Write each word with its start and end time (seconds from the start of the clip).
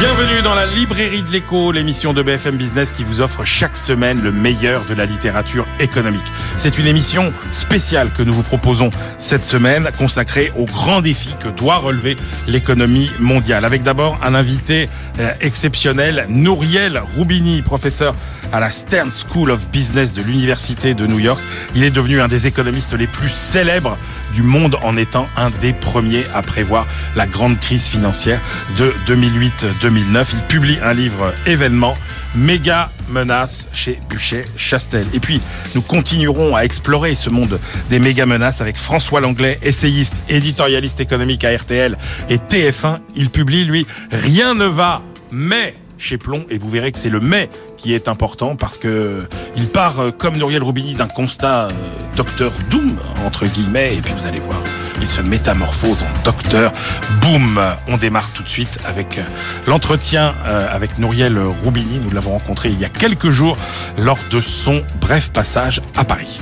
Bienvenue 0.00 0.42
dans 0.42 0.54
la 0.54 0.64
librairie 0.64 1.24
de 1.24 1.32
l'écho, 1.32 1.72
l'émission 1.72 2.12
de 2.12 2.22
BFM 2.22 2.56
Business 2.56 2.92
qui 2.92 3.02
vous 3.02 3.20
offre 3.20 3.44
chaque 3.44 3.76
semaine 3.76 4.20
le 4.20 4.30
meilleur 4.30 4.84
de 4.84 4.94
la 4.94 5.06
littérature 5.06 5.64
économique. 5.80 6.22
C'est 6.56 6.78
une 6.78 6.86
émission 6.86 7.32
spéciale 7.50 8.12
que 8.12 8.22
nous 8.22 8.32
vous 8.32 8.44
proposons 8.44 8.90
cette 9.18 9.44
semaine 9.44 9.90
consacrée 9.98 10.52
aux 10.56 10.66
grands 10.66 11.00
défis 11.00 11.34
que 11.40 11.48
doit 11.48 11.78
relever 11.78 12.16
l'économie 12.46 13.10
mondiale. 13.18 13.64
Avec 13.64 13.82
d'abord 13.82 14.20
un 14.22 14.36
invité 14.36 14.88
euh, 15.18 15.32
exceptionnel, 15.40 16.26
Nouriel 16.28 17.02
Roubini, 17.16 17.62
professeur 17.62 18.14
à 18.52 18.60
la 18.60 18.70
Stern 18.70 19.10
School 19.10 19.50
of 19.50 19.68
Business 19.70 20.12
de 20.12 20.22
l'Université 20.22 20.94
de 20.94 21.08
New 21.08 21.18
York. 21.18 21.40
Il 21.74 21.82
est 21.82 21.90
devenu 21.90 22.20
un 22.20 22.28
des 22.28 22.46
économistes 22.46 22.92
les 22.92 23.08
plus 23.08 23.30
célèbres 23.30 23.98
du 24.34 24.42
monde 24.42 24.76
en 24.82 24.96
étant 24.96 25.26
un 25.36 25.50
des 25.50 25.72
premiers 25.72 26.24
à 26.34 26.42
prévoir 26.42 26.86
la 27.16 27.26
grande 27.26 27.58
crise 27.58 27.86
financière 27.86 28.40
de 28.76 28.94
2008-2009. 29.06 30.26
Il 30.32 30.42
publie 30.48 30.78
un 30.82 30.94
livre 30.94 31.34
événement 31.46 31.94
méga 32.34 32.90
menace 33.08 33.68
chez 33.72 33.98
Buchet 34.08 34.44
Chastel. 34.56 35.06
Et 35.14 35.20
puis, 35.20 35.40
nous 35.74 35.82
continuerons 35.82 36.54
à 36.54 36.62
explorer 36.62 37.14
ce 37.14 37.30
monde 37.30 37.58
des 37.90 37.98
méga 37.98 38.26
menaces 38.26 38.60
avec 38.60 38.76
François 38.76 39.20
Langlais, 39.20 39.58
essayiste, 39.62 40.14
éditorialiste 40.28 41.00
économique 41.00 41.44
à 41.44 41.56
RTL 41.56 41.96
et 42.28 42.36
TF1. 42.36 42.98
Il 43.16 43.30
publie, 43.30 43.64
lui, 43.64 43.86
Rien 44.10 44.54
ne 44.54 44.66
va, 44.66 45.02
mais 45.30 45.74
chez 45.98 46.16
Plomb 46.16 46.44
et 46.48 46.58
vous 46.58 46.68
verrez 46.68 46.92
que 46.92 46.98
c'est 46.98 47.10
le 47.10 47.20
mais 47.20 47.50
qui 47.76 47.94
est 47.94 48.08
important 48.08 48.56
parce 48.56 48.78
que 48.78 49.28
il 49.56 49.68
part 49.68 50.00
euh, 50.00 50.10
comme 50.10 50.36
Nouriel 50.36 50.62
Roubini 50.62 50.94
d'un 50.94 51.08
constat 51.08 51.66
euh, 51.66 51.70
docteur 52.16 52.52
Doom 52.70 52.96
entre 53.26 53.46
guillemets 53.46 53.96
et 53.96 54.00
puis 54.00 54.14
vous 54.16 54.26
allez 54.26 54.40
voir 54.40 54.58
il 55.00 55.08
se 55.08 55.20
métamorphose 55.20 56.02
en 56.02 56.22
docteur 56.24 56.72
boum 57.20 57.60
on 57.88 57.96
démarre 57.96 58.30
tout 58.32 58.42
de 58.42 58.48
suite 58.48 58.78
avec 58.86 59.18
euh, 59.18 59.22
l'entretien 59.66 60.34
avec 60.70 60.98
Nouriel 60.98 61.38
Roubini 61.38 62.00
nous 62.00 62.10
l'avons 62.10 62.32
rencontré 62.32 62.70
il 62.70 62.80
y 62.80 62.84
a 62.84 62.88
quelques 62.88 63.30
jours 63.30 63.56
lors 63.96 64.18
de 64.30 64.40
son 64.40 64.82
bref 65.00 65.30
passage 65.30 65.80
à 65.96 66.04
Paris 66.04 66.40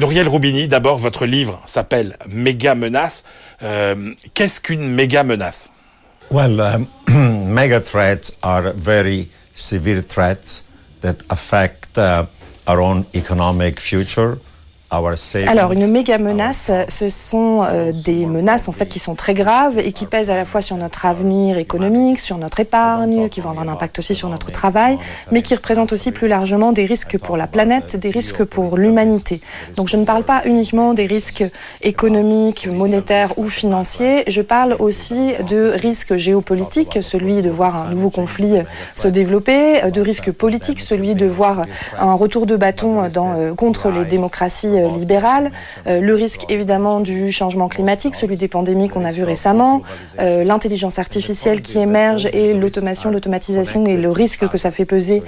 Nouriel 0.00 0.28
Roubini, 0.28 0.66
d'abord, 0.66 0.96
votre 0.96 1.26
livre 1.26 1.60
s'appelle 1.66 2.16
Méga 2.30 2.74
menace. 2.74 3.22
Euh, 3.62 4.14
Qu'est-ce 4.32 4.58
qu'une 4.58 4.88
méga 4.94 5.24
menace? 5.24 5.72
Well, 6.30 6.58
um, 6.58 6.86
mega 7.52 7.80
threats 7.80 8.32
are 8.42 8.72
very 8.74 9.28
severe 9.54 10.00
threats 10.00 10.64
that 11.02 11.16
affect 11.28 11.98
uh, 11.98 12.24
our 12.66 12.80
own 12.80 13.04
economic 13.12 13.78
future. 13.78 14.38
Alors, 15.46 15.70
une 15.70 15.86
méga 15.86 16.18
menace, 16.18 16.68
ce 16.88 17.08
sont 17.08 17.62
euh, 17.62 17.92
des 17.92 18.26
menaces 18.26 18.68
en 18.68 18.72
fait 18.72 18.86
qui 18.86 18.98
sont 18.98 19.14
très 19.14 19.34
graves 19.34 19.78
et 19.78 19.92
qui 19.92 20.04
pèsent 20.04 20.30
à 20.30 20.34
la 20.34 20.44
fois 20.44 20.62
sur 20.62 20.76
notre 20.76 21.06
avenir 21.06 21.58
économique, 21.58 22.18
sur 22.18 22.38
notre 22.38 22.58
épargne, 22.58 23.28
qui 23.28 23.40
vont 23.40 23.50
avoir 23.50 23.64
un 23.64 23.72
impact 23.72 24.00
aussi 24.00 24.16
sur 24.16 24.28
notre 24.28 24.50
travail, 24.50 24.98
mais 25.30 25.42
qui 25.42 25.54
représentent 25.54 25.92
aussi 25.92 26.10
plus 26.10 26.26
largement 26.26 26.72
des 26.72 26.86
risques 26.86 27.18
pour 27.18 27.36
la 27.36 27.46
planète, 27.46 27.94
des 27.94 28.10
risques 28.10 28.42
pour 28.42 28.76
l'humanité. 28.76 29.40
Donc, 29.76 29.86
je 29.86 29.96
ne 29.96 30.04
parle 30.04 30.24
pas 30.24 30.42
uniquement 30.44 30.92
des 30.92 31.06
risques 31.06 31.44
économiques, 31.82 32.66
monétaires 32.66 33.38
ou 33.38 33.48
financiers. 33.48 34.24
Je 34.26 34.42
parle 34.42 34.74
aussi 34.80 35.34
de 35.48 35.70
risques 35.72 36.16
géopolitiques, 36.16 36.98
celui 37.00 37.42
de 37.42 37.50
voir 37.50 37.76
un 37.76 37.90
nouveau 37.90 38.10
conflit 38.10 38.54
se 38.96 39.06
développer, 39.06 39.88
de 39.88 40.00
risques 40.00 40.32
politiques, 40.32 40.80
celui 40.80 41.14
de 41.14 41.26
voir 41.26 41.62
un 41.96 42.14
retour 42.14 42.46
de 42.46 42.56
bâton 42.56 43.06
dans, 43.14 43.38
euh, 43.38 43.54
contre 43.54 43.90
les 43.90 44.04
démocraties 44.04 44.79
libérale, 44.88 45.50
euh, 45.86 46.00
le 46.00 46.14
risque 46.14 46.44
évidemment 46.48 47.00
du 47.00 47.32
changement 47.32 47.68
climatique, 47.68 48.14
celui 48.14 48.36
des 48.36 48.48
pandémies 48.48 48.88
qu'on 48.88 49.04
a 49.04 49.10
vu 49.10 49.22
récemment, 49.22 49.82
euh, 50.18 50.44
l'intelligence 50.44 50.98
artificielle 50.98 51.62
qui 51.62 51.78
émerge 51.78 52.28
et 52.32 52.54
l'automation, 52.54 53.10
l'automatisation 53.10 53.86
et 53.86 53.96
le 53.96 54.10
risque 54.10 54.48
que 54.48 54.58
ça 54.58 54.70
fait 54.70 54.84
peser 54.84 55.22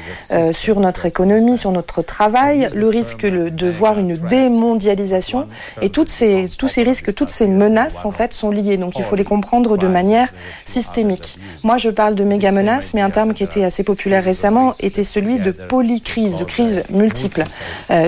sur 0.52 0.80
notre 0.80 1.06
économie, 1.06 1.56
sur 1.58 1.72
notre 1.72 2.02
travail, 2.02 2.68
le 2.74 2.88
risque 2.88 3.26
de 3.26 3.70
voir 3.70 3.98
une 3.98 4.16
démondialisation 4.16 5.48
et 5.80 5.90
toutes 5.90 6.08
ces, 6.08 6.46
tous 6.58 6.68
ces 6.68 6.82
risques, 6.82 7.14
toutes 7.14 7.30
ces 7.30 7.46
menaces 7.46 8.04
en 8.04 8.12
fait 8.12 8.32
sont 8.32 8.50
liées. 8.50 8.76
Donc 8.76 8.98
il 8.98 9.04
faut 9.04 9.16
les 9.16 9.24
comprendre 9.24 9.76
de 9.76 9.86
manière 9.86 10.28
systémique. 10.64 11.38
Moi 11.64 11.76
je 11.76 11.90
parle 11.90 12.14
de 12.14 12.24
méga 12.24 12.52
menaces, 12.52 12.94
mais 12.94 13.00
un 13.00 13.10
terme 13.10 13.34
qui 13.34 13.42
était 13.42 13.64
assez 13.64 13.82
populaire 13.82 14.24
récemment 14.24 14.72
était 14.80 15.04
celui 15.04 15.38
de 15.38 15.50
polycrise, 15.50 16.38
de 16.38 16.44
crise 16.44 16.82
multiple. 16.90 17.44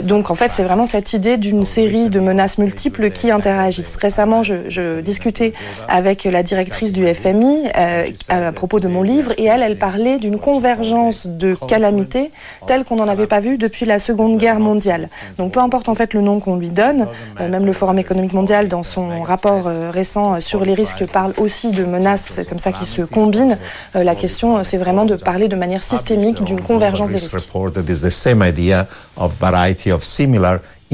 donc 0.02 0.30
en 0.30 0.34
fait 0.34 0.50
c'est 0.50 0.62
vraiment 0.62 0.86
cette 0.86 1.12
idée 1.12 1.33
d'une 1.36 1.64
série 1.64 2.10
de 2.10 2.20
menaces 2.20 2.58
multiples 2.58 3.10
qui 3.10 3.30
interagissent. 3.30 3.96
Récemment, 3.96 4.42
je, 4.42 5.00
discutais 5.00 5.52
avec 5.88 6.24
la 6.24 6.42
directrice 6.42 6.92
du 6.92 7.06
FMI 7.12 7.68
euh, 7.76 8.04
à 8.28 8.52
propos 8.52 8.80
de 8.80 8.88
mon 8.88 9.02
livre 9.02 9.32
et 9.38 9.44
elle, 9.44 9.62
elle 9.62 9.78
parlait 9.78 10.18
d'une 10.18 10.38
convergence 10.38 11.26
de 11.26 11.54
calamités 11.68 12.30
telle 12.66 12.84
qu'on 12.84 12.96
n'en 12.96 13.08
avait 13.08 13.26
pas 13.26 13.40
vu 13.40 13.58
depuis 13.58 13.86
la 13.86 13.98
Seconde 13.98 14.38
Guerre 14.38 14.60
mondiale. 14.60 15.08
Donc 15.38 15.52
peu 15.52 15.60
importe 15.60 15.88
en 15.88 15.94
fait 15.94 16.14
le 16.14 16.20
nom 16.20 16.40
qu'on 16.40 16.56
lui 16.56 16.70
donne, 16.70 17.08
euh, 17.40 17.48
même 17.48 17.66
le 17.66 17.72
Forum 17.72 17.98
économique 17.98 18.32
mondial 18.32 18.68
dans 18.68 18.82
son 18.82 19.22
rapport 19.22 19.66
euh, 19.66 19.90
récent 19.90 20.40
sur 20.40 20.64
les 20.64 20.74
risques 20.74 21.06
parle 21.06 21.32
aussi 21.38 21.70
de 21.70 21.84
menaces 21.84 22.40
comme 22.48 22.58
ça 22.58 22.72
qui 22.72 22.84
se 22.84 23.02
combinent. 23.02 23.58
la 23.94 24.14
question, 24.14 24.64
c'est 24.64 24.76
vraiment 24.76 25.04
de 25.04 25.16
parler 25.16 25.48
de 25.48 25.56
manière 25.56 25.82
systémique 25.82 26.42
d'une 26.44 26.60
convergence 26.60 27.10
des 27.10 27.16
risques 27.16 27.30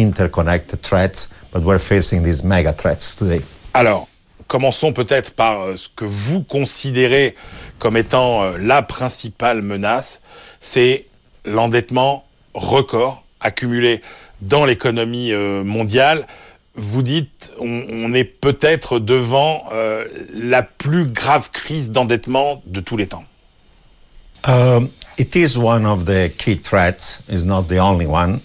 interconnected 0.00 0.82
threats, 0.82 1.28
but 1.52 1.62
we're 1.62 1.78
facing 1.78 2.22
these 2.22 2.42
mega 2.42 2.72
threats 2.72 3.14
today. 3.16 3.42
Alors, 3.74 4.08
commençons 4.50 4.92
peut-être 4.92 5.32
par 5.32 5.62
euh, 5.62 5.76
ce 5.76 5.88
que 5.88 6.04
vous 6.04 6.42
considérez 6.42 7.36
comme 7.78 7.96
étant 7.96 8.42
euh, 8.42 8.58
la 8.58 8.82
principale 8.82 9.62
menace, 9.62 10.20
c'est 10.60 11.06
l'endettement 11.44 12.24
record 12.54 13.24
accumulé 13.40 14.02
dans 14.42 14.64
l'économie 14.64 15.32
euh, 15.32 15.62
mondiale. 15.62 16.26
Vous 16.74 17.02
dites, 17.02 17.52
on, 17.58 18.14
est 18.14 18.24
peut-être 18.24 19.00
devant 19.00 19.64
la 20.32 20.62
plus 20.62 21.06
grave 21.06 21.50
crise 21.50 21.90
d'endettement 21.90 22.62
de 22.64 22.80
tous 22.80 22.96
les 22.96 23.08
temps. 23.08 23.24
Um, 24.46 24.88
it 25.18 25.34
is 25.34 25.58
one 25.58 25.84
of 25.84 26.04
the 26.04 26.30
key 26.38 26.56
threats, 26.56 27.22
is 27.28 27.44
not 27.44 27.64
the 27.64 27.80
only 27.80 28.06
one. 28.06 28.40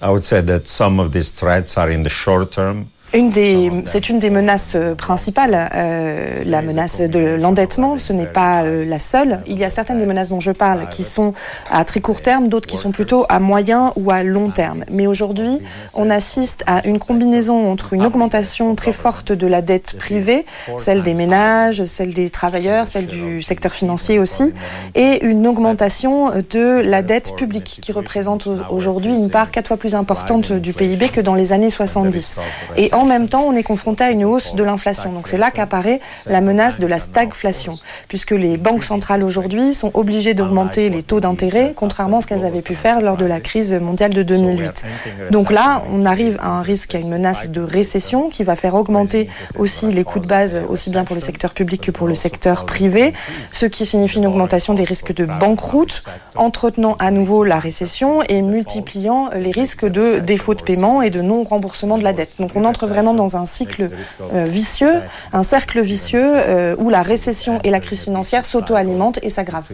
I 0.00 0.10
would 0.10 0.24
say 0.24 0.40
that 0.42 0.68
some 0.68 1.00
of 1.00 1.12
these 1.12 1.30
threats 1.30 1.76
are 1.76 1.90
in 1.90 2.04
the 2.04 2.10
short 2.10 2.52
term. 2.52 2.90
Une 3.14 3.30
des, 3.30 3.70
c'est 3.86 4.10
une 4.10 4.18
des 4.18 4.28
menaces 4.28 4.74
euh, 4.76 4.94
principales, 4.94 5.70
euh, 5.74 6.42
la 6.44 6.60
menace 6.60 7.00
de 7.00 7.36
l'endettement. 7.40 7.98
Ce 7.98 8.12
n'est 8.12 8.26
pas 8.26 8.64
euh, 8.64 8.84
la 8.84 8.98
seule. 8.98 9.40
Il 9.46 9.58
y 9.58 9.64
a 9.64 9.70
certaines 9.70 9.98
des 9.98 10.04
menaces 10.04 10.28
dont 10.28 10.40
je 10.40 10.50
parle 10.50 10.90
qui 10.90 11.02
sont 11.02 11.32
à 11.70 11.86
très 11.86 12.00
court 12.00 12.20
terme, 12.20 12.48
d'autres 12.48 12.66
qui 12.66 12.76
sont 12.76 12.90
plutôt 12.90 13.24
à 13.30 13.40
moyen 13.40 13.94
ou 13.96 14.10
à 14.10 14.22
long 14.22 14.50
terme. 14.50 14.84
Mais 14.90 15.06
aujourd'hui, 15.06 15.58
on 15.94 16.10
assiste 16.10 16.64
à 16.66 16.86
une 16.86 16.98
combinaison 16.98 17.70
entre 17.70 17.94
une 17.94 18.04
augmentation 18.04 18.74
très 18.74 18.92
forte 18.92 19.32
de 19.32 19.46
la 19.46 19.62
dette 19.62 19.96
privée, 19.96 20.44
celle 20.76 21.02
des 21.02 21.14
ménages, 21.14 21.84
celle 21.84 22.12
des 22.12 22.28
travailleurs, 22.28 22.88
celle 22.88 23.06
du 23.06 23.40
secteur 23.40 23.72
financier 23.72 24.18
aussi, 24.18 24.52
et 24.94 25.24
une 25.24 25.46
augmentation 25.46 26.28
de 26.50 26.82
la 26.84 27.00
dette 27.00 27.34
publique 27.36 27.78
qui 27.80 27.92
représente 27.92 28.48
aujourd'hui 28.68 29.14
une 29.14 29.30
part 29.30 29.50
quatre 29.50 29.68
fois 29.68 29.78
plus 29.78 29.94
importante 29.94 30.52
du 30.52 30.74
PIB 30.74 31.08
que 31.08 31.22
dans 31.22 31.34
les 31.34 31.54
années 31.54 31.70
70. 31.70 32.36
Et 32.76 32.90
en 32.98 33.04
même 33.04 33.28
temps, 33.28 33.44
on 33.46 33.54
est 33.54 33.62
confronté 33.62 34.04
à 34.04 34.10
une 34.10 34.24
hausse 34.24 34.54
de 34.54 34.62
l'inflation. 34.64 35.12
Donc 35.12 35.28
c'est 35.28 35.38
là 35.38 35.50
qu'apparaît 35.50 36.00
la 36.26 36.40
menace 36.40 36.80
de 36.80 36.86
la 36.86 36.98
stagflation, 36.98 37.74
puisque 38.08 38.32
les 38.32 38.56
banques 38.56 38.82
centrales 38.82 39.22
aujourd'hui 39.22 39.72
sont 39.72 39.92
obligées 39.94 40.34
d'augmenter 40.34 40.90
les 40.90 41.02
taux 41.02 41.20
d'intérêt, 41.20 41.72
contrairement 41.76 42.18
à 42.18 42.20
ce 42.22 42.26
qu'elles 42.26 42.44
avaient 42.44 42.62
pu 42.62 42.74
faire 42.74 43.00
lors 43.00 43.16
de 43.16 43.24
la 43.24 43.40
crise 43.40 43.74
mondiale 43.74 44.12
de 44.12 44.22
2008. 44.22 44.82
Donc 45.30 45.52
là, 45.52 45.84
on 45.92 46.04
arrive 46.04 46.38
à 46.42 46.48
un 46.48 46.62
risque, 46.62 46.94
à 46.94 46.98
une 46.98 47.08
menace 47.08 47.50
de 47.50 47.60
récession 47.60 48.28
qui 48.30 48.42
va 48.42 48.56
faire 48.56 48.74
augmenter 48.74 49.28
aussi 49.58 49.92
les 49.92 50.04
coûts 50.04 50.20
de 50.20 50.26
base, 50.26 50.58
aussi 50.68 50.90
bien 50.90 51.04
pour 51.04 51.14
le 51.14 51.20
secteur 51.20 51.54
public 51.54 51.82
que 51.82 51.90
pour 51.92 52.08
le 52.08 52.16
secteur 52.16 52.66
privé, 52.66 53.12
ce 53.52 53.66
qui 53.66 53.86
signifie 53.86 54.18
une 54.18 54.26
augmentation 54.26 54.74
des 54.74 54.84
risques 54.84 55.14
de 55.14 55.24
banqueroute, 55.24 56.02
entretenant 56.34 56.96
à 56.98 57.10
nouveau 57.12 57.44
la 57.44 57.60
récession 57.60 58.22
et 58.28 58.42
multipliant 58.42 59.30
les 59.34 59.52
risques 59.52 59.86
de 59.86 60.18
défaut 60.18 60.54
de 60.54 60.62
paiement 60.62 61.02
et 61.02 61.10
de 61.10 61.20
non-remboursement 61.20 61.98
de 61.98 62.02
la 62.02 62.12
dette. 62.12 62.38
Donc 62.40 62.50
on 62.56 62.64
entre 62.64 62.87
vraiment 62.88 63.14
dans 63.14 63.36
un 63.36 63.46
cycle 63.46 63.90
euh, 64.34 64.44
vicieux, 64.44 65.02
un 65.32 65.42
cercle 65.42 65.80
vicieux 65.80 66.32
euh, 66.34 66.74
où 66.78 66.90
la 66.90 67.02
récession 67.02 67.60
et 67.64 67.70
la 67.70 67.80
crise 67.80 68.02
financière 68.02 68.44
s'auto-alimentent 68.46 69.18
et 69.22 69.30
s'aggravent. 69.30 69.66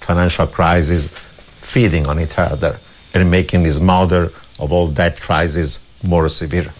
financial 0.00 0.48
crisis 0.48 1.10
feeding 1.60 2.06
on 2.08 2.18
each 2.18 2.36
other 2.36 2.72
and 3.14 3.26
making 3.26 3.62
this 3.62 3.78
model 3.78 4.30
of 4.58 4.72
all 4.72 4.88
debt 4.88 5.20
crisis 5.20 5.80
more 6.02 6.28
severe. 6.28 6.72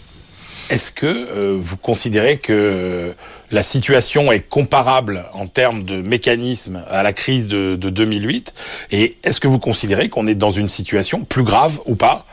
est-ce 0.70 0.90
que 0.90 1.56
vous 1.60 1.76
considérez 1.76 2.38
que 2.38 3.14
la 3.52 3.62
situation 3.62 4.32
est 4.32 4.40
comparable 4.40 5.24
en 5.34 5.46
termes 5.46 5.84
de 5.84 6.00
mécanisme 6.00 6.82
à 6.88 7.02
la 7.02 7.12
crise 7.12 7.46
de, 7.46 7.76
de 7.76 7.90
2008 7.90 8.54
Et 8.90 9.18
est-ce 9.22 9.40
que 9.40 9.46
vous 9.48 9.58
considérez 9.58 10.08
qu'on 10.08 10.26
est 10.26 10.34
dans 10.34 10.50
une 10.50 10.70
situation 10.70 11.24
plus 11.24 11.44
grave 11.44 11.78
ou 11.86 11.94
pas 11.94 12.24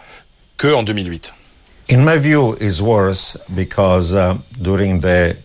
que 0.58 0.74
en 0.74 0.84
2008 0.84 1.34
In 1.90 2.06
my 2.06 2.20
view, 2.20 2.54
it's 2.62 2.82
worse 2.82 3.36
because 3.56 4.14
uh, 4.14 4.38
during 4.62 5.00
the 5.00 5.38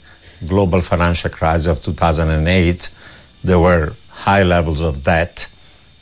global 0.46 0.82
financial 0.82 1.30
crisis 1.30 1.66
of 1.68 1.82
2008, 1.82 2.90
there 3.42 3.58
were 3.58 3.94
high 4.10 4.42
levels 4.42 4.82
of 4.82 5.02
debt, 5.02 5.48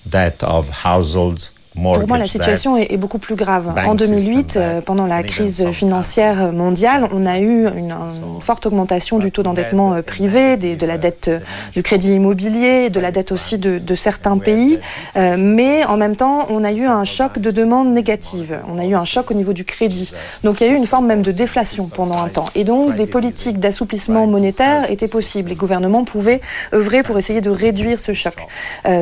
debt 0.09 0.43
of 0.43 0.69
households, 0.69 1.53
Pour 1.75 2.07
moi, 2.07 2.19
la 2.19 2.27
situation 2.27 2.77
est, 2.77 2.97
beaucoup 2.99 3.19
plus 3.19 3.35
grave. 3.35 3.73
En 3.87 3.95
2008, 3.95 4.57
euh, 4.57 4.81
pendant 4.83 5.07
la 5.07 5.23
crise 5.23 5.71
financière 5.73 6.53
mondiale, 6.53 7.09
on 7.13 7.25
a 7.27 7.41
eu 7.41 7.67
une, 7.67 7.95
forte 8.41 8.67
augmentation 8.67 9.19
du 9.19 9.33
taux 9.33 9.43
d'endettement 9.43 9.95
euh, 9.95 10.03
privé, 10.03 10.57
de 10.57 10.87
la 10.87 10.99
dette 10.99 11.29
euh, 11.29 11.39
du 11.73 11.83
crédit 11.83 12.15
immobilier, 12.15 12.91
de 12.91 13.01
la 13.01 13.11
dette 13.11 13.33
aussi 13.33 13.59
de, 13.59 13.95
certains 13.95 14.39
pays. 14.39 14.79
mais 15.17 15.85
en 15.85 15.97
même 15.97 16.17
temps, 16.17 16.47
on 16.51 16.65
a 16.65 16.73
eu 16.73 16.85
un 16.85 17.05
choc 17.05 17.39
de 17.39 17.51
demande 17.51 17.93
négative. 17.93 18.61
On 18.69 18.79
a 18.79 18.85
eu 18.85 18.95
un 18.95 19.05
choc 19.05 19.31
au 19.31 19.35
niveau 19.35 19.53
du 19.53 19.65
crédit. 19.65 20.13
Donc 20.45 20.61
il 20.61 20.67
y 20.67 20.71
a 20.71 20.73
eu 20.73 20.77
une 20.77 20.87
forme 20.87 21.07
même 21.07 21.23
de 21.23 21.33
déflation 21.33 21.89
pendant 21.89 22.23
un 22.23 22.29
temps. 22.29 22.47
Et 22.55 22.65
donc 22.65 22.97
des 22.97 23.07
politiques 23.07 23.61
d'assouplissement 23.61 24.27
monétaire 24.27 24.91
étaient 24.91 25.09
possibles. 25.09 25.51
Les 25.51 25.57
gouvernements 25.57 26.05
pouvaient 26.05 26.41
œuvrer 26.73 27.03
pour 27.03 27.19
essayer 27.19 27.41
de 27.41 27.51
réduire 27.51 28.01
ce 28.01 28.13
choc. 28.13 28.47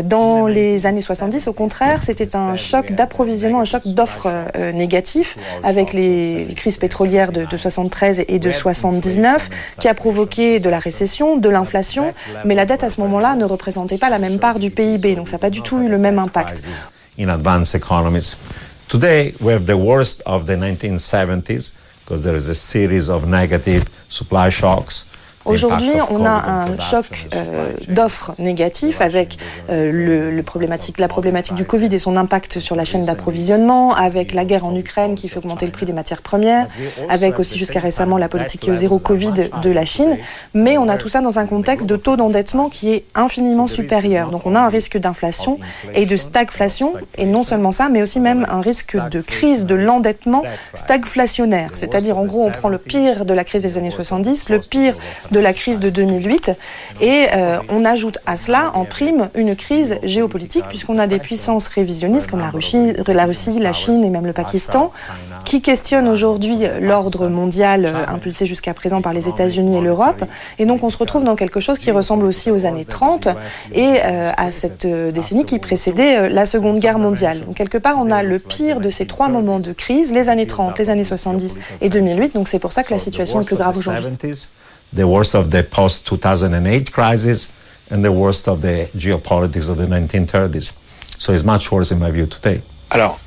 dans 0.05 0.46
les 0.46 0.87
années 0.87 1.02
70, 1.02 1.49
au 1.49 1.52
contraire, 1.52 2.02
c'était 2.02 2.37
un 2.37 2.56
choc 2.60 2.92
d'approvisionnement, 2.92 3.60
un 3.60 3.64
choc 3.64 3.86
d'offres 3.86 4.28
euh, 4.56 4.72
négatifs 4.72 5.36
avec 5.64 5.92
les, 5.92 6.46
crises 6.56 6.76
pétrolières 6.76 7.32
de, 7.32 7.46
73 7.56 8.24
et 8.28 8.38
de 8.38 8.50
79 8.50 9.48
qui 9.80 9.88
a 9.88 9.94
provoqué 9.94 10.60
de 10.60 10.68
la 10.68 10.78
récession, 10.78 11.36
de 11.36 11.48
l'inflation, 11.48 12.14
mais 12.44 12.54
la 12.54 12.66
dette 12.66 12.84
à 12.84 12.90
ce 12.90 13.00
moment-là 13.00 13.34
ne 13.34 13.44
représentait 13.44 13.98
pas 13.98 14.10
la 14.10 14.18
même 14.18 14.38
part 14.38 14.58
du 14.58 14.70
PIB, 14.70 15.16
donc 15.16 15.28
ça 15.28 15.36
n'a 15.36 15.38
pas 15.38 15.50
du 15.50 15.62
tout 15.62 15.80
eu 15.80 15.88
le 15.88 15.98
même 15.98 16.18
impact. 16.18 16.68
In 17.18 17.28
advanced 17.28 17.74
economies. 17.74 18.36
Today 18.88 19.34
we 19.40 19.52
have 19.52 19.66
the 19.66 19.76
worst 19.76 20.22
of 20.26 20.46
the 20.46 20.56
1970s 20.56 21.74
because 22.04 22.22
there 22.22 22.36
is 22.36 22.48
a 22.48 22.54
series 22.54 23.08
of 23.08 23.26
negative 23.26 23.84
supply 24.08 24.50
shocks. 24.50 25.06
Aujourd'hui, 25.46 25.92
on 26.10 26.26
a 26.26 26.31
un 26.31 26.78
choc 26.78 27.28
euh, 27.34 27.72
d'offres 27.88 28.34
négatifs 28.38 29.00
avec 29.00 29.38
euh, 29.70 30.31
le, 30.31 30.42
problématique, 30.42 30.98
la 30.98 31.08
problématique 31.08 31.54
du 31.54 31.64
Covid 31.64 31.88
et 31.94 31.98
son 31.98 32.16
impact 32.16 32.58
sur 32.58 32.76
la 32.76 32.84
chaîne 32.84 33.06
d'approvisionnement, 33.06 33.94
avec 33.94 34.34
la 34.34 34.44
guerre 34.44 34.66
en 34.66 34.76
Ukraine 34.76 35.14
qui 35.14 35.28
fait 35.28 35.38
augmenter 35.38 35.64
le 35.64 35.72
prix 35.72 35.87
des 35.87 35.94
matières 35.94 36.20
premières, 36.20 36.69
avec 37.08 37.38
aussi 37.38 37.56
jusqu'à 37.58 37.81
récemment 37.81 38.19
la 38.19 38.28
politique 38.28 38.70
zéro 38.72 38.98
Covid 38.98 39.50
de 39.62 39.70
la 39.70 39.87
Chine. 39.87 40.19
Mais 40.52 40.76
on 40.76 40.88
a 40.90 40.98
tout 40.98 41.08
ça 41.08 41.22
dans 41.22 41.38
un 41.38 41.46
contexte 41.46 41.87
de 41.87 41.96
taux 41.96 42.16
d'endettement 42.16 42.69
qui 42.69 42.92
est 42.92 43.04
infiniment 43.14 43.66
supérieur. 43.66 44.31
Donc 44.31 44.44
on 44.44 44.54
a 44.54 44.60
un 44.60 44.69
risque 44.69 44.98
d'inflation 44.98 45.58
et 45.94 46.04
de 46.04 46.16
stagflation, 46.16 46.92
et 47.16 47.25
non 47.25 47.44
seulement 47.44 47.72
ça, 47.72 47.88
mais 47.88 48.02
aussi 48.02 48.20
même 48.20 48.46
un 48.50 48.60
risque 48.60 48.96
de 49.10 49.22
crise 49.22 49.64
de 49.64 49.75
l'endettement 49.75 50.42
stagflationnaire. 50.75 51.70
C'est-à-dire 51.75 52.19
en 52.19 52.26
gros, 52.26 52.46
on 52.46 52.50
prend 52.50 52.69
le 52.69 52.78
pire 52.78 53.25
de 53.25 53.32
la 53.32 53.44
crise 53.44 53.62
des 53.62 53.78
années 53.78 53.90
70, 53.90 54.50
le 54.50 54.60
pire 54.60 54.96
de 55.30 55.40
la 55.40 55.52
crise 55.52 55.80
de 55.80 55.90
2008. 55.90 56.52
Et 57.00 57.26
euh, 57.34 57.58
on 57.68 57.84
ajoute 57.84 58.18
à 58.26 58.36
cela, 58.36 58.70
en 58.74 58.84
prime, 58.84 59.28
une 59.34 59.56
crise 59.56 59.98
géopolitique, 60.02 60.64
puisqu'on 60.68 60.98
a 60.98 61.06
des 61.06 61.18
puissances 61.18 61.68
révisionnistes 61.68 62.30
comme 62.30 62.40
la 62.40 62.50
Russie, 62.50 62.92
la 63.06 63.24
Russie, 63.24 63.58
la 63.58 63.72
Chine 63.72 64.04
et 64.04 64.10
même 64.10 64.26
le 64.26 64.32
Pakistan, 64.32 64.92
qui 65.44 65.62
questionnent 65.62 66.08
aujourd'hui 66.08 66.58
l'ordre 66.80 67.28
mondial 67.28 67.86
euh, 67.86 68.06
impulsé 68.08 68.46
jusqu'à 68.46 68.74
présent 68.74 69.02
par 69.02 69.12
les 69.12 69.28
États-Unis 69.28 69.78
et 69.78 69.80
l'Europe. 69.80 70.24
Et 70.58 70.66
donc 70.66 70.82
on 70.82 70.90
se 70.90 70.98
retrouve 70.98 71.24
dans 71.24 71.36
quelque 71.36 71.60
chose 71.60 71.78
qui 71.78 71.90
ressemble 71.90 72.24
aussi 72.24 72.50
aux 72.50 72.66
années 72.66 72.84
30 72.84 73.28
et 73.72 74.00
euh, 74.04 74.30
à 74.36 74.50
cette 74.50 74.86
décennie 74.86 75.44
qui 75.44 75.58
précédait 75.58 76.28
la 76.28 76.46
Seconde 76.46 76.78
Guerre 76.78 76.98
mondiale. 76.98 77.44
Donc 77.46 77.56
quelque 77.56 77.78
part, 77.78 77.96
on 77.98 78.10
a 78.10 78.22
le 78.22 78.38
pire 78.38 78.80
de 78.80 78.90
ces 78.90 79.06
trois 79.06 79.28
moments 79.28 79.60
de 79.60 79.72
crise, 79.72 80.12
les 80.12 80.28
années 80.28 80.46
30, 80.46 80.78
les 80.78 80.90
années 80.90 81.04
70 81.04 81.58
et 81.80 81.88
2008. 81.88 82.34
Donc 82.34 82.48
c'est 82.48 82.58
pour 82.58 82.72
ça 82.72 82.82
que 82.82 82.92
la 82.92 82.98
situation 82.98 83.40
est 83.40 83.44
plus 83.44 83.56
grave 83.56 83.76
aujourd'hui 83.76 84.10
the 84.94 85.06
worst 85.06 85.34
of 85.34 85.50
the 85.50 85.62
post 85.62 86.06
2008 86.06 86.90
crisis 86.90 87.52
and 87.90 88.02
the 88.02 88.12
worst 88.12 88.48
of 88.48 88.60
the 88.60 88.88
geopolitics 88.96 89.69
of 89.69 89.76
the 89.76 89.87
1930s. 89.87 90.72
So 91.19 91.32
it's 91.32 91.44
much 91.44 91.70
worse 91.70 91.92
in 91.92 91.98
my 91.98 92.10
view 92.10 92.26
today. 92.26 92.62
Alors, 92.90 93.19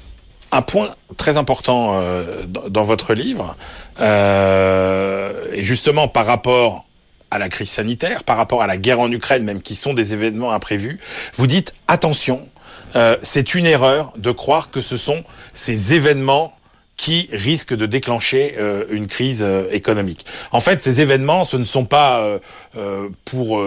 un 0.51 0.62
point 0.62 0.95
très 1.18 1.38
important 1.38 1.94
euh, 1.94 2.44
dans, 2.45 2.83
votre 2.83 3.13
livre, 3.13 3.56
euh, 4.00 5.31
et 5.54 5.63
justement 5.63 6.07
par 6.07 6.25
rapport 6.25 6.86
à 7.31 7.39
la 7.39 7.50
crise 7.50 7.69
sanitaire, 7.69 8.24
par 8.24 8.38
rapport 8.38 8.62
à 8.62 8.68
la 8.68 8.77
guerre 8.77 9.00
en 9.00 9.12
Ukraine, 9.12 9.44
même 9.44 9.62
qui 9.62 9.75
sont 9.75 9.94
des 9.94 10.13
événements 10.13 10.51
imprévus, 10.51 11.00
vous 11.36 11.48
dites 11.48 11.74
attention, 11.88 12.48
euh, 12.95 13.18
c'est 13.24 13.56
une 13.56 13.65
erreur 13.65 14.13
de 14.18 14.31
croire 14.31 14.69
que 14.69 14.81
ce 14.81 14.98
sont 14.98 15.24
ces 15.54 15.94
événements 15.94 16.54
qui 17.03 17.27
risque 17.33 17.73
de 17.73 17.85
déclencher 17.85 18.53
euh, 18.57 18.85
une 18.89 19.07
crise 19.07 19.41
euh, 19.41 19.65
économique. 19.71 20.25
En 20.53 20.61
fait, 20.61 20.81
ces 20.81 21.01
événements, 21.01 21.44
ce 21.44 21.57
ne 21.57 21.65
sont 21.65 21.83
pas, 21.83 22.39
euh, 22.77 23.09
pour 23.25 23.61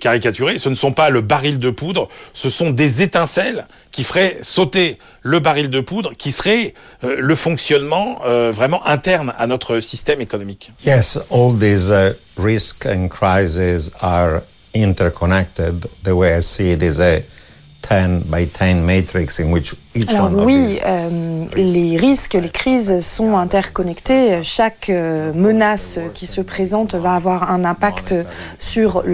caricaturer, 0.00 0.56
ce 0.56 0.70
ne 0.70 0.74
sont 0.74 0.92
pas 0.92 1.10
le 1.10 1.20
baril 1.20 1.58
de 1.58 1.68
poudre, 1.68 2.08
ce 2.32 2.48
sont 2.48 2.70
des 2.70 3.02
étincelles 3.02 3.68
qui 3.90 4.02
feraient 4.02 4.38
sauter 4.40 4.98
le 5.20 5.40
baril 5.40 5.68
de 5.68 5.80
poudre, 5.80 6.14
qui 6.16 6.32
serait 6.32 6.72
le 7.02 7.34
fonctionnement 7.34 8.18
vraiment 8.50 8.84
interne 8.86 9.34
à 9.38 9.46
notre 9.46 9.80
système 9.80 10.20
économique. 10.20 10.72
Yes, 10.84 11.18
all 11.30 11.56
these 11.56 11.90
uh, 11.90 12.14
risks 12.36 12.86
and 12.86 13.08
crises 13.08 13.92
are 14.00 14.42
interconnected. 14.74 15.86
The 16.02 16.14
way 16.14 16.36
I 16.36 16.40
see 16.40 16.72
it 16.72 16.82
is 16.82 17.00
a 17.00 17.22
10 17.82 18.24
by 18.30 18.46
10 18.46 18.84
matrix 18.84 19.38
in 19.38 19.52
which 19.52 19.74
Alors 19.96 20.32
oui, 20.34 20.80
euh, 20.84 21.44
les 21.54 21.96
risques, 21.96 22.34
les 22.34 22.48
crises 22.48 22.98
sont 22.98 23.36
interconnectés. 23.36 24.42
Chaque 24.42 24.90
euh, 24.90 25.32
menace 25.34 26.00
qui 26.14 26.26
se 26.26 26.40
présente 26.40 26.96
va 26.96 27.14
avoir 27.14 27.52
un 27.52 27.64
impact 27.64 28.12
sur 28.58 29.04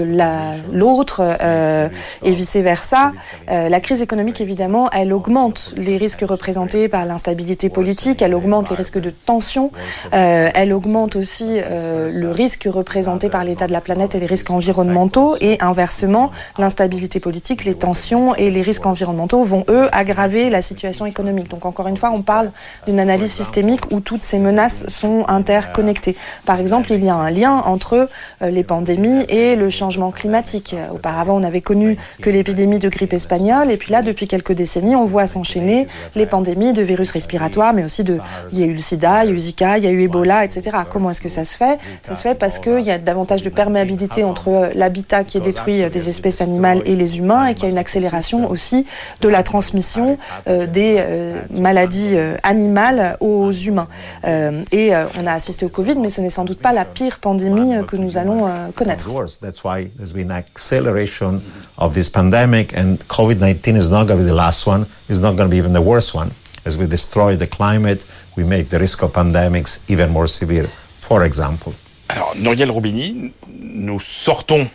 l'autre 0.73 1.21
euh, 1.43 1.89
et 2.23 2.33
vice-versa. 2.33 3.13
Euh, 3.51 3.69
la 3.69 3.81
crise 3.81 4.01
économique, 4.01 4.41
évidemment, 4.41 4.89
elle 4.91 5.13
augmente 5.13 5.75
les 5.77 5.99
risques 5.99 6.25
représentés 6.27 6.89
par 6.89 7.05
l'instabilité 7.05 7.69
politique, 7.69 8.23
elle 8.23 8.35
augmente 8.35 8.71
les 8.71 8.77
risques 8.77 9.01
de 9.01 9.11
tension, 9.11 9.73
euh, 10.15 10.49
elle 10.55 10.73
augmente 10.73 11.15
aussi 11.15 11.61
le 11.61 12.31
risque 12.31 12.67
représenté 12.71 13.29
par 13.29 13.45
l'état 13.45 13.67
de 13.67 13.73
la 13.73 13.83
planète 13.83 14.15
et 14.15 14.21
les 14.21 14.27
risques 14.27 14.51
environnementaux. 14.51 15.37
Et 15.43 15.59
inversement, 15.61 16.31
l'instabilité 16.59 17.21
politique, 17.21 17.65
les 17.65 17.75
tensions 17.75 18.35
et 18.35 18.51
les 18.51 18.63
risques 18.63 18.87
environnementaux 18.87 19.43
vont, 19.45 19.65
eux, 19.69 19.89
aggraver 19.93 20.49
la 20.49 20.61
situation 20.63 20.70
économique. 21.07 21.49
Donc 21.49 21.67
encore 21.67 21.89
une 21.89 21.97
fois, 21.97 22.11
on 22.11 22.23
parle 22.23 22.51
d'une 22.87 23.01
analyse 23.01 23.33
systémique 23.33 23.91
où 23.91 24.01
toutes 24.01 24.23
ces 24.23 24.39
menaces 24.39 24.87
sont 24.89 25.25
interconnectées. 25.29 26.17
Par 26.47 26.61
exemple, 26.61 26.93
il 26.93 27.05
y 27.05 27.09
a 27.09 27.15
un 27.15 27.31
lien 27.31 27.63
entre 27.65 28.09
euh, 28.43 28.51
les 28.51 28.65
pandémies 28.65 29.25
et 29.29 29.57
le 29.57 29.71
changement 29.71 30.11
climatique. 30.11 30.75
Auparavant, 30.93 31.37
on 31.37 31.43
avait 31.43 31.61
connu 31.61 31.97
que 32.21 32.31
l'épidémie 32.31 32.79
de 32.79 32.89
grippe 32.89 33.13
espagnole, 33.13 33.71
et 33.71 33.77
puis 33.77 33.93
là, 33.93 34.03
depuis 34.03 34.27
quelques 34.27 34.53
décennies, 34.53 34.97
on 34.97 35.07
voit 35.07 35.27
s'enchaîner 35.27 35.87
les 36.15 36.27
pandémies 36.27 36.73
de 36.73 36.83
virus 36.83 37.11
respiratoires, 37.11 37.73
mais 37.73 37.85
aussi 37.85 38.05
de, 38.05 38.19
il 38.53 38.61
y 38.61 38.63
a 38.63 38.67
eu 38.67 38.73
le 38.73 38.81
sida, 38.81 39.25
il 39.25 39.31
y 39.31 39.33
a 39.33 39.35
eu 39.35 39.39
Zika, 39.39 39.79
il 39.79 39.85
y 39.85 39.87
a 39.87 39.91
eu 39.91 40.03
Ebola, 40.03 40.45
etc. 40.45 40.77
Comment 40.89 41.11
est-ce 41.11 41.21
que 41.21 41.29
ça 41.29 41.45
se 41.45 41.57
fait? 41.57 41.79
Ça 42.03 42.15
se 42.15 42.23
fait 42.23 42.35
parce 42.35 42.59
qu'il 42.59 42.81
y 42.81 42.91
a 42.91 42.99
davantage 42.99 43.43
de 43.43 43.51
perméabilité 43.51 44.25
entre 44.25 44.49
euh, 44.49 44.69
l'habitat 44.75 45.25
qui 45.25 45.39
est 45.39 45.41
détruit 45.41 45.83
euh, 45.83 45.89
des 45.89 46.09
espèces 46.09 46.41
animales 46.41 46.83
et 46.87 46.97
les 46.97 47.19
humains, 47.19 47.47
et 47.47 47.55
qu'il 47.55 47.65
y 47.65 47.67
a 47.67 47.71
une 47.71 47.79
accélération 47.79 48.51
aussi 48.51 48.87
de 49.21 49.29
la 49.29 49.43
transmission 49.43 50.19
euh, 50.49 50.60
des 50.67 50.97
euh, 50.99 51.35
maladies 51.51 52.17
euh, 52.17 52.37
animales 52.43 53.17
aux 53.21 53.53
humains. 53.53 53.89
et 54.25 54.93
on 55.19 55.27
a 55.27 55.33
assisté 55.33 55.65
au 55.65 55.69
Covid, 55.69 55.97
mais 55.97 56.11
ce 56.11 56.21
n'est 56.21 56.31
sans 56.31 56.45
doute 56.45 56.61
pas 56.61 56.73
la 56.73 56.85
pire 56.85 57.19
pandémie 57.19 57.85
que 57.87 57.97
nous 57.97 58.17
allons 58.17 58.49
connaître. 58.75 59.09
That's 59.41 59.65
why 59.65 59.91
there's 59.97 60.13
been 60.13 60.31
acceleration 60.31 61.41
of 61.79 61.95
this 61.95 62.11
pandemic, 62.11 62.77
and 62.77 62.97
COVID-19 63.09 63.77
is 63.77 63.89
not 63.89 64.07
going 64.07 64.19
to 64.19 64.25
be 64.25 64.29
the 64.29 64.35
last 64.35 64.67
one. 64.67 64.87
It's 65.09 65.21
not 65.21 65.37
going 65.37 65.49
to 65.49 65.51
be 65.51 65.59
even 65.59 65.73
the 65.73 65.83
worst 65.83 66.15
one. 66.15 66.31
As 66.65 66.77
we 66.77 66.87
destroy 66.87 67.37
the 67.37 67.47
climate, 67.47 68.05
we 68.37 68.45
make 68.45 68.69
the 68.69 68.79
risk 68.79 69.03
of 69.03 69.13
pandemics 69.13 69.81
even 69.89 70.11
more 70.11 70.29
severe. 70.29 70.69
For 71.01 71.25
example. 71.25 71.73
Alors, 72.09 72.35
Noriel 72.37 72.71
Roubini, 72.71 73.33
nous 73.49 74.01
sortons 74.01 74.67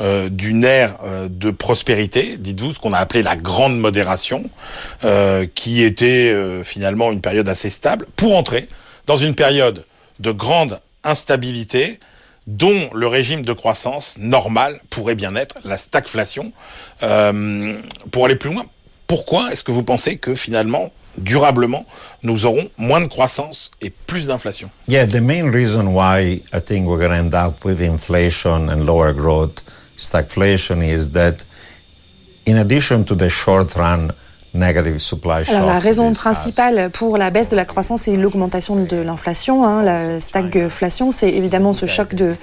euh, 0.00 0.28
d'une 0.28 0.64
ère 0.64 0.96
euh, 1.04 1.28
de 1.30 1.50
prospérité, 1.50 2.36
dites-vous, 2.36 2.74
ce 2.74 2.78
qu'on 2.80 2.92
a 2.92 2.98
appelé 2.98 3.22
la 3.22 3.36
grande 3.36 3.78
modération, 3.78 4.50
euh, 5.04 5.46
qui 5.54 5.82
était 5.82 6.34
finalement 6.64 7.12
une 7.12 7.20
période 7.20 7.48
assez 7.48 7.70
stable, 7.70 8.06
pour 8.16 8.36
entrer 8.36 8.68
dans 9.06 9.16
une 9.16 9.34
période 9.34 9.84
de 10.18 10.32
grande 10.32 10.80
instabilité 11.04 12.00
dont 12.46 12.90
le 12.92 13.06
régime 13.06 13.42
de 13.42 13.52
croissance 13.52 14.16
normal 14.18 14.80
pourrait 14.90 15.14
bien 15.14 15.34
être 15.36 15.56
la 15.64 15.78
stagflation. 15.78 16.52
pour 16.98 18.24
aller 18.24 18.36
plus 18.36 18.52
loin, 18.52 18.66
pourquoi 19.06 19.52
est-ce 19.52 19.64
que 19.64 19.72
vous 19.72 19.82
pensez 19.82 20.16
que 20.16 20.34
finalement 20.34 20.92
durablement, 21.18 21.86
nous 22.22 22.46
aurons 22.46 22.68
moins 22.76 23.00
de 23.00 23.06
croissance 23.06 23.70
et 23.80 23.90
plus 23.90 24.26
d'inflation? 24.26 24.70
Yeah, 24.88 25.06
the 25.06 25.20
main 25.20 25.50
reason 25.50 25.94
why 25.94 26.42
I 26.52 26.60
think 26.60 26.86
we're 26.86 26.98
going 26.98 27.10
to 27.10 27.16
end 27.16 27.34
up 27.34 27.64
with 27.64 27.80
inflation 27.80 28.68
and 28.68 28.84
lower 28.84 29.12
growth, 29.12 29.62
stagflation, 29.96 30.86
is 30.86 31.10
that 31.12 31.44
in 32.46 32.58
addition 32.58 33.04
to 33.04 33.14
the 33.14 33.30
short 33.30 33.74
run 33.76 34.10
alors, 35.50 35.66
la 35.66 35.78
raison 35.80 36.12
principale 36.12 36.90
pour 36.90 37.18
la 37.18 37.30
baisse 37.30 37.50
de 37.50 37.56
la 37.56 37.64
croissance 37.64 38.02
c'est 38.02 38.16
l'augmentation 38.16 38.76
de 38.76 38.96
l'inflation. 38.96 39.64
Hein, 39.64 39.82
la 39.82 40.20
stagflation, 40.20 41.10
c'est 41.10 41.30
évidemment 41.30 41.72
ce 41.72 41.86
choc 41.86 42.14
de 42.14 42.34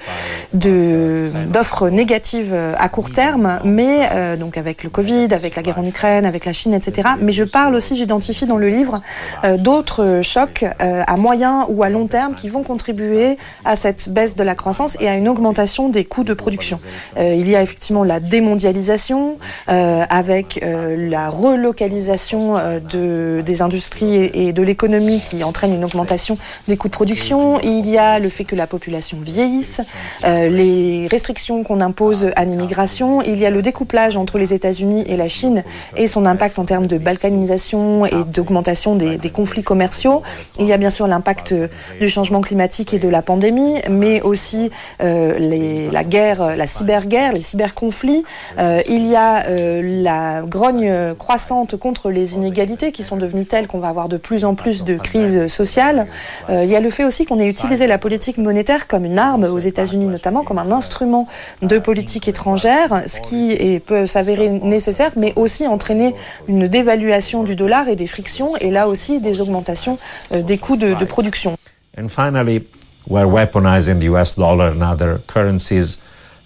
d'offres 0.52 1.88
négatives 1.88 2.54
à 2.54 2.88
court 2.88 3.10
terme, 3.10 3.60
mais 3.64 4.08
euh, 4.12 4.36
donc 4.36 4.58
avec 4.58 4.84
le 4.84 4.90
Covid, 4.90 5.28
avec 5.32 5.56
la 5.56 5.62
guerre 5.62 5.78
en 5.78 5.84
Ukraine, 5.84 6.26
avec 6.26 6.44
la 6.44 6.52
Chine, 6.52 6.74
etc. 6.74 7.08
Mais 7.20 7.32
je 7.32 7.44
parle 7.44 7.74
aussi, 7.74 7.96
j'identifie 7.96 8.46
dans 8.46 8.58
le 8.58 8.68
livre 8.68 9.00
euh, 9.44 9.56
d'autres 9.56 10.20
chocs 10.22 10.64
euh, 10.82 11.02
à 11.06 11.16
moyen 11.16 11.64
ou 11.68 11.82
à 11.82 11.88
long 11.88 12.06
terme 12.06 12.34
qui 12.34 12.48
vont 12.48 12.62
contribuer 12.62 13.38
à 13.64 13.76
cette 13.76 14.08
baisse 14.10 14.36
de 14.36 14.42
la 14.42 14.54
croissance 14.54 14.96
et 15.00 15.08
à 15.08 15.14
une 15.14 15.28
augmentation 15.28 15.88
des 15.88 16.04
coûts 16.04 16.24
de 16.24 16.34
production. 16.34 16.78
il 17.18 17.48
y 17.48 17.56
a 17.56 17.62
effectivement 17.62 18.04
la 18.04 18.20
démondialisation 18.20 19.38
avec 19.66 20.64
la 20.64 21.28
relocalisation 21.28 22.01
euh, 22.10 22.80
de, 22.80 23.42
des 23.42 23.62
industries 23.62 24.30
et 24.34 24.52
de 24.52 24.62
l'économie 24.62 25.20
qui 25.20 25.42
entraîne 25.44 25.74
une 25.74 25.84
augmentation 25.84 26.38
des 26.68 26.76
coûts 26.76 26.88
de 26.88 26.92
production. 26.92 27.60
Il 27.60 27.88
y 27.88 27.98
a 27.98 28.18
le 28.18 28.28
fait 28.28 28.44
que 28.44 28.56
la 28.56 28.66
population 28.66 29.18
vieillisse, 29.20 29.80
euh, 30.24 30.48
les 30.48 31.06
restrictions 31.08 31.62
qu'on 31.62 31.80
impose 31.80 32.30
à 32.36 32.44
l'immigration. 32.44 33.22
Il 33.22 33.38
y 33.38 33.46
a 33.46 33.50
le 33.50 33.62
découplage 33.62 34.16
entre 34.16 34.38
les 34.38 34.52
États-Unis 34.52 35.04
et 35.06 35.16
la 35.16 35.28
Chine 35.28 35.64
et 35.96 36.06
son 36.06 36.26
impact 36.26 36.58
en 36.58 36.64
termes 36.64 36.86
de 36.86 36.98
balkanisation 36.98 38.06
et 38.06 38.24
d'augmentation 38.32 38.96
des, 38.96 39.18
conflits 39.32 39.62
commerciaux. 39.62 40.22
Il 40.58 40.66
y 40.66 40.72
a 40.72 40.76
bien 40.76 40.90
sûr 40.90 41.06
l'impact 41.06 41.54
du 41.98 42.08
changement 42.08 42.42
climatique 42.42 42.92
et 42.92 42.98
de 42.98 43.08
la 43.08 43.22
pandémie, 43.22 43.80
mais 43.88 44.20
aussi 44.20 44.70
euh, 45.02 45.38
les, 45.38 45.90
la 45.90 46.04
guerre, 46.04 46.56
la 46.56 46.66
cyberguerre, 46.66 47.32
les 47.32 47.40
cyberconflits. 47.40 48.24
il 48.58 49.06
y 49.06 49.16
a 49.16 49.44
la 49.48 50.42
grogne 50.42 51.14
croissante 51.14 51.76
contre 51.76 51.91
contre 51.92 52.10
les 52.10 52.36
inégalités 52.36 52.90
qui 52.90 53.02
sont 53.02 53.18
devenues 53.18 53.44
telles 53.44 53.66
qu'on 53.66 53.78
va 53.78 53.88
avoir 53.88 54.08
de 54.08 54.16
plus 54.16 54.46
en 54.46 54.54
plus 54.54 54.82
de 54.82 54.96
crises 54.96 55.46
sociales. 55.46 56.06
Euh, 56.48 56.64
il 56.64 56.70
y 56.70 56.74
a 56.74 56.80
le 56.80 56.88
fait 56.88 57.04
aussi 57.04 57.26
qu'on 57.26 57.38
ait 57.38 57.50
utilisé 57.50 57.86
la 57.86 57.98
politique 57.98 58.38
monétaire 58.38 58.86
comme 58.86 59.04
une 59.04 59.18
arme 59.18 59.44
aux 59.44 59.58
États-Unis 59.58 60.06
notamment, 60.06 60.42
comme 60.42 60.58
un 60.58 60.70
instrument 60.70 61.28
de 61.60 61.78
politique 61.78 62.28
étrangère, 62.28 63.02
ce 63.04 63.20
qui 63.20 63.78
peut 63.84 64.06
s'avérer 64.06 64.48
nécessaire, 64.48 65.10
mais 65.16 65.34
aussi 65.36 65.66
entraîner 65.66 66.14
une 66.48 66.66
dévaluation 66.66 67.44
du 67.44 67.56
dollar 67.56 67.86
et 67.88 67.96
des 67.96 68.06
frictions, 68.06 68.56
et 68.56 68.70
là 68.70 68.88
aussi 68.88 69.20
des 69.20 69.42
augmentations 69.42 69.98
euh, 70.32 70.40
des 70.40 70.56
coûts 70.56 70.78
de, 70.78 70.94
de 70.94 71.04
production. 71.04 71.58
And 71.98 72.08
finally, 72.08 72.66
we're 73.06 73.28
weaponizing 73.28 74.00
the 74.00 74.08
US 74.14 74.34
dollar 74.34 74.68
and 74.72 74.82
other 74.82 75.20
currencies 75.26 75.98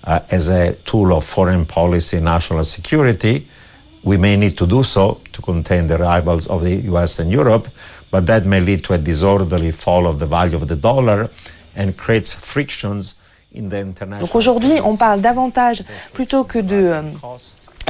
uh, 0.09 0.19
as 0.33 0.49
a 0.49 0.73
tool 0.85 1.13
of 1.13 1.25
foreign 1.25 1.65
policy, 1.65 2.21
national 2.21 2.65
security. 2.65 3.47
We 4.07 4.17
may 4.17 4.37
need 4.37 4.57
to 4.59 4.67
do 4.67 4.85
so 4.85 5.21
to 5.33 5.43
contain 5.43 5.89
the 5.89 5.99
rivals 5.99 6.47
of 6.47 6.63
the 6.63 6.77
US 6.93 7.19
and 7.19 7.29
Europe, 7.31 7.67
but 8.13 8.25
that 8.27 8.47
may 8.47 8.61
lead 8.61 8.85
to 8.85 8.95
a 8.95 8.99
disorderly 8.99 9.73
fall 9.73 10.07
of 10.07 10.21
the 10.21 10.27
value 10.27 10.55
of 10.55 10.69
the 10.69 10.77
dollar 10.77 11.29
and 11.75 11.97
creates 11.97 12.33
frictions 12.33 13.17
in 13.53 13.69
the 13.69 13.81
international. 13.81 14.27
Donc 14.27 14.37
aujourd'hui, 14.37 14.81
on 14.81 14.97
parle 14.97 15.21
davantage 15.21 15.83
plutôt 16.13 16.45
que 16.45 16.61
de 16.61 16.77
euh, 16.77 17.03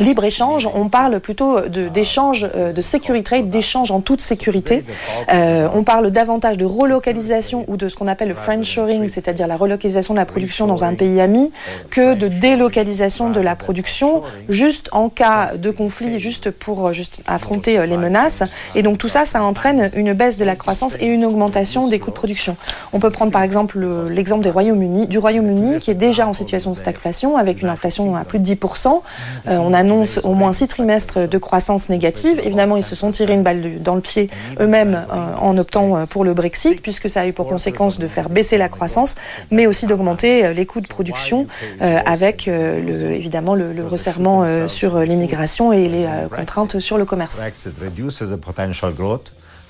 libre-échange, 0.00 0.68
on 0.74 0.88
parle 0.88 1.20
plutôt 1.20 1.60
d'échange, 1.60 2.46
euh, 2.54 2.72
de, 2.72 2.80
sécurité, 2.80 3.42
d'échange 3.42 3.90
en 3.90 4.00
toute 4.00 4.20
sécurité. 4.20 4.84
Euh, 5.32 5.68
on 5.72 5.84
parle 5.84 6.10
davantage 6.10 6.58
de 6.58 6.64
relocalisation 6.64 7.64
ou 7.68 7.76
de 7.76 7.88
ce 7.88 7.96
qu'on 7.96 8.06
appelle 8.06 8.28
le 8.28 8.34
friendshoring, 8.34 9.08
c'est-à-dire 9.08 9.46
la 9.46 9.56
relocalisation 9.56 10.14
de 10.14 10.18
la 10.18 10.26
production 10.26 10.66
dans 10.66 10.84
un 10.84 10.94
pays 10.94 11.20
ami, 11.20 11.50
que 11.90 12.14
de 12.14 12.28
délocalisation 12.28 13.30
de 13.30 13.40
la 13.40 13.56
production, 13.56 14.22
juste 14.48 14.88
en 14.92 15.08
cas 15.08 15.56
de 15.56 15.70
conflit, 15.70 16.18
juste 16.18 16.50
pour 16.50 16.92
juste 16.92 17.20
affronter 17.26 17.78
euh, 17.78 17.86
les 17.86 17.96
menaces. 17.96 18.42
Et 18.74 18.82
donc 18.82 18.98
tout 18.98 19.08
ça, 19.08 19.24
ça 19.24 19.42
entraîne 19.42 19.90
une 19.94 20.12
baisse 20.12 20.36
de 20.36 20.44
la 20.44 20.56
croissance 20.56 20.96
et 21.00 21.06
une 21.06 21.24
augmentation 21.24 21.88
des 21.88 21.98
coûts 21.98 22.10
de 22.10 22.16
production. 22.16 22.56
On 22.92 23.00
peut 23.00 23.10
prendre 23.10 23.32
par 23.32 23.42
exemple 23.42 23.78
l'exemple 24.10 24.44
des 24.44 24.50
Royaume-Uni, 24.50 25.06
du 25.06 25.18
Royaume-Uni 25.18 25.78
qui 25.78 25.90
est 25.90 25.94
déjà 25.94 26.28
en 26.28 26.34
situation 26.34 26.70
de 26.70 26.76
stagflation 26.76 27.36
avec 27.36 27.62
une 27.62 27.68
inflation 27.68 28.14
à 28.14 28.24
plus 28.24 28.38
de 28.38 28.44
10%. 28.44 29.00
on 29.46 29.72
a 29.72 29.82
annonce 29.86 30.18
au 30.24 30.34
moins 30.34 30.52
six 30.52 30.66
trimestres 30.66 31.28
de 31.28 31.38
croissance 31.38 31.88
négative. 31.88 32.40
Évidemment, 32.42 32.76
ils 32.76 32.82
se 32.82 32.96
sont 32.96 33.12
tirés 33.12 33.34
une 33.34 33.44
balle 33.44 33.80
dans 33.80 33.94
le 33.94 34.00
pied 34.00 34.28
eux-mêmes 34.58 35.06
euh, 35.12 35.34
en 35.40 35.56
optant 35.56 35.96
euh, 35.96 36.04
pour 36.10 36.24
le 36.24 36.34
Brexit, 36.34 36.82
puisque 36.82 37.08
ça 37.08 37.20
a 37.20 37.26
eu 37.26 37.32
pour 37.32 37.48
conséquence 37.48 38.00
de 38.00 38.08
faire 38.08 38.28
baisser 38.28 38.58
la 38.58 38.68
croissance, 38.68 39.14
mais 39.52 39.68
aussi 39.68 39.86
d'augmenter 39.86 40.44
euh, 40.44 40.52
les 40.52 40.66
coûts 40.66 40.80
de 40.80 40.88
production 40.88 41.46
avec 41.80 42.48
évidemment 42.48 43.54
le, 43.54 43.72
le 43.72 43.86
resserrement 43.86 44.66
sur 44.66 44.98
l'immigration 45.00 45.72
et 45.72 45.88
les 45.88 46.06
contraintes 46.34 46.80
sur 46.80 46.98
le 46.98 47.04
commerce. 47.04 47.42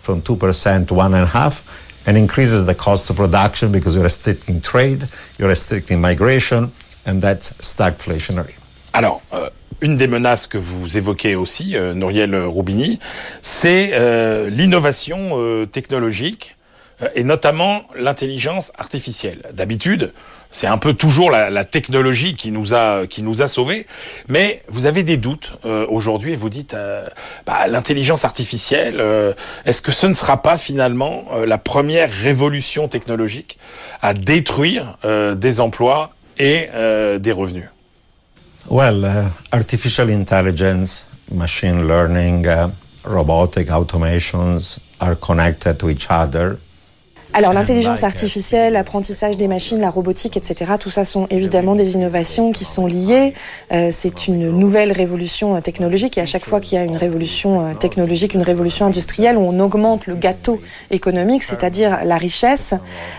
from 0.02 0.22
2% 0.22 0.86
to 0.86 0.94
1.5% 0.94 1.62
and 2.06 2.16
increases 2.16 2.64
the 2.64 2.74
cost 2.74 3.10
of 3.10 3.16
production 3.16 3.72
because 3.72 3.94
you're 3.94 4.04
restricting 4.04 4.60
trade, 4.60 5.08
you're 5.36 5.48
restricting 5.48 6.00
migration, 6.00 6.70
and 7.04 7.20
that's 7.20 7.50
stagflationary. 7.60 8.54
Alors, 8.96 9.20
euh, 9.34 9.50
une 9.82 9.98
des 9.98 10.06
menaces 10.06 10.46
que 10.46 10.56
vous 10.56 10.96
évoquez 10.96 11.34
aussi, 11.36 11.76
euh, 11.76 11.92
Nouriel 11.92 12.34
Roubini, 12.34 12.98
c'est 13.42 13.90
euh, 13.92 14.48
l'innovation 14.48 15.32
euh, 15.34 15.66
technologique 15.66 16.56
et 17.14 17.24
notamment 17.24 17.82
l'intelligence 17.94 18.72
artificielle. 18.78 19.42
D'habitude, 19.52 20.14
c'est 20.50 20.66
un 20.66 20.78
peu 20.78 20.94
toujours 20.94 21.30
la, 21.30 21.64
technologie 21.66 22.36
qui 22.36 22.52
nous 22.52 22.72
a 22.72 23.06
qui 23.06 23.22
nous 23.22 23.42
a 23.42 23.48
sauvés, 23.48 23.86
mais 24.28 24.62
vous 24.68 24.86
avez 24.86 25.02
des 25.02 25.18
doutes 25.18 25.58
aujourd'hui 25.90 26.32
et 26.32 26.36
vous 26.36 26.48
dites 26.48 26.74
bah, 27.44 27.66
l'intelligence 27.68 28.24
artificielle, 28.24 29.04
est-ce 29.66 29.82
que 29.82 29.92
ce 29.92 30.06
ne 30.06 30.14
sera 30.14 30.40
pas 30.40 30.56
finalement 30.56 31.26
la 31.44 31.58
première 31.58 32.10
révolution 32.10 32.88
technologique 32.88 33.58
à 34.00 34.14
détruire 34.14 34.96
des 35.36 35.60
emplois 35.60 36.12
et 36.38 36.70
des 37.18 37.32
revenus? 37.32 37.68
Well, 38.68 39.04
uh, 39.04 39.30
artificial 39.52 40.08
intelligence, 40.08 41.06
machine 41.30 41.86
learning, 41.86 42.48
uh, 42.48 42.72
robotic 43.04 43.68
automations 43.68 44.80
are 45.00 45.14
connected 45.14 45.78
to 45.78 45.88
each 45.88 46.10
other 46.10 46.58
Alors 47.36 47.52
l'intelligence 47.52 48.02
artificielle, 48.02 48.72
l'apprentissage 48.72 49.36
des 49.36 49.46
machines, 49.46 49.78
la 49.78 49.90
robotique, 49.90 50.38
etc., 50.38 50.72
tout 50.80 50.88
ça 50.88 51.04
sont 51.04 51.26
évidemment 51.26 51.74
des 51.74 51.92
innovations 51.92 52.50
qui 52.50 52.64
sont 52.64 52.86
liées. 52.86 53.34
Euh, 53.72 53.90
c'est 53.92 54.26
une 54.26 54.52
nouvelle 54.52 54.90
révolution 54.90 55.54
euh, 55.54 55.60
technologique 55.60 56.16
et 56.16 56.22
à 56.22 56.26
chaque 56.26 56.46
fois 56.46 56.60
qu'il 56.60 56.78
y 56.78 56.80
a 56.80 56.84
une 56.84 56.96
révolution 56.96 57.60
euh, 57.60 57.74
technologique, 57.74 58.32
une 58.32 58.42
révolution 58.42 58.86
industrielle, 58.86 59.36
on 59.36 59.60
augmente 59.60 60.06
le 60.06 60.14
gâteau 60.14 60.62
économique, 60.90 61.42
c'est-à-dire 61.42 61.98
la 62.04 62.16
richesse. 62.16 62.72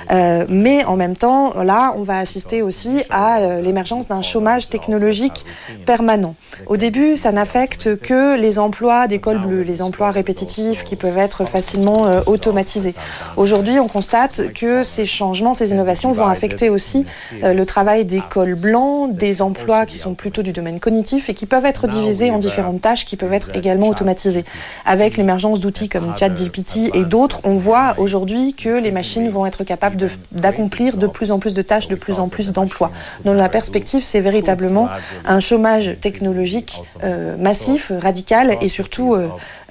mais 0.10 0.84
en 0.86 0.96
même 0.96 1.16
temps, 1.16 1.54
là, 1.62 1.94
on 1.96 2.02
va 2.02 2.18
assister 2.18 2.64
aussi 2.64 3.04
à 3.12 3.60
l'émergence 3.62 4.08
d'un 4.08 4.24
chômage 4.24 4.68
technologique 4.68 5.46
permanent. 5.86 6.34
Au 6.66 6.78
début, 6.78 7.18
ça 7.18 7.32
n'affecte 7.32 7.98
que 7.98 8.36
les 8.36 8.58
emplois 8.58 9.06
d'école 9.06 9.46
bleue, 9.46 9.62
les 9.62 9.84
emplois 9.84 10.10
répétitifs 10.10 10.84
qui 10.84 10.96
peuvent 10.96 11.20
être 11.20 11.46
facilement 11.46 12.08
automatisés. 12.26 12.96
Aujourd'hui, 13.36 13.80
on 13.80 13.88
constate 13.88 14.07
constate 14.08 14.54
que 14.54 14.84
ces 14.84 15.06
changements, 15.06 15.54
ces 15.54 15.72
innovations 15.72 16.14
vont 16.14 16.28
affecter 16.28 16.70
aussi 16.70 17.06
euh, 17.44 17.54
le 17.54 17.66
travail 17.66 18.06
des 18.06 18.22
cols 18.22 18.56
blancs, 18.56 19.14
des 19.14 19.42
emplois 19.42 19.86
qui 19.86 19.98
sont 19.98 20.14
plutôt 20.14 20.44
du 20.44 20.54
domaine 20.54 20.80
cognitif 20.80 21.30
et 21.30 21.34
qui 21.34 21.46
peuvent 21.46 21.66
être 21.66 21.88
divisés 21.88 22.32
en 22.32 22.38
différentes 22.38 22.80
tâches 22.80 23.06
qui 23.06 23.18
peuvent 23.18 23.34
être 23.34 23.54
également 23.54 23.90
automatisées. 23.90 24.46
Avec 24.86 25.18
l'émergence 25.18 25.60
d'outils 25.60 25.90
comme 25.90 26.16
ChatGPT 26.18 26.96
et 26.96 27.04
d'autres, 27.04 27.42
on 27.44 27.56
voit 27.56 27.96
aujourd'hui 27.98 28.54
que 28.54 28.70
les 28.70 28.92
machines 28.92 29.30
vont 29.30 29.46
être 29.46 29.66
capables 29.66 29.98
d'accomplir 30.32 30.96
de, 30.96 31.08
plus 31.08 31.32
en 31.32 31.40
plus 31.40 31.54
de 31.54 31.62
tâches, 31.62 31.90
de 31.90 31.96
plus 31.96 32.20
en 32.20 32.30
plus 32.30 32.54
d'emplois. 32.54 32.92
Dans 33.26 33.34
la 33.34 33.50
perspective, 33.50 34.02
c'est 34.02 34.22
véritablement 34.22 34.88
un 35.26 35.42
chômage 35.42 35.98
technologique 36.00 36.82
euh, 37.04 37.36
massif, 37.36 37.92
radical 37.94 38.58
et 38.62 38.70
surtout 38.70 39.18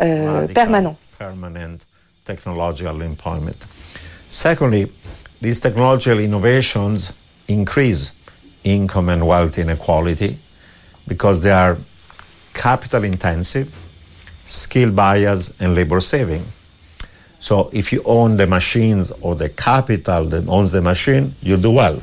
euh, 0.01 0.47
permanent. 0.49 0.97
Secondly, 4.37 4.93
these 5.41 5.61
technological 5.61 6.19
innovations 6.21 7.15
increase 7.49 8.13
income 8.65 9.09
and 9.09 9.27
wealth 9.27 9.57
inequality 9.59 10.37
because 11.09 11.43
they 11.43 11.51
are 11.51 11.79
capital 12.53 13.03
intensive, 13.03 13.75
skill 14.45 14.91
bias, 14.91 15.59
and 15.59 15.75
labor 15.75 16.03
saving. 16.03 16.45
So 17.41 17.71
if 17.73 17.95
you 17.95 18.03
own 18.05 18.37
the 18.37 18.47
machines 18.47 19.11
or 19.23 19.37
the 19.37 19.49
capital 19.49 20.27
that 20.27 20.47
owns 20.51 20.71
the 20.71 20.83
machine, 20.83 21.35
you 21.41 21.57
do 21.57 21.71
well. 21.71 21.99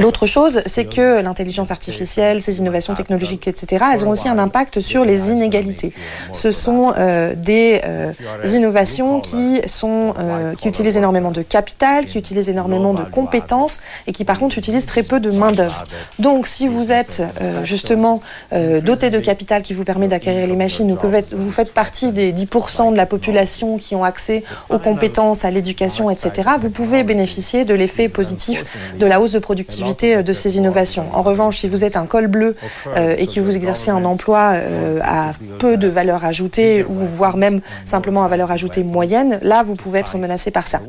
L'autre 0.00 0.24
chose, 0.24 0.62
c'est 0.64 0.86
que 0.86 1.20
l'intelligence 1.20 1.70
artificielle, 1.70 2.40
ces 2.40 2.60
innovations 2.60 2.94
technologiques, 2.94 3.46
etc., 3.46 3.84
elles 3.92 4.06
ont 4.06 4.10
aussi 4.10 4.28
un 4.28 4.38
impact 4.38 4.80
sur 4.80 5.04
les 5.04 5.28
inégalités. 5.28 5.92
Ce 6.32 6.50
sont 6.50 6.94
euh, 6.96 7.34
des 7.34 7.82
euh, 7.84 8.12
innovations 8.44 9.20
qui 9.20 9.60
sont 9.66 10.14
euh, 10.18 10.54
qui 10.54 10.68
utilisent 10.68 10.96
énormément 10.96 11.30
de 11.30 11.42
capital, 11.42 12.06
qui 12.06 12.18
utilisent 12.18 12.48
énormément 12.48 12.94
de 12.94 13.02
compétences 13.02 13.80
et 14.06 14.12
qui 14.12 14.24
par 14.24 14.38
contre 14.38 14.56
utilisent 14.56 14.86
très 14.86 15.02
peu 15.02 15.20
de 15.20 15.30
main 15.30 15.52
d'œuvre. 15.52 15.84
Donc, 16.18 16.46
si 16.46 16.68
vous 16.68 16.90
êtes 16.90 17.22
justement 17.64 18.20
doté 18.52 19.10
de 19.10 19.20
capital 19.20 19.62
qui 19.62 19.74
vous 19.74 19.84
permet 19.84 20.08
d'acquérir 20.08 20.46
les 20.46 20.56
machines 20.56 20.90
ou 20.90 20.96
que 20.96 21.06
vous 21.34 21.50
faites 21.50 21.74
partie 21.74 22.12
des 22.12 22.32
10% 22.32 22.92
de 22.92 22.96
la 22.96 23.06
population 23.06 23.76
qui 23.76 23.94
ont 23.94 24.04
accès 24.04 24.42
aux 24.70 24.78
compétences, 24.78 25.44
à 25.44 25.50
l'éducation, 25.50 26.10
etc., 26.10 26.45
vous 26.56 26.70
pouvez 26.70 27.02
bénéficier 27.02 27.64
de 27.64 27.74
l'effet 27.74 28.08
positif 28.08 28.64
de 28.98 29.06
la 29.06 29.20
hausse 29.20 29.32
de 29.32 29.38
productivité 29.38 30.16
euh, 30.16 30.22
de 30.22 30.32
ces 30.32 30.56
innovations. 30.56 31.06
En 31.12 31.22
revanche, 31.22 31.58
si 31.58 31.68
vous 31.68 31.84
êtes 31.84 31.96
un 31.96 32.06
col 32.06 32.28
bleu 32.28 32.56
euh, 32.86 33.16
et 33.18 33.26
que 33.26 33.40
vous 33.40 33.54
exercez 33.56 33.90
un 33.90 34.04
emploi 34.04 34.52
euh, 34.54 35.00
à 35.02 35.32
peu 35.58 35.76
de 35.76 35.88
valeur 35.88 36.24
ajoutée 36.24 36.84
ou 36.84 37.06
voire 37.06 37.36
même 37.36 37.60
simplement 37.84 38.24
à 38.24 38.28
valeur 38.28 38.50
ajoutée 38.50 38.84
moyenne, 38.84 39.38
là, 39.42 39.62
vous 39.62 39.74
pouvez 39.74 39.98
être 39.98 40.16
menacé 40.18 40.50
par 40.50 40.68
ça. 40.68 40.80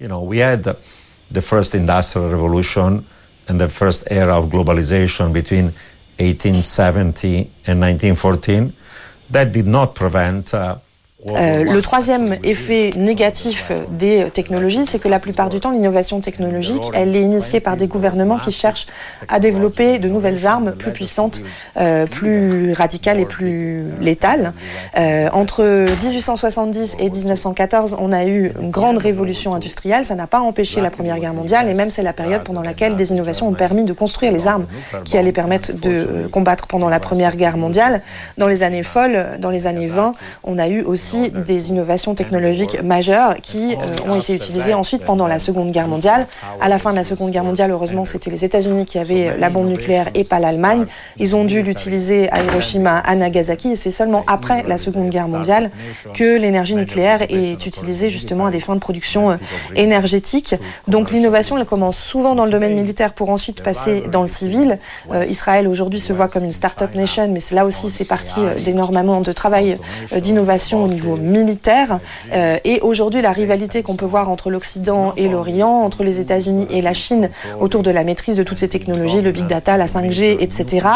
You 0.00 0.08
know, 0.08 0.24
we 0.24 0.40
had 0.40 0.74
the 1.32 1.40
first 1.40 1.74
industrial 1.74 2.30
revolution 2.30 3.04
and 3.48 3.58
the 3.58 3.68
first 3.68 4.04
era 4.10 4.38
of 4.38 4.48
globalization 4.48 5.32
between 5.32 5.72
1870 6.18 7.50
and 7.68 7.78
1914. 7.80 8.72
That 9.30 9.46
did 9.46 9.66
not 9.66 9.94
prevent 9.94 10.52
uh, 10.52 10.76
euh, 11.28 11.64
le 11.64 11.82
troisième 11.82 12.36
effet 12.42 12.92
négatif 12.96 13.70
des 13.90 14.28
technologies, 14.32 14.86
c'est 14.86 14.98
que 14.98 15.08
la 15.08 15.20
plupart 15.20 15.50
du 15.50 15.60
temps, 15.60 15.70
l'innovation 15.70 16.20
technologique, 16.20 16.82
elle 16.94 17.14
est 17.14 17.22
initiée 17.22 17.60
par 17.60 17.76
des 17.76 17.86
gouvernements 17.86 18.38
qui 18.38 18.50
cherchent 18.50 18.86
à 19.28 19.38
développer 19.38 19.98
de 19.98 20.08
nouvelles 20.08 20.46
armes 20.46 20.72
plus 20.72 20.90
puissantes, 20.90 21.40
euh, 21.76 22.06
plus 22.06 22.72
radicales 22.72 23.20
et 23.20 23.24
plus 23.24 23.84
létales. 24.00 24.52
Euh, 24.98 25.28
entre 25.32 25.62
1870 25.62 26.96
et 26.98 27.08
1914, 27.08 27.96
on 28.00 28.12
a 28.12 28.24
eu 28.24 28.50
une 28.60 28.70
grande 28.70 28.98
révolution 28.98 29.54
industrielle. 29.54 30.04
Ça 30.04 30.16
n'a 30.16 30.26
pas 30.26 30.40
empêché 30.40 30.80
la 30.80 30.90
Première 30.90 31.20
Guerre 31.20 31.34
mondiale 31.34 31.68
et 31.68 31.74
même 31.74 31.90
c'est 31.90 32.02
la 32.02 32.12
période 32.12 32.42
pendant 32.42 32.62
laquelle 32.62 32.96
des 32.96 33.12
innovations 33.12 33.48
ont 33.48 33.54
permis 33.54 33.84
de 33.84 33.92
construire 33.92 34.32
les 34.32 34.48
armes 34.48 34.66
qui 35.04 35.16
allaient 35.16 35.32
permettre 35.32 35.72
de 35.72 36.26
combattre 36.32 36.66
pendant 36.66 36.88
la 36.88 36.98
Première 36.98 37.36
Guerre 37.36 37.56
mondiale. 37.56 38.02
Dans 38.38 38.48
les 38.48 38.64
années 38.64 38.82
folles, 38.82 39.38
dans 39.38 39.50
les 39.50 39.66
années 39.68 39.88
20, 39.88 40.14
on 40.42 40.58
a 40.58 40.68
eu 40.68 40.82
aussi 40.82 41.11
des 41.30 41.70
innovations 41.70 42.14
technologiques 42.14 42.82
majeures 42.82 43.36
qui 43.42 43.74
euh, 43.74 44.10
ont 44.10 44.18
été 44.18 44.34
utilisées 44.34 44.74
ensuite 44.74 45.04
pendant 45.04 45.26
la 45.26 45.38
Seconde 45.38 45.70
Guerre 45.70 45.88
mondiale. 45.88 46.26
À 46.60 46.68
la 46.68 46.78
fin 46.78 46.90
de 46.90 46.96
la 46.96 47.04
Seconde 47.04 47.30
Guerre 47.30 47.44
mondiale, 47.44 47.70
heureusement, 47.70 48.04
c'était 48.04 48.30
les 48.30 48.44
États-Unis 48.44 48.84
qui 48.84 48.98
avaient 48.98 49.36
la 49.38 49.50
bombe 49.50 49.68
nucléaire 49.68 50.08
et 50.14 50.24
pas 50.24 50.38
l'Allemagne. 50.38 50.86
Ils 51.18 51.36
ont 51.36 51.44
dû 51.44 51.62
l'utiliser 51.62 52.30
à 52.30 52.42
Hiroshima, 52.42 52.98
à 52.98 53.14
Nagasaki, 53.14 53.72
et 53.72 53.76
c'est 53.76 53.90
seulement 53.90 54.24
après 54.26 54.64
la 54.66 54.78
Seconde 54.78 55.10
Guerre 55.10 55.28
mondiale 55.28 55.70
que 56.14 56.38
l'énergie 56.38 56.74
nucléaire 56.74 57.22
est 57.22 57.66
utilisée 57.66 58.08
justement 58.08 58.46
à 58.46 58.50
des 58.50 58.60
fins 58.60 58.74
de 58.74 58.80
production 58.80 59.30
euh, 59.30 59.36
énergétique. 59.76 60.54
Donc 60.88 61.10
l'innovation, 61.10 61.58
elle 61.58 61.66
commence 61.66 61.98
souvent 61.98 62.34
dans 62.34 62.44
le 62.44 62.50
domaine 62.50 62.74
militaire 62.74 63.12
pour 63.12 63.30
ensuite 63.30 63.62
passer 63.62 64.02
dans 64.10 64.22
le 64.22 64.26
civil. 64.26 64.78
Euh, 65.12 65.24
Israël 65.24 65.68
aujourd'hui 65.68 66.00
se 66.00 66.12
voit 66.12 66.28
comme 66.28 66.44
une 66.44 66.52
start-up 66.52 66.94
nation, 66.94 67.28
mais 67.28 67.40
là 67.52 67.64
aussi 67.64 67.90
c'est 67.90 68.04
parti 68.04 68.40
d'énormément 68.64 69.20
de 69.20 69.32
travail 69.32 69.78
d'innovation 70.20 70.84
au 70.84 70.88
niveau 70.88 71.01
militaire. 71.10 71.98
Euh, 72.32 72.58
et 72.64 72.80
aujourd'hui, 72.80 73.22
la 73.22 73.32
rivalité 73.32 73.82
qu'on 73.82 73.96
peut 73.96 74.06
voir 74.06 74.28
entre 74.28 74.50
l'Occident 74.50 75.12
et 75.16 75.28
l'Orient, 75.28 75.82
entre 75.82 76.04
les 76.04 76.20
États-Unis 76.20 76.66
et 76.70 76.82
la 76.82 76.94
Chine, 76.94 77.30
autour 77.60 77.82
de 77.82 77.90
la 77.90 78.04
maîtrise 78.04 78.36
de 78.36 78.42
toutes 78.42 78.58
ces 78.58 78.68
technologies, 78.68 79.20
le 79.20 79.32
big 79.32 79.46
data, 79.46 79.76
la 79.76 79.86
5G, 79.86 80.36
etc. 80.40 80.86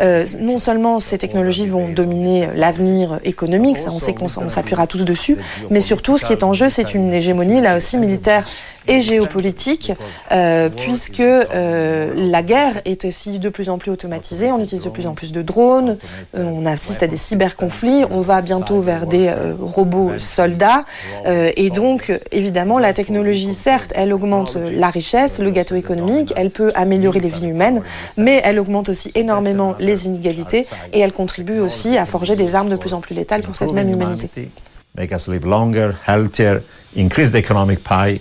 Euh, 0.00 0.26
non 0.40 0.58
seulement 0.58 1.00
ces 1.00 1.18
technologies 1.18 1.66
vont 1.66 1.88
dominer 1.88 2.48
l'avenir 2.54 3.20
économique, 3.24 3.78
ça 3.78 3.90
on 3.92 3.98
sait 3.98 4.14
qu'on 4.14 4.28
s'appuiera 4.28 4.86
tous 4.86 5.04
dessus, 5.04 5.36
mais 5.70 5.80
surtout, 5.80 6.18
ce 6.18 6.24
qui 6.24 6.32
est 6.32 6.42
en 6.42 6.52
jeu, 6.52 6.68
c'est 6.68 6.94
une 6.94 7.12
hégémonie 7.12 7.60
là 7.60 7.76
aussi 7.76 7.96
militaire 7.96 8.44
et 8.86 9.00
géopolitique, 9.00 9.92
euh, 10.32 10.68
puisque 10.68 11.20
euh, 11.20 12.12
la 12.16 12.42
guerre 12.42 12.80
est 12.84 13.04
aussi 13.04 13.38
de 13.38 13.48
plus 13.48 13.68
en 13.68 13.78
plus 13.78 13.90
automatisée, 13.90 14.50
on 14.52 14.60
utilise 14.60 14.84
de 14.84 14.90
plus 14.90 15.06
en 15.06 15.14
plus 15.14 15.32
de 15.32 15.42
drones, 15.42 15.98
euh, 16.36 16.44
on 16.44 16.66
assiste 16.66 17.02
à 17.02 17.06
des 17.06 17.16
cyberconflits, 17.16 18.04
on 18.10 18.20
va 18.20 18.40
bientôt 18.42 18.80
vers 18.80 19.06
des 19.06 19.28
euh, 19.28 19.54
robots 19.60 20.12
soldats, 20.18 20.84
euh, 21.26 21.50
et 21.56 21.70
donc 21.70 22.12
évidemment 22.32 22.78
la 22.78 22.92
technologie, 22.92 23.54
certes, 23.54 23.92
elle 23.94 24.12
augmente 24.12 24.56
la 24.56 24.90
richesse, 24.90 25.38
le 25.38 25.50
gâteau 25.50 25.76
économique, 25.76 26.32
elle 26.36 26.50
peut 26.50 26.72
améliorer 26.74 27.20
les 27.20 27.28
vies 27.28 27.48
humaines, 27.48 27.82
mais 28.18 28.40
elle 28.44 28.58
augmente 28.58 28.88
aussi 28.88 29.10
énormément 29.14 29.74
les 29.78 30.06
inégalités, 30.06 30.66
et 30.92 31.00
elle 31.00 31.12
contribue 31.12 31.60
aussi 31.60 31.96
à 31.98 32.06
forger 32.06 32.36
des 32.36 32.54
armes 32.54 32.70
de 32.70 32.76
plus 32.76 32.94
en 32.94 33.00
plus 33.00 33.14
létales 33.14 33.42
pour 33.42 33.56
cette 33.56 33.72
même 33.72 33.90
humanité. 33.90 34.50
Make 34.96 35.12
us 35.12 35.28
live 35.28 35.46
longer, 35.46 35.90
healthier, 36.08 36.58
increase 36.96 37.30
the 37.30 37.36
economic 37.36 37.78
pie 37.84 38.20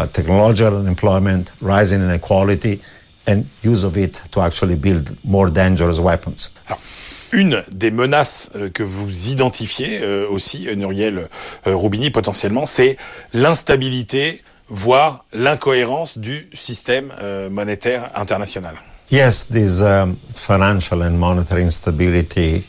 but 0.00 0.12
technological 0.14 0.86
employment, 0.86 1.52
rising 1.60 2.00
inequality, 2.00 2.80
and 3.26 3.44
use 3.62 3.84
of 3.84 3.96
it 3.96 4.22
to 4.30 4.40
actually 4.40 4.74
build 4.76 5.10
more 5.24 5.50
dangerous 5.50 5.98
weapons. 6.00 6.50
Une 7.32 7.62
des 7.70 7.90
menaces 7.92 8.50
euh, 8.56 8.70
que 8.70 8.82
vous 8.82 9.28
identifiez 9.28 10.00
euh, 10.02 10.26
aussi, 10.28 10.68
euh, 10.68 10.74
Muriel 10.74 11.28
Roubini, 11.64 12.10
potentiellement, 12.10 12.66
c'est 12.66 12.96
l'instabilité, 13.34 14.42
voire 14.68 15.24
l'incohérence 15.32 16.18
du 16.18 16.48
système 16.54 17.12
monétaire 17.50 18.10
international. 18.14 18.74
Yes, 19.10 19.48
this 19.48 19.82
um, 19.82 20.16
financial 20.34 21.02
and 21.02 21.18
monetary 21.18 21.62
instability 21.62 22.64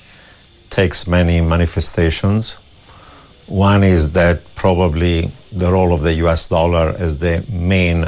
takes 0.69 1.07
many 1.07 1.41
manifestations. 1.41 2.57
One 3.51 3.83
is 3.83 4.13
that 4.13 4.55
probably 4.55 5.29
the 5.51 5.69
role 5.69 5.93
of 5.93 6.01
the 6.01 6.13
US 6.25 6.47
dollar 6.47 6.95
as 6.97 7.17
the 7.17 7.43
main 7.49 8.07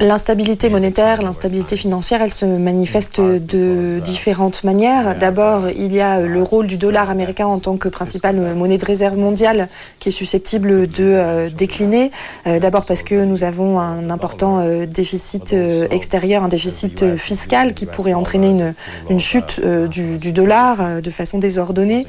L'instabilité 0.00 0.70
monétaire, 0.70 1.22
l'instabilité 1.22 1.76
financière, 1.76 2.22
elle 2.22 2.30
se 2.30 2.44
manifeste 2.44 3.20
de 3.20 3.98
différentes 3.98 4.62
manières. 4.62 5.18
D'abord, 5.18 5.68
il 5.70 5.92
y 5.92 6.00
a 6.00 6.20
le 6.20 6.40
rôle 6.40 6.68
du 6.68 6.78
dollar 6.78 7.10
américain 7.10 7.46
en 7.46 7.58
tant 7.58 7.76
que 7.76 7.88
principale 7.88 8.54
monnaie 8.54 8.78
de 8.78 8.84
réserve 8.84 9.16
mondiale 9.16 9.66
qui 9.98 10.10
est 10.10 10.12
susceptible 10.12 10.86
de 10.86 11.04
euh, 11.04 11.50
décliner. 11.50 12.12
Euh, 12.46 12.60
d'abord 12.60 12.84
parce 12.86 13.02
que 13.02 13.24
nous 13.24 13.42
avons 13.42 13.80
un 13.80 14.08
important 14.08 14.60
euh, 14.60 14.86
déficit 14.86 15.54
extérieur, 15.90 16.44
un 16.44 16.48
déficit 16.48 17.16
fiscal 17.16 17.74
qui 17.74 17.86
pourrait 17.86 18.14
entraîner 18.14 18.48
une, 18.48 18.74
une 19.10 19.20
chute 19.20 19.60
du, 19.90 20.18
du, 20.18 20.32
dollar 20.32 21.02
de 21.02 21.10
façon 21.10 21.38
désordonnée. 21.38 22.06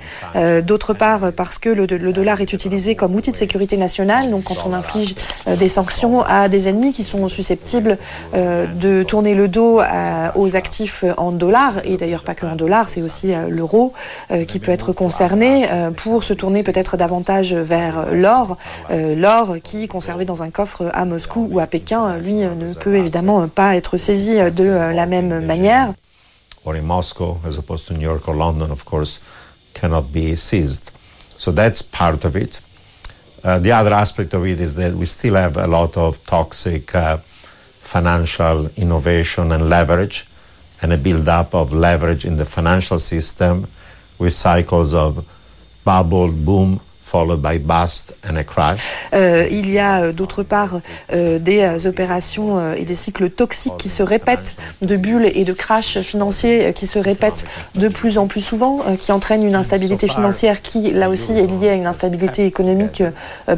D'autre 0.63 0.93
part, 0.93 1.32
parce 1.36 1.58
que 1.58 1.69
le, 1.69 1.86
le, 1.86 2.13
dollar 2.13 2.41
est 2.41 2.54
utilisé 2.54 2.95
comme 2.95 3.15
outil 3.15 3.32
de 3.32 3.36
sécurité 3.36 3.78
nationale. 3.78 4.30
Donc, 4.30 4.43
quand 4.45 4.67
on 4.67 4.73
inflige 4.73 5.15
des 5.47 5.67
sanctions 5.67 6.02
à 6.25 6.49
des 6.49 6.67
ennemis 6.67 6.93
qui 6.93 7.03
sont 7.03 7.27
susceptibles 7.27 7.97
euh, 8.33 8.67
de 8.67 9.03
tourner 9.03 9.33
le 9.33 9.47
dos 9.47 9.81
aux 10.35 10.55
actifs 10.55 11.03
en 11.17 11.31
dollars, 11.31 11.81
et 11.83 11.97
d'ailleurs 11.97 12.23
pas 12.23 12.35
que 12.35 12.45
en 12.45 12.55
dollars, 12.55 12.89
c'est 12.89 13.01
aussi 13.01 13.33
euh, 13.33 13.47
l'euro 13.49 13.93
euh, 14.31 14.45
qui 14.45 14.59
peut 14.59 14.71
être 14.71 14.93
concerné 14.93 15.65
pour 15.97 16.23
se 16.23 16.33
tourner 16.33 16.63
peut-être 16.63 16.97
davantage 16.97 17.53
vers 17.53 18.07
l'or, 18.11 18.57
l'or 18.89 19.55
qui, 19.63 19.87
conservé 19.87 20.25
dans 20.25 20.43
un 20.43 20.49
coffre 20.49 20.89
à 20.93 21.05
Moscou 21.05 21.47
ou 21.51 21.59
à 21.59 21.67
Pékin, 21.67 22.17
lui 22.17 22.33
ne 22.33 22.73
peut 22.73 22.95
évidemment 22.95 23.47
pas 23.47 23.75
être 23.75 23.97
saisi 23.97 24.37
de 24.51 24.63
la 24.63 25.05
même 25.05 25.45
manière. 25.45 25.93
New 27.93 28.01
York 28.01 28.27
or 28.27 28.33
London. 28.33 28.75
Uh, 33.43 33.60
the 33.60 33.71
other 33.71 33.93
aspect 33.93 34.34
of 34.34 34.45
it 34.45 34.60
is 34.60 34.75
that 34.75 34.93
we 34.93 35.06
still 35.06 35.36
have 35.36 35.58
a 35.58 35.67
lot 35.67 35.97
of 35.97 36.23
toxic 36.25 36.95
uh, 36.95 37.17
financial 37.17 38.67
innovation 38.77 39.51
and 39.51 39.69
leverage, 39.69 40.25
and 40.82 40.93
a 40.93 40.97
build-up 40.97 41.53
of 41.53 41.73
leverage 41.73 42.25
in 42.25 42.38
the 42.38 42.45
financial 42.45 42.99
system 42.99 43.67
with 44.17 44.34
cycles 44.34 44.93
of 44.93 45.25
bubble, 45.84 46.32
boom, 46.32 46.79
Euh, 49.13 49.47
il 49.52 49.69
y 49.69 49.78
a 49.78 50.02
euh, 50.02 50.12
d'autre 50.12 50.41
part 50.41 50.80
euh, 51.13 51.38
des 51.38 51.86
opérations 51.86 52.73
et 52.73 52.86
des 52.86 52.95
cycles 52.95 53.30
toxiques 53.30 53.78
qui 53.78 53.89
se 53.89 54.02
répètent, 54.02 54.56
de 54.82 54.95
bulles 54.95 55.30
et 55.34 55.43
de 55.45 55.54
crash 55.54 55.99
financiers 55.99 56.73
qui 56.73 56.88
se 56.88 56.97
répètent 56.97 57.45
de 57.76 57.88
plus 57.88 58.17
en 58.17 58.28
plus 58.28 58.41
souvent, 58.41 58.80
qui 58.99 59.12
entraînent 59.12 59.45
une 59.45 59.56
instabilité 59.56 60.08
financière 60.08 60.62
qui, 60.62 60.91
là 60.91 61.10
aussi, 61.10 61.34
est 61.34 61.47
liée 61.47 61.69
à 61.69 61.73
une 61.73 61.86
instabilité 61.86 62.45
économique 62.45 63.04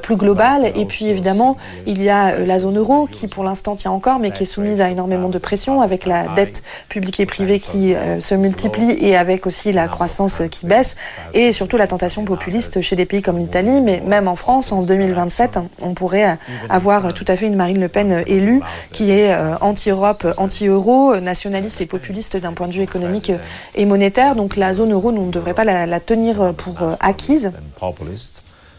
plus 0.02 0.15
globale. 0.15 0.72
Et 0.76 0.86
puis, 0.86 1.08
évidemment, 1.08 1.58
il 1.86 2.04
y 2.04 2.10
a 2.10 2.38
la 2.38 2.60
zone 2.60 2.78
euro 2.78 3.08
qui, 3.10 3.28
pour 3.28 3.44
l'instant, 3.44 3.76
tient 3.76 3.91
encore, 3.91 4.20
mais 4.20 4.32
qui 4.32 4.44
est 4.44 4.46
soumise 4.48 4.82
à 4.82 4.89
énormément 4.89 5.30
de 5.30 5.38
pression 5.38 5.82
avec 5.82 6.06
la 6.06 6.28
dette 6.36 6.63
publique 6.89 7.20
et 7.20 7.26
privée 7.26 7.60
qui 7.60 7.94
se 8.20 8.36
multiplie 8.36 8.98
et 9.00 9.15
avec 9.15 9.48
aussi 9.48 9.72
la 9.72 9.88
croissance 9.88 10.41
qui 10.52 10.65
baisse 10.65 10.96
et 11.34 11.52
surtout 11.52 11.78
la 11.78 11.88
tentation 11.88 12.26
populiste 12.26 12.82
chez 12.82 12.96
des 12.96 13.06
pays 13.06 13.22
comme 13.22 13.44
Italie, 13.45 13.81
mais 13.81 14.01
même 14.05 14.27
en 14.27 14.36
France, 14.36 14.71
en 14.71 14.81
2027, 14.81 15.60
on 15.81 15.93
pourrait 15.93 16.38
avoir 16.69 17.13
tout 17.13 17.25
à 17.27 17.36
fait 17.36 17.47
une 17.47 17.55
Marine 17.55 17.79
Le 17.79 17.88
Pen 17.88 18.23
élue 18.27 18.62
qui 18.91 19.12
est 19.12 19.34
anti-Europe, 19.62 20.27
anti-euro, 20.38 21.15
nationaliste 21.17 21.81
et 21.81 21.86
populiste 21.86 22.38
d'un 22.38 22.53
point 22.53 22.67
de 22.67 22.73
vue 22.73 22.81
économique 22.81 23.31
et 23.75 23.86
monétaire. 23.86 24.36
Donc 24.36 24.55
la 24.55 24.73
zone 24.73 24.91
euro, 24.91 25.10
on 25.10 25.25
ne 25.27 25.31
devrait 25.31 25.53
pas 25.53 25.63
la, 25.63 25.86
la 25.86 25.99
tenir 25.99 26.53
pour 26.55 26.75
acquise. 26.99 27.51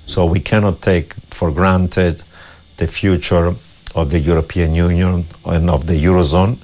So 0.06 0.24
we 0.24 0.40
cannot 0.40 0.80
take 0.80 1.14
for 1.32 1.50
granted 1.50 2.22
the 2.76 2.86
future 2.86 3.54
of 3.94 4.08
the 4.10 4.20
European 4.20 4.74
Union 4.74 5.24
and 5.44 5.68
of 5.68 5.86
the 5.86 5.94
Eurozone. 5.94 6.56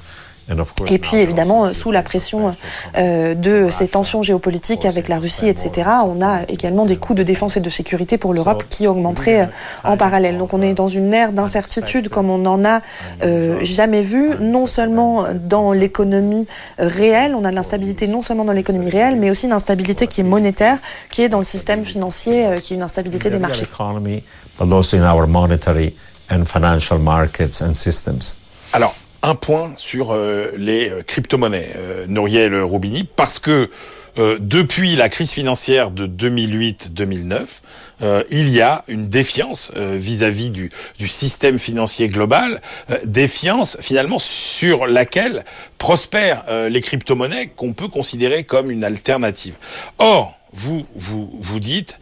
Et 0.92 0.98
puis 0.98 1.16
évidemment, 1.16 1.72
sous 1.72 1.90
la 1.90 2.02
pression 2.02 2.54
euh, 2.96 3.34
de 3.34 3.68
ces 3.70 3.88
tensions 3.88 4.22
géopolitiques 4.22 4.84
avec 4.84 5.08
la 5.08 5.18
Russie, 5.18 5.48
etc., 5.48 5.88
on 6.04 6.22
a 6.22 6.42
également 6.48 6.86
des 6.86 6.96
coûts 6.96 7.14
de 7.14 7.22
défense 7.22 7.56
et 7.56 7.60
de 7.60 7.70
sécurité 7.70 8.18
pour 8.18 8.34
l'Europe 8.34 8.64
qui 8.68 8.86
augmenteraient 8.86 9.42
euh, 9.42 9.46
en 9.84 9.96
parallèle. 9.96 10.38
Donc 10.38 10.52
on 10.54 10.62
est 10.62 10.74
dans 10.74 10.88
une 10.88 11.12
ère 11.12 11.32
d'incertitude 11.32 12.08
comme 12.08 12.30
on 12.30 12.38
n'en 12.38 12.64
a 12.64 12.80
euh, 13.22 13.62
jamais 13.62 14.02
vu, 14.02 14.30
non 14.40 14.66
seulement 14.66 15.26
dans 15.34 15.72
l'économie 15.72 16.46
réelle, 16.78 17.34
on 17.34 17.44
a 17.44 17.50
de 17.50 17.56
l'instabilité 17.56 18.06
non 18.06 18.22
seulement 18.22 18.44
dans 18.44 18.52
l'économie 18.52 18.90
réelle, 18.90 19.16
mais 19.16 19.30
aussi 19.30 19.46
une 19.46 19.52
instabilité 19.52 20.06
qui 20.06 20.20
est 20.20 20.24
monétaire, 20.24 20.78
qui 21.10 21.22
est 21.22 21.28
dans 21.28 21.38
le 21.38 21.44
système 21.44 21.84
financier, 21.84 22.46
qui 22.62 22.74
est 22.74 22.76
une 22.76 22.82
instabilité 22.82 23.30
des 23.30 23.38
marchés. 23.38 23.66
Alors, 28.72 28.94
un 29.22 29.34
point 29.34 29.72
sur 29.76 30.10
euh, 30.10 30.50
les 30.56 30.90
euh, 30.90 31.02
crypto-monnaies, 31.02 31.70
euh, 31.76 32.06
Nouriel 32.08 32.60
Roubini, 32.62 33.04
parce 33.04 33.38
que 33.38 33.70
depuis 34.14 34.94
la 34.94 35.08
crise 35.08 35.30
financière 35.30 35.90
de 35.90 36.06
2008-2009, 36.06 37.46
il 38.30 38.50
y 38.50 38.60
a 38.60 38.84
une 38.86 39.08
défiance 39.08 39.72
vis-à-vis 39.74 40.50
du, 40.50 40.70
du, 40.98 41.08
système 41.08 41.58
financier 41.58 42.10
global, 42.10 42.60
défiance 43.04 43.78
finalement 43.80 44.18
sur 44.18 44.86
laquelle 44.86 45.46
prospèrent 45.78 46.44
les 46.68 46.82
crypto-monnaies 46.82 47.52
qu'on 47.56 47.72
peut 47.72 47.88
considérer 47.88 48.44
comme 48.44 48.70
une 48.70 48.84
alternative. 48.84 49.54
Or, 49.96 50.36
vous 50.52 50.86
vous 50.94 51.34
vous 51.40 51.58
dites 51.58 51.98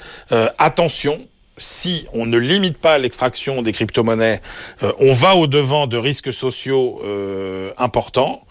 attention, 0.58 1.28
si 1.60 2.06
on 2.12 2.26
ne 2.26 2.38
limite 2.38 2.78
pas 2.78 2.98
l'extraction 2.98 3.62
des 3.62 3.72
crypto-monnaies, 3.72 4.40
euh, 4.82 4.92
on 4.98 5.12
va 5.12 5.36
au-devant 5.36 5.86
de 5.86 5.96
risques 5.96 6.32
sociaux 6.32 7.00
euh, 7.04 7.70
importants. 7.78 8.42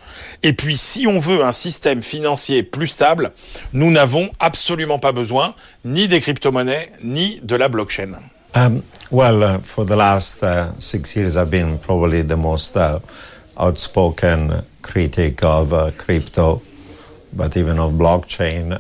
Et 0.44 0.54
puis, 0.54 0.78
si 0.78 1.08
on 1.08 1.20
veut 1.20 1.44
un 1.44 1.52
système 1.52 2.02
financier 2.02 2.64
plus 2.64 2.88
stable, 2.88 3.32
nous 3.74 3.92
n'avons 3.92 4.30
absolument 4.40 5.00
pas 5.00 5.12
besoin 5.12 5.54
ni 5.86 6.08
des 6.08 6.22
crypto-monnaies, 6.22 6.92
ni 7.04 7.40
de 7.44 7.56
la 7.56 7.68
blockchain. 7.68 8.12
Um, 8.56 8.82
well, 9.12 9.44
uh, 9.44 9.60
for 9.60 9.86
the 9.86 9.96
last 9.96 10.44
uh, 10.44 10.72
six 10.80 11.16
years, 11.16 11.38
I've 11.38 11.52
been 11.52 11.78
probably 11.78 12.24
the 12.24 12.38
most 12.38 12.76
uh, 12.76 13.00
outspoken 13.58 14.64
critic 14.82 15.44
of 15.44 15.72
uh, 15.72 15.92
crypto, 15.98 16.62
but 17.34 17.56
even 17.56 17.78
of 17.78 17.94
blockchain. 17.94 18.80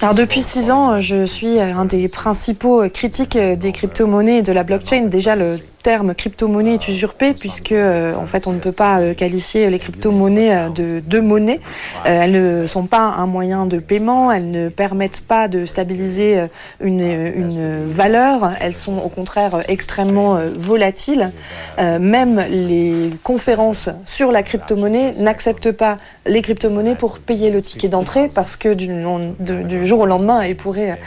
Alors 0.00 0.14
depuis 0.14 0.40
six 0.40 0.70
ans, 0.70 1.00
je 1.00 1.24
suis 1.24 1.60
un 1.60 1.84
des 1.84 2.08
principaux 2.08 2.88
critiques 2.88 3.36
des 3.38 3.72
crypto-monnaies 3.72 4.38
et 4.38 4.42
de 4.42 4.52
la 4.52 4.62
blockchain. 4.62 5.06
Déjà, 5.06 5.36
le 5.36 5.58
terme 5.84 6.14
crypto-monnaie 6.14 6.74
est 6.74 6.88
usurpé 6.88 7.34
puisque 7.34 7.72
euh, 7.72 8.14
en 8.16 8.24
fait 8.26 8.46
on 8.46 8.52
ne 8.52 8.58
peut 8.58 8.72
pas 8.72 9.00
euh, 9.00 9.12
qualifier 9.12 9.68
les 9.68 9.78
crypto-monnaies 9.78 10.56
euh, 10.56 10.68
de, 10.70 11.02
de 11.06 11.20
monnaie. 11.20 11.60
elles 12.06 12.32
ne 12.32 12.66
sont 12.66 12.86
pas 12.86 13.02
un 13.02 13.26
moyen 13.26 13.66
de 13.66 13.78
paiement, 13.78 14.32
elles 14.32 14.50
ne 14.50 14.70
permettent 14.70 15.20
pas 15.20 15.46
de 15.46 15.66
stabiliser 15.66 16.46
une, 16.80 17.84
valeur, 17.84 18.52
elles 18.60 18.74
sont 18.74 18.96
au 18.96 19.10
contraire 19.10 19.60
extrêmement 19.68 20.38
volatiles. 20.56 21.32
même 21.78 22.42
les 22.50 23.10
conférences 23.22 23.90
sur 24.06 24.32
la 24.32 24.42
crypto-monnaie 24.42 25.12
n'acceptent 25.18 25.72
pas 25.72 25.98
les 26.24 26.40
crypto-monnaies 26.40 26.94
pour 26.94 27.18
payer 27.18 27.50
le 27.50 27.60
ticket 27.60 27.88
d'entrée 27.88 28.30
parce 28.34 28.56
que 28.56 28.72
du, 28.72 28.88
du, 28.88 29.86
jour 29.86 30.00
au 30.00 30.06
lendemain, 30.06 30.40
elles 30.40 30.56
pourraient 30.56 30.98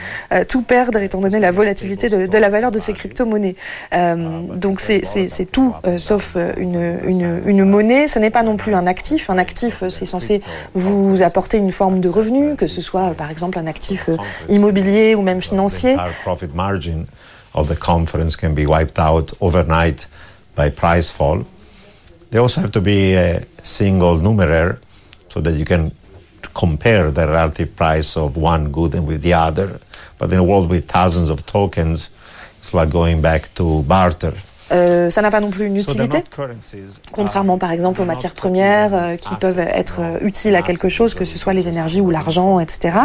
tout 0.48 0.62
perdre 0.62 1.00
étant 1.00 1.20
donné 1.20 1.40
la 1.40 1.52
volatilité 1.52 2.10
de, 2.10 2.28
de 2.28 2.38
la 2.38 2.50
valeur 2.50 2.72
de 2.72 2.80
ces 2.80 2.94
crypto-monnaies. 2.94 3.56
Donc 4.68 4.82
c'est 4.82 5.46
tout 5.50 5.74
euh, 5.86 5.98
sauf 5.98 6.34
euh, 6.36 6.52
une, 6.58 7.00
une, 7.06 7.42
une, 7.46 7.64
monnaie. 7.64 8.10
Ce 8.10 8.20
n'est 8.20 8.30
pas 8.30 8.44
non 8.44 8.58
plus 8.58 8.74
un 8.76 8.86
actif. 8.86 9.30
Un 9.30 9.38
actif, 9.38 9.82
euh, 9.82 9.90
c'est 9.90 10.06
censé 10.06 10.42
vous 10.74 11.22
apporter 11.22 11.58
une 11.58 11.72
forme 11.72 12.02
de 12.02 12.10
revenu, 12.10 12.58
que 12.58 12.68
ce 12.68 12.82
soit 12.82 13.14
par 13.14 13.32
exemple 13.32 13.58
un 13.60 13.66
actif 13.66 14.10
immobilier 14.50 15.16
ou 15.16 15.22
même 15.22 15.42
financier. 15.42 15.96
of 17.54 17.70
the 17.70 17.80
conference 17.80 18.36
can 18.36 18.54
be 18.54 18.68
wiped 18.68 19.00
out 19.00 19.32
overnight 19.40 20.08
by 20.56 20.70
price 20.70 21.10
fall. 21.10 21.40
They 22.30 22.40
also 22.40 22.62
have 22.62 22.72
to 22.72 22.82
be 22.82 23.16
a 23.16 23.42
single 23.64 24.20
numeraire 24.20 24.78
so 25.30 25.40
that 25.42 25.54
you 25.54 25.66
can 25.66 25.92
compare 26.54 27.10
the 27.10 27.26
relative 27.26 27.76
price 27.76 28.16
of 28.18 28.36
one 28.36 28.70
good 28.70 28.94
and 28.94 29.08
with 29.08 29.22
the 29.22 29.34
other. 29.34 29.80
But 30.20 30.32
in 30.34 30.40
a 30.40 30.44
world 30.44 30.70
with 30.70 30.86
thousands 30.88 31.30
of 31.30 31.46
tokens, 31.46 32.12
it's 32.60 32.74
like 32.74 32.90
going 32.90 33.22
back 33.22 33.54
to 33.56 33.82
barter. 33.84 34.34
Euh, 34.72 35.10
ça 35.10 35.22
n'a 35.22 35.32
pas 35.32 35.40
non 35.40 35.50
plus 35.50 35.66
une 35.66 35.78
utilité, 35.78 36.24
contrairement 37.12 37.58
par 37.58 37.72
exemple 37.72 38.02
aux 38.02 38.06
matières 38.06 38.34
premières 38.34 38.94
euh, 38.94 39.16
qui 39.16 39.34
peuvent 39.36 39.60
être 39.60 40.00
euh, 40.02 40.18
utiles 40.22 40.56
à 40.56 40.62
quelque 40.62 40.90
chose, 40.90 41.14
que 41.14 41.26
ce 41.26 41.38
soit 41.38 41.54
les 41.54 41.70
énergies 41.70 42.02
ou 42.02 42.10
l'argent, 42.10 42.60
etc. 42.60 42.96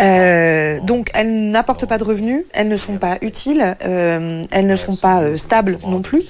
Euh, 0.00 0.80
donc 0.80 1.10
elles 1.14 1.50
n'apportent 1.50 1.86
pas 1.86 1.98
de 1.98 2.04
revenus, 2.04 2.44
elles 2.52 2.68
ne 2.68 2.76
sont 2.76 2.98
pas 2.98 3.16
utiles, 3.20 3.76
euh, 3.84 4.44
elles 4.50 4.66
ne 4.66 4.76
sont 4.76 4.96
pas 4.96 5.36
stables 5.36 5.78
non 5.86 6.02
plus. 6.02 6.22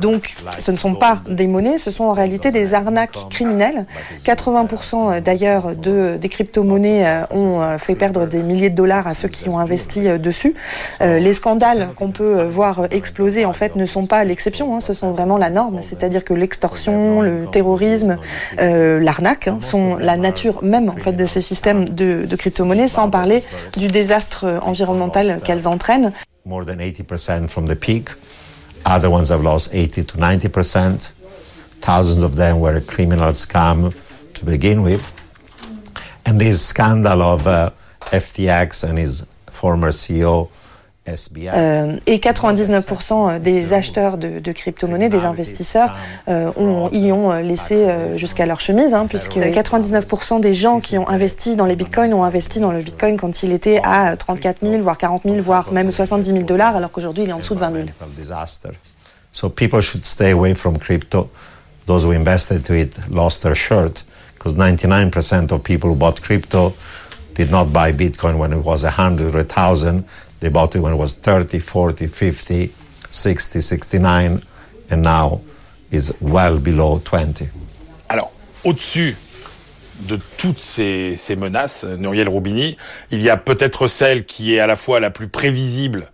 donc 0.00 0.36
ce 0.58 0.70
ne 0.70 0.76
sont 0.76 0.94
pas 0.94 1.20
des 1.28 1.46
monnaies, 1.46 1.78
ce 1.78 1.90
sont 1.90 2.04
en 2.04 2.12
réalité 2.12 2.50
des 2.50 2.74
arnaques 2.74 3.28
criminelles. 3.28 3.86
80% 4.24 5.20
d'ailleurs 5.20 5.76
de, 5.76 6.16
des 6.20 6.28
crypto-monnaies 6.28 7.24
ont 7.30 7.78
fait 7.78 7.94
perdre 7.94 8.26
des 8.26 8.42
milliers 8.42 8.70
de 8.70 8.76
dollars 8.76 9.06
à 9.06 9.14
ceux 9.14 9.28
qui 9.28 9.48
ont 9.48 9.58
investi 9.58 10.08
dessus. 10.18 10.54
les 11.00 11.32
scandales 11.32 11.88
qu'on 11.96 12.10
peut 12.10 12.42
voir 12.44 12.86
exploser 12.90 13.44
en 13.44 13.49
fait 13.52 13.76
ne 13.76 13.86
sont 13.86 14.06
pas 14.06 14.24
l'exception, 14.24 14.74
hein, 14.74 14.80
ce 14.80 14.94
sont 14.94 15.12
vraiment 15.12 15.38
la 15.38 15.50
norme. 15.50 15.80
C'est-à-dire 15.82 16.24
que 16.24 16.34
l'extorsion, 16.34 17.22
le 17.22 17.46
terrorisme, 17.50 18.18
euh, 18.60 19.00
l'arnaque 19.00 19.48
hein, 19.48 19.58
sont 19.60 19.96
la 19.96 20.16
nature 20.16 20.62
même 20.62 20.88
en 20.88 20.96
fait 20.96 21.12
de 21.12 21.26
ces 21.26 21.40
systèmes 21.40 21.88
de, 21.88 22.26
de 22.26 22.36
crypto-monnaies, 22.36 22.88
sans 22.88 23.10
parler 23.10 23.42
du 23.76 23.88
désastre 23.88 24.60
environnemental 24.62 25.40
qu'elles 25.42 25.66
entraînent. 25.68 26.12
More 26.44 26.64
than 26.64 26.78
80% 26.78 27.48
from 27.48 27.66
the 27.66 27.74
peak. 27.74 28.10
Other 28.86 29.10
ones 29.10 29.30
have 29.30 29.42
lost 29.42 29.74
80 29.74 30.04
to 30.04 30.18
90%. 30.18 31.12
Thousands 31.80 32.22
of 32.22 32.36
them 32.36 32.60
were 32.60 32.76
a 32.76 32.80
criminal 32.80 33.32
scam 33.32 33.92
to 34.34 34.44
begin 34.44 34.82
with. 34.82 35.12
And 36.24 36.40
this 36.40 36.62
scandal 36.62 37.22
of 37.22 37.46
uh, 37.46 37.70
FTX 38.12 38.88
and 38.88 38.98
his 38.98 39.26
former 39.50 39.90
CEO 39.90 40.50
euh, 41.46 41.96
et 42.06 42.18
99% 42.18 43.40
des 43.40 43.72
acheteurs 43.72 44.18
de, 44.18 44.38
de 44.38 44.52
crypto-monnaies, 44.52 45.08
des 45.08 45.24
investisseurs, 45.24 45.96
euh, 46.28 46.50
ont, 46.56 46.90
y 46.92 47.12
ont 47.12 47.32
laissé 47.40 47.84
euh, 47.84 48.16
jusqu'à 48.16 48.46
leur 48.46 48.60
chemise, 48.60 48.94
hein, 48.94 49.06
puisque 49.08 49.36
99% 49.36 50.40
des 50.40 50.54
gens 50.54 50.80
qui 50.80 50.98
ont 50.98 51.08
investi 51.08 51.56
dans 51.56 51.66
les 51.66 51.76
bitcoins 51.76 52.12
ont 52.14 52.24
investi 52.24 52.60
dans 52.60 52.72
le 52.72 52.82
bitcoin 52.82 53.16
quand 53.16 53.42
il 53.42 53.52
était 53.52 53.80
à 53.82 54.16
34 54.16 54.58
000, 54.62 54.82
voire 54.82 54.98
40 54.98 55.22
000, 55.24 55.40
voire 55.40 55.72
même 55.72 55.90
70 55.90 56.26
000 56.28 56.42
dollars, 56.44 56.76
alors 56.76 56.90
qu'aujourd'hui 56.90 57.24
il 57.24 57.30
est 57.30 57.34
en 57.34 57.38
dessous 57.38 57.54
de 57.54 57.60
20 57.60 57.72
000. 57.72 57.86
So 59.32 59.48
people 59.48 59.80
should 59.80 60.04
stay 60.04 60.32
away 60.32 60.54
from 60.54 60.78
crypto. 60.78 61.30
Those 61.86 62.04
who 62.04 62.12
invested 62.12 62.64
to 62.64 62.74
it 62.74 62.98
lost 63.10 63.42
their 63.42 63.54
shirt, 63.54 64.04
because 64.34 64.56
99% 64.56 65.52
of 65.52 65.62
people 65.62 65.90
who 65.90 65.96
bought 65.96 66.20
crypto 66.20 66.72
did 67.34 67.50
not 67.50 67.72
buy 67.72 67.92
Bitcoin 67.92 68.38
when 68.38 68.52
it 68.52 68.62
was 68.64 68.84
100 68.84 69.34
or 69.34 69.38
1,000. 69.38 70.04
They 70.40 70.48
bought 70.48 70.74
it 70.74 70.80
when 70.80 70.94
it 70.94 70.96
was 70.96 71.14
30, 71.14 71.58
40, 71.58 72.06
50, 72.06 72.72
60, 73.10 73.60
69, 73.60 74.42
and 74.90 75.02
now 75.02 75.40
is 75.90 76.12
well 76.20 76.58
below 76.58 76.98
20. 76.98 77.46
Alors, 78.08 78.32
au-dessus 78.64 79.16
de 80.00 80.18
toutes 80.38 80.60
ces, 80.60 81.16
ces, 81.16 81.36
menaces, 81.36 81.84
Muriel 81.84 82.28
Roubini, 82.28 82.76
il 83.10 83.22
y 83.22 83.28
a 83.28 83.36
peut-être 83.36 83.86
celle 83.86 84.24
qui 84.24 84.54
est 84.54 84.60
à 84.60 84.66
la 84.66 84.76
fois 84.76 84.98
la 84.98 85.10
plus 85.10 85.28
prévisible, 85.28 86.10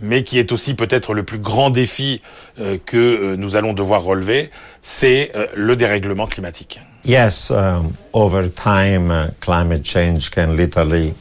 mais 0.00 0.22
qui 0.22 0.38
est 0.38 0.52
aussi 0.52 0.74
peut-être 0.74 1.14
le 1.14 1.22
plus 1.22 1.38
grand 1.38 1.70
défi 1.70 2.20
euh, 2.60 2.76
que 2.84 2.96
euh, 2.96 3.36
nous 3.36 3.56
allons 3.56 3.72
devoir 3.72 4.02
relever, 4.02 4.50
c'est 4.82 5.32
euh, 5.34 5.46
le 5.54 5.76
dérèglement 5.76 6.26
climatique. 6.26 6.80
Yes, 7.04 7.50
um, 7.50 7.92
over 8.12 8.48
time, 8.48 9.10
uh, 9.10 9.30
climate 9.40 9.84
change 9.84 10.30
can 10.30 10.56
literally 10.56 11.14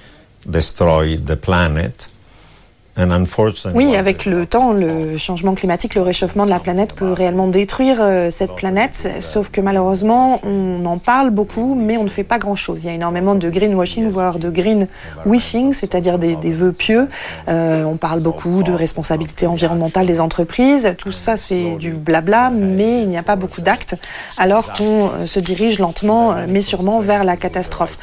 destroy 0.45 1.17
the 1.17 1.35
planet. 1.35 2.07
Oui, 3.73 3.95
avec 3.95 4.25
le 4.25 4.45
temps, 4.45 4.73
le 4.73 5.17
changement 5.17 5.55
climatique, 5.55 5.95
le 5.95 6.01
réchauffement 6.01 6.45
de 6.45 6.49
la 6.49 6.59
planète 6.59 6.93
peut 6.93 7.13
réellement 7.13 7.47
détruire 7.47 7.97
euh, 8.01 8.29
cette 8.29 8.53
planète, 8.53 9.07
sauf 9.21 9.49
que 9.49 9.61
malheureusement, 9.61 10.41
on 10.43 10.85
en 10.85 10.97
parle 10.97 11.29
beaucoup, 11.29 11.73
mais 11.73 11.95
on 11.97 12.03
ne 12.03 12.09
fait 12.09 12.25
pas 12.25 12.37
grand-chose. 12.37 12.83
Il 12.83 12.87
y 12.87 12.89
a 12.89 12.93
énormément 12.93 13.35
de 13.35 13.49
greenwashing, 13.49 14.09
voire 14.09 14.39
de 14.39 14.49
green 14.49 14.87
wishing, 15.25 15.71
c'est-à-dire 15.71 16.19
des, 16.19 16.35
des, 16.35 16.51
vœux 16.51 16.73
pieux. 16.73 17.07
Euh, 17.47 17.85
on 17.85 17.95
parle 17.95 18.19
beaucoup 18.19 18.61
de 18.61 18.73
responsabilité 18.73 19.47
environnementale 19.47 20.05
des 20.05 20.19
entreprises. 20.19 20.93
Tout 20.97 21.13
ça, 21.13 21.37
c'est 21.37 21.77
du 21.77 21.93
blabla, 21.93 22.49
mais 22.49 23.03
il 23.03 23.07
n'y 23.07 23.17
a 23.17 23.23
pas 23.23 23.37
beaucoup 23.37 23.61
d'actes, 23.61 23.95
alors 24.37 24.73
qu'on 24.73 25.05
euh, 25.05 25.25
se 25.27 25.39
dirige 25.39 25.79
lentement, 25.79 26.35
mais 26.49 26.61
sûrement 26.61 26.99
vers 26.99 27.23
la 27.23 27.37
catastrophe. 27.37 27.97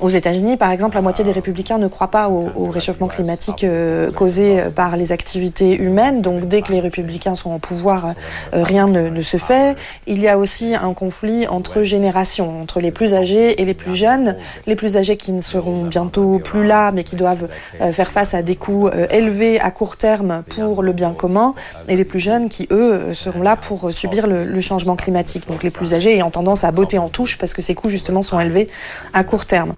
Aux 0.00 0.08
États-Unis, 0.08 0.56
par 0.56 0.70
exemple, 0.70 0.94
la 0.94 1.02
moitié 1.02 1.24
des 1.24 1.32
républicains 1.32 1.76
ne 1.76 1.88
croient 1.88 2.10
pas 2.10 2.30
au, 2.30 2.48
au 2.56 2.70
réchauffement 2.70 3.06
climatique 3.06 3.66
causé 4.14 4.29
euh, 4.38 4.70
par 4.70 4.96
les 4.96 5.12
activités 5.12 5.76
humaines. 5.76 6.20
Donc 6.20 6.48
dès 6.48 6.62
que 6.62 6.72
les 6.72 6.80
républicains 6.80 7.34
sont 7.34 7.52
au 7.52 7.58
pouvoir, 7.58 8.14
euh, 8.54 8.62
rien 8.62 8.86
ne, 8.86 9.22
se 9.22 9.36
fait. 9.36 9.76
Il 10.06 10.20
y 10.20 10.28
a 10.28 10.38
aussi 10.38 10.74
un 10.74 10.92
conflit 10.94 11.46
entre 11.46 11.82
générations, 11.82 12.60
entre 12.60 12.80
les 12.80 12.90
plus 12.90 13.14
âgés 13.14 13.60
et 13.60 13.64
les 13.64 13.74
plus 13.74 13.96
jeunes. 13.96 14.36
Les 14.66 14.76
plus 14.76 14.96
âgés 14.96 15.16
qui 15.16 15.32
ne 15.32 15.40
seront 15.40 15.84
bientôt 15.84 16.38
plus 16.38 16.66
là, 16.66 16.92
mais 16.92 17.04
qui 17.04 17.16
doivent 17.16 17.48
euh, 17.80 17.92
faire 17.92 18.10
face 18.10 18.34
à 18.34 18.42
des 18.42 18.56
coûts 18.56 18.88
élevés 19.10 19.60
à 19.60 19.70
court 19.70 19.96
terme 19.96 20.42
pour 20.48 20.82
le 20.82 20.92
bien 20.92 21.12
commun, 21.12 21.54
et 21.88 21.96
les 21.96 22.04
plus 22.04 22.20
jeunes 22.20 22.48
qui, 22.48 22.66
eux, 22.70 23.14
seront 23.14 23.42
là 23.42 23.56
pour 23.56 23.90
subir 23.90 24.26
le, 24.26 24.60
changement 24.60 24.96
climatique. 24.96 25.48
Donc 25.48 25.62
les 25.62 25.70
plus 25.70 25.94
âgés 25.94 26.14
ayant 26.14 26.30
tendance 26.30 26.64
à 26.64 26.70
botter 26.70 26.98
en 26.98 27.08
touche 27.08 27.38
parce 27.38 27.54
que 27.54 27.62
ces 27.62 27.74
coûts 27.74 27.88
justement 27.88 28.22
sont 28.22 28.38
élevés 28.38 28.68
à 29.14 29.24
court 29.24 29.46
terme. 29.46 29.74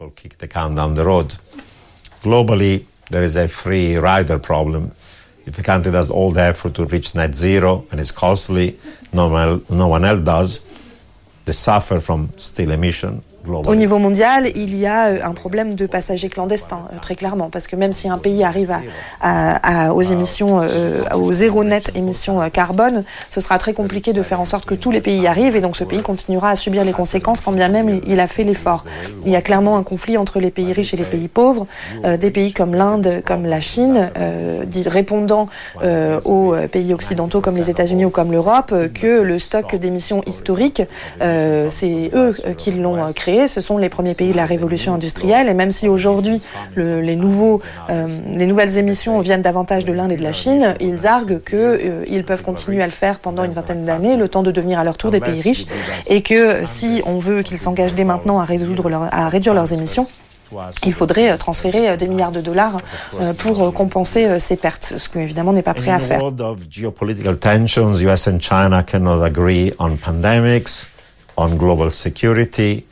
There 3.13 3.23
is 3.23 3.37
a 3.37 3.47
free 3.47 3.97
rider 3.97 4.39
problem. 4.39 4.91
If 5.45 5.59
a 5.59 5.63
country 5.63 5.93
does 5.93 6.11
all 6.11 6.31
the 6.31 6.41
effort 6.41 6.75
to 6.75 6.87
reach 6.87 7.15
net 7.15 7.35
zero 7.35 7.87
and 7.91 8.01
is 8.01 8.11
costly, 8.11 8.79
no 9.13 9.29
one, 9.29 9.65
no 9.71 9.89
one 9.89 10.05
else 10.05 10.21
does, 10.23 10.61
they 11.45 11.53
suffer 11.53 12.01
from 12.01 12.33
still 12.37 12.71
emission. 12.71 13.23
Au 13.49 13.75
niveau 13.75 13.99
mondial, 13.99 14.49
il 14.55 14.79
y 14.79 14.87
a 14.87 15.07
euh, 15.07 15.19
un 15.25 15.33
problème 15.33 15.75
de 15.75 15.87
passagers 15.87 16.29
clandestins, 16.29 16.87
euh, 16.93 16.99
très 17.01 17.17
clairement, 17.17 17.51
parce 17.51 17.67
que 17.67 17.75
même 17.75 17.93
si 17.93 18.09
un 18.09 18.19
pays 18.19 18.45
arrive 18.45 18.73
à, 19.21 19.87
à, 19.91 19.93
aux 19.93 20.03
émissions, 20.03 20.61
euh, 20.63 21.03
au 21.15 21.33
zéro 21.33 21.65
net 21.65 21.91
émissions 21.97 22.49
carbone, 22.51 23.03
ce 23.29 23.41
sera 23.41 23.59
très 23.59 23.73
compliqué 23.73 24.13
de 24.13 24.23
faire 24.23 24.41
en 24.41 24.45
sorte 24.45 24.65
que 24.65 24.75
tous 24.75 24.93
les 24.93 25.01
pays 25.01 25.19
y 25.19 25.27
arrivent, 25.27 25.57
et 25.57 25.61
donc 25.61 25.77
ce 25.77 25.83
pays 25.83 26.03
continuera 26.03 26.51
à 26.51 26.57
subir 26.57 26.85
les 26.85 26.93
conséquences 26.93 27.41
quand 27.41 27.51
bien 27.53 27.69
même 27.69 28.01
il 28.07 28.21
a 28.21 28.29
fait 28.29 28.45
l'effort. 28.45 28.85
Il 29.25 29.33
y 29.33 29.37
a 29.37 29.43
clairement 29.43 29.77
un 29.77 29.83
conflit 29.83 30.17
entre 30.17 30.39
les 30.39 30.51
pays 30.51 30.73
riches 30.73 30.95
et 30.95 30.97
les 30.97 31.05
pays 31.05 31.29
pauvres, 31.29 31.67
des 32.05 32.31
pays 32.31 32.53
comme 32.53 32.75
l'Inde, 32.75 33.23
comme 33.25 33.45
la 33.47 33.61
Chine, 33.61 34.11
répondant 34.87 35.49
aux 36.25 36.55
pays 36.71 36.95
occidentaux 36.95 37.41
comme 37.41 37.57
les 37.57 37.71
États-Unis 37.71 38.05
ou 38.05 38.11
comme 38.11 38.33
l'Europe, 38.33 38.75
que 38.95 39.23
le 39.23 39.39
stock 39.39 39.75
d'émissions 39.77 40.23
historiques, 40.27 40.83
c'est 41.21 42.11
eux 42.15 42.35
qui 42.57 42.73
l'ont 42.73 43.05
créé 43.15 43.32
ce 43.47 43.61
sont 43.61 43.79
les 43.79 43.89
premiers 43.89 44.15
pays 44.15 44.33
de 44.33 44.37
la 44.37 44.47
révolution 44.47 44.95
industrielle. 44.95 45.49
Et 45.49 45.55
même 45.55 45.73
si 45.73 45.89
aujourd'hui 45.89 46.39
les, 46.77 47.17
nouveaux, 47.17 47.61
euh, 47.91 48.07
les 48.33 48.47
nouvelles 48.47 48.79
émissions 48.79 49.21
viennent 49.21 49.43
davantage 49.43 49.85
de 49.85 49.93
l'Inde 49.93 50.13
et 50.13 50.17
de 50.17 50.23
la 50.23 50.33
Chine, 50.33 50.75
ils 50.81 51.07
arguent 51.07 51.41
qu'ils 51.41 51.59
euh, 51.59 52.23
peuvent 52.27 52.43
continuer 52.43 52.83
à 52.83 52.87
le 52.87 52.93
faire 52.93 53.19
pendant 53.19 53.45
une 53.45 53.53
vingtaine 53.53 53.85
d'années, 53.85 54.17
le 54.17 54.29
temps 54.29 54.43
de 54.43 54.51
devenir 54.51 54.79
à 54.79 54.85
leur 54.85 54.97
tour 54.97 55.11
des 55.11 55.21
pays 55.21 55.41
riches, 55.41 55.67
et 56.09 56.23
que 56.23 56.65
si 56.65 57.03
on 57.07 57.19
veut 57.19 57.43
qu'ils 57.43 57.59
s'engagent 57.59 57.95
dès 57.95 58.05
maintenant 58.05 58.41
à, 58.41 58.45
résoudre 58.45 58.91
à 59.11 59.29
réduire 59.29 59.55
leurs 59.55 59.73
émissions, 59.73 60.07
il 60.85 60.93
faudrait 60.93 61.31
euh, 61.31 61.37
transférer 61.37 61.97
des 61.97 62.09
milliards 62.09 62.33
de 62.33 62.41
dollars 62.41 62.79
pour 63.39 63.73
compenser 63.73 64.39
ces 64.39 64.57
pertes, 64.57 64.95
ce 64.97 65.09
qu'évidemment 65.09 65.53
n'est 65.53 65.63
pas 65.63 65.75
prêt 65.75 65.91
à 65.91 65.99
faire. 65.99 66.21
On 71.37 71.49
global 71.49 71.91
security, 71.91 72.85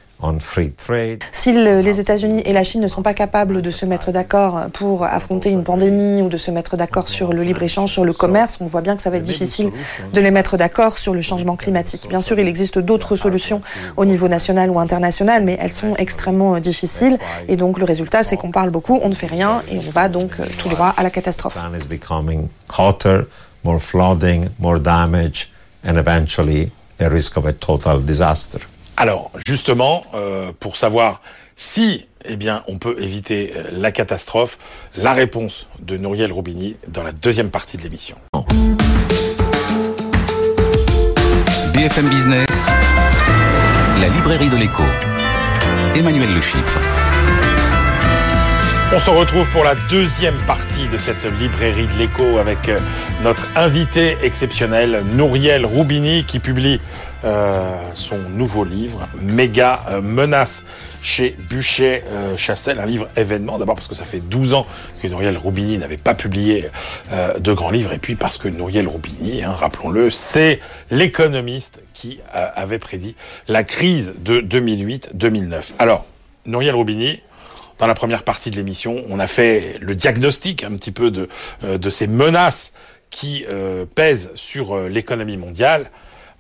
si 1.33 1.53
les 1.53 2.01
États-Unis 2.01 2.43
et 2.45 2.53
la 2.53 2.65
Chine 2.65 2.81
ne 2.81 2.89
sont 2.89 3.03
pas 3.03 3.15
capables 3.15 3.63
de 3.63 3.71
se 3.71 3.87
mettre 3.87 4.13
d'accord 4.13 4.67
pour 4.73 5.05
affronter 5.05 5.51
une 5.51 5.65
pandémie 5.65 6.23
ou 6.23 6.29
de 6.29 6.37
se 6.37 6.51
mettre 6.51 6.77
d'accord 6.77 7.09
sur 7.09 7.33
le 7.33 7.43
libre-échange, 7.43 7.91
sur 7.91 8.05
le 8.05 8.13
commerce, 8.13 8.59
on 8.61 8.67
voit 8.67 8.81
bien 8.81 8.97
que 8.97 9.03
ça 9.03 9.11
va 9.11 9.17
être 9.17 9.23
difficile 9.23 9.71
de 10.13 10.21
les 10.21 10.31
mettre 10.31 10.57
d'accord 10.57 10.99
sur 10.99 11.15
le 11.15 11.23
changement 11.23 11.57
climatique. 11.57 12.09
Bien 12.09 12.21
sûr, 12.21 12.39
il 12.39 12.49
existe 12.49 12.79
d'autres 12.79 13.17
solutions 13.17 13.61
au 13.97 14.05
niveau 14.05 14.29
national 14.29 14.71
ou 14.71 14.79
international, 14.79 15.45
mais 15.45 15.57
elles 15.61 15.71
sont 15.71 15.95
extrêmement 15.97 16.59
difficiles. 16.61 17.19
Et 17.49 17.57
donc 17.57 17.79
le 17.79 17.85
résultat, 17.85 18.23
c'est 18.23 18.37
qu'on 18.37 18.51
parle 18.51 18.71
beaucoup, 18.71 18.99
on 19.03 19.09
ne 19.09 19.15
fait 19.15 19.27
rien 19.27 19.63
et 19.71 19.79
on 19.79 19.91
va 19.91 20.09
donc 20.09 20.33
euh, 20.39 20.45
tout 20.59 20.69
droit 20.69 20.95
à 20.97 21.03
la 21.03 21.11
catastrophe. 21.11 21.57
more 23.63 23.79
flooding, 23.79 24.49
more 24.59 24.79
damage, 24.79 25.51
and 25.85 25.99
eventually 25.99 26.71
a 26.99 27.09
risk 27.09 27.37
of 27.37 27.47
a 27.47 27.53
total 27.53 28.01
disaster. 28.01 28.61
Alors, 29.01 29.31
justement, 29.47 30.05
euh, 30.13 30.53
pour 30.61 30.77
savoir 30.77 31.23
si 31.57 32.07
eh 32.27 32.37
bien, 32.37 32.63
on 32.69 32.77
peut 32.77 32.97
éviter 33.01 33.51
euh, 33.57 33.71
la 33.73 33.93
catastrophe, 33.93 34.59
la 34.95 35.15
réponse 35.15 35.69
de 35.81 35.97
Nouriel 35.97 36.31
Roubini 36.31 36.77
dans 36.89 37.03
la 37.03 37.13
deuxième 37.13 37.49
partie 37.49 37.79
de 37.79 37.83
l'émission. 37.83 38.17
BFM 41.73 42.11
Business, 42.11 42.67
la 44.01 44.09
librairie 44.09 44.51
de 44.51 44.57
l'écho. 44.57 44.83
Emmanuel 45.97 46.35
Le 46.35 46.41
On 48.95 48.99
se 48.99 49.09
retrouve 49.09 49.49
pour 49.49 49.65
la 49.65 49.77
deuxième 49.89 50.37
partie 50.47 50.89
de 50.89 50.99
cette 50.99 51.25
librairie 51.41 51.87
de 51.87 51.95
l'écho 51.95 52.37
avec 52.37 52.69
euh, 52.69 52.79
notre 53.23 53.49
invité 53.57 54.19
exceptionnel, 54.23 55.05
Nouriel 55.15 55.65
Roubini, 55.65 56.25
qui 56.25 56.39
publie 56.39 56.83
euh, 57.23 57.83
son 57.93 58.17
nouveau 58.19 58.65
livre, 58.65 59.07
Méga 59.21 59.85
euh, 59.91 60.01
Menace, 60.01 60.65
chez 61.03 61.37
Buchet 61.51 62.03
euh, 62.07 62.35
Chassel, 62.39 62.79
un 62.79 62.87
livre 62.87 63.09
événement, 63.15 63.59
d'abord 63.59 63.75
parce 63.75 63.89
que 63.89 63.95
ça 63.95 64.07
fait 64.07 64.21
12 64.21 64.55
ans 64.55 64.67
que 65.03 65.09
Nouriel 65.09 65.37
Roubini 65.37 65.77
n'avait 65.77 65.99
pas 65.99 66.15
publié 66.15 66.71
de 67.39 67.53
grands 67.53 67.71
livres, 67.71 67.93
et 67.93 67.99
puis 67.99 68.15
parce 68.15 68.39
que 68.39 68.49
Nouriel 68.49 68.89
Roubini, 68.89 69.43
hein, 69.43 69.53
rappelons-le, 69.53 70.11
c'est 70.11 70.61
l'économiste 70.91 71.83
qui 71.93 72.21
avait 72.33 72.79
prédit 72.79 73.17
la 73.49 73.65
crise 73.65 74.15
de 74.21 74.41
2008-2009. 74.41 75.73
Alors, 75.79 76.07
Nouriel 76.47 76.75
Roubini, 76.75 77.23
dans 77.79 77.87
la 77.87 77.95
première 77.95 78.23
partie 78.23 78.51
de 78.51 78.57
l'émission, 78.57 79.05
on 79.11 79.19
a 79.19 79.27
fait 79.27 79.77
le 79.81 79.95
diagnostic 79.95 80.65
un 80.65 80.73
petit 80.73 80.93
peu 80.93 81.11
de 81.11 81.91
ces 81.91 82.07
menaces 82.07 82.73
qui 83.11 83.45
pèsent 83.95 84.33
sur 84.35 84.77
l'économie 84.89 85.37
mondiale. 85.37 85.91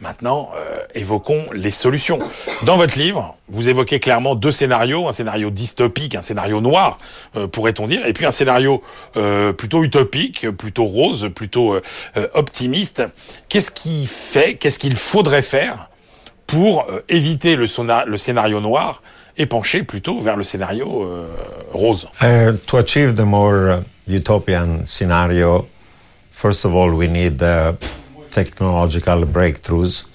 Maintenant, 0.01 0.51
euh, 0.57 0.79
évoquons 0.95 1.45
les 1.53 1.71
solutions. 1.71 2.19
Dans 2.63 2.79
votre 2.79 2.99
livre, 2.99 3.37
vous 3.49 3.69
évoquez 3.69 4.01
clairement 4.01 4.35
deux 4.35 4.51
scénarios, 4.51 5.07
un 5.07 5.13
scénario 5.13 5.51
dystopique, 5.51 6.15
un 6.15 6.23
scénario 6.23 6.63
noir, 6.63 6.99
euh, 7.37 7.47
pourrait-on 7.47 7.87
dire, 7.87 8.07
et 8.07 8.15
puis 8.15 8.25
un 8.25 8.31
scénario 8.31 8.83
euh, 9.19 9.53
plutôt 9.53 9.85
utopique, 9.85 10.49
plutôt 10.53 10.87
rose, 10.87 11.31
plutôt 11.35 11.77
optimiste. 12.33 13.03
Qu'est-ce 13.51 13.71
qui 13.71 14.07
fait, 14.07 14.55
qu'est-ce 14.55 14.79
qu'il 14.79 14.97
faudrait 14.97 15.43
faire 15.43 15.91
pour 16.47 16.87
éviter 17.11 17.57
le, 17.57 17.67
scénario 17.67 18.61
noir 18.61 19.03
et 19.37 19.45
pencher 19.45 19.83
plutôt 19.83 20.19
vers 20.21 20.37
le 20.37 20.45
scénario 20.45 21.07
rose? 21.73 22.09
Uh, 22.23 22.53
To 22.67 22.79
achieve 22.79 23.15
the 23.15 23.27
more 23.27 23.83
utopian 24.09 24.87
scenario, 24.87 25.69
first 26.33 26.65
of 26.65 26.75
all, 26.75 26.91
we 26.95 27.07
need 27.07 27.43
uh, 27.43 27.73
technological 28.31 29.25
breakthroughs 29.27 30.10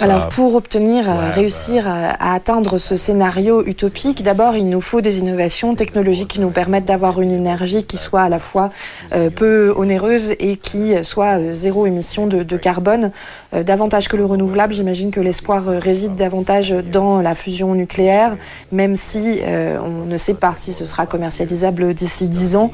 alors 0.00 0.26
uh, 0.26 0.34
pour 0.34 0.54
obtenir, 0.54 1.08
euh, 1.08 1.30
réussir 1.30 1.86
à, 1.88 2.34
atteindre 2.34 2.78
ce 2.78 2.96
scénario 2.96 3.64
utopique, 3.66 4.22
d'abord 4.22 4.56
il 4.56 4.68
nous 4.68 4.80
faut 4.80 5.00
des 5.00 5.18
innovations 5.18 5.74
technologiques 5.74 6.28
qui 6.28 6.40
nous 6.40 6.50
permettent 6.50 6.84
d'avoir 6.84 7.20
une 7.20 7.30
énergie 7.30 7.84
qui 7.84 7.96
soit 7.96 8.22
à 8.22 8.28
la 8.28 8.38
fois 8.38 8.70
euh, 9.12 9.30
peu 9.30 9.72
onéreuse 9.76 10.32
et 10.38 10.56
qui 10.56 10.92
soit 11.02 11.38
euh, 11.38 11.54
zéro 11.54 11.86
émission 11.86 12.26
de, 12.26 12.42
de 12.42 12.56
carbone, 12.56 13.10
davantage 13.52 14.08
que 14.08 14.16
le 14.16 14.24
renouvelable. 14.24 14.74
J'imagine 14.74 15.10
que 15.10 15.20
l'espoir 15.20 15.64
réside 15.64 16.14
davantage 16.14 16.70
dans 16.70 17.20
la 17.20 17.34
fusion 17.34 17.74
nucléaire, 17.74 18.36
même 18.72 18.96
si 18.96 19.40
on 19.46 20.04
ne 20.04 20.16
sait 20.16 20.34
pas 20.34 20.54
si 20.56 20.72
ce 20.72 20.84
sera 20.84 21.06
commercialisable 21.06 21.94
d'ici 21.94 22.28
10 22.28 22.56
ans. 22.56 22.70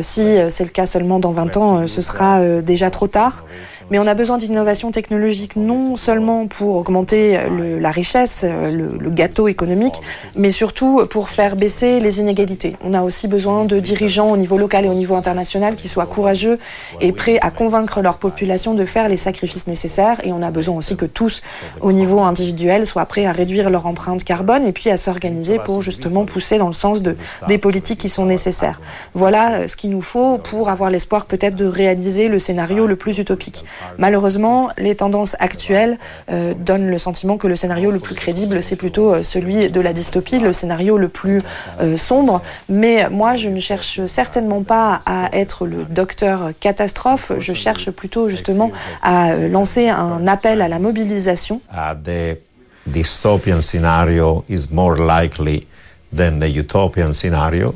si 0.00 0.36
c'est 0.48 0.64
le 0.64 0.70
cas 0.70 0.86
seulement 0.86 1.18
dans 1.18 1.32
20 1.32 1.56
ans, 1.56 1.86
ce 1.86 2.00
sera 2.00 2.60
déjà 2.62 2.90
trop 2.90 3.08
tard. 3.08 3.44
Mais 3.90 3.98
on 3.98 4.06
a 4.06 4.14
besoin 4.14 4.38
d'innovations 4.38 4.90
technologiques 4.90 5.56
non 5.56 5.81
seulement 5.96 6.46
pour 6.46 6.76
augmenter 6.76 7.38
la 7.80 7.90
richesse, 7.90 8.44
le, 8.44 8.96
le, 8.98 9.10
gâteau 9.10 9.48
économique, 9.48 10.00
mais 10.36 10.50
surtout 10.50 11.06
pour 11.08 11.28
faire 11.28 11.56
baisser 11.56 12.00
les 12.00 12.20
inégalités. 12.20 12.76
On 12.82 12.94
a 12.94 13.02
aussi 13.02 13.28
besoin 13.28 13.64
de 13.64 13.78
dirigeants 13.80 14.30
au 14.30 14.36
niveau 14.36 14.58
local 14.58 14.84
et 14.84 14.88
au 14.88 14.94
niveau 14.94 15.14
international 15.14 15.76
qui 15.76 15.88
soient 15.88 16.06
courageux 16.06 16.58
et 17.00 17.12
prêts 17.12 17.38
à 17.40 17.50
convaincre 17.50 18.00
leur 18.02 18.18
population 18.18 18.74
de 18.74 18.84
faire 18.84 19.08
les 19.08 19.16
sacrifices 19.16 19.66
nécessaires. 19.66 20.20
Et 20.24 20.32
on 20.32 20.42
a 20.42 20.50
besoin 20.50 20.76
aussi 20.76 20.96
que 20.96 21.06
tous, 21.06 21.42
au 21.80 21.92
niveau 21.92 22.20
individuel, 22.20 22.86
soient 22.86 23.06
prêts 23.06 23.26
à 23.26 23.32
réduire 23.32 23.70
leur 23.70 23.86
empreinte 23.86 24.24
carbone 24.24 24.64
et 24.66 24.72
puis 24.72 24.90
à 24.90 24.96
s'organiser 24.96 25.58
pour 25.64 25.82
justement 25.82 26.24
pousser 26.24 26.58
dans 26.58 26.66
le 26.66 26.72
sens 26.72 27.02
de, 27.02 27.16
des 27.48 27.58
politiques 27.58 28.00
qui 28.00 28.08
sont 28.08 28.26
nécessaires. 28.26 28.80
Voilà 29.14 29.52
euh, 29.52 29.68
ce 29.68 29.76
qu'il 29.76 29.90
nous 29.90 30.02
faut 30.02 30.38
pour 30.38 30.68
avoir 30.68 30.90
l'espoir 30.90 31.26
peut-être 31.26 31.54
de 31.54 31.66
réaliser 31.66 32.28
le 32.28 32.38
scénario 32.38 32.86
le 32.86 32.96
plus 32.96 33.18
utopique. 33.18 33.64
Malheureusement, 33.98 34.70
les 34.78 34.94
tendances 34.96 35.36
actuelles 35.38 35.61
euh, 35.70 36.54
donnent 36.54 36.88
le 36.88 36.98
sentiment 36.98 37.36
que 37.36 37.46
le 37.46 37.56
scénario 37.56 37.90
le 37.90 38.00
plus 38.00 38.14
crédible, 38.14 38.62
c'est 38.62 38.76
plutôt 38.76 39.14
euh, 39.14 39.22
celui 39.22 39.70
de 39.70 39.80
la 39.80 39.92
dystopie, 39.92 40.38
le 40.38 40.52
scénario 40.52 40.98
le 40.98 41.08
plus 41.08 41.42
euh, 41.80 41.96
sombre. 41.96 42.42
Mais 42.68 43.08
moi, 43.10 43.34
je 43.34 43.48
ne 43.48 43.60
cherche 43.60 44.04
certainement 44.06 44.62
pas 44.62 45.00
à 45.06 45.30
être 45.32 45.66
le 45.66 45.84
docteur 45.84 46.52
catastrophe. 46.60 47.32
Je 47.38 47.52
cherche 47.52 47.90
plutôt 47.90 48.28
justement 48.28 48.70
à 49.02 49.34
lancer 49.34 49.88
un 49.88 50.26
appel 50.26 50.60
à 50.62 50.68
la 50.68 50.78
mobilisation. 50.78 51.60
The 52.04 52.38
dystopian 52.86 53.60
scenario 53.60 54.44
is 54.48 54.68
more 54.70 54.96
likely 54.96 55.66
than 56.14 56.40
the 56.40 56.48
utopian 56.48 57.12
scenario. 57.12 57.74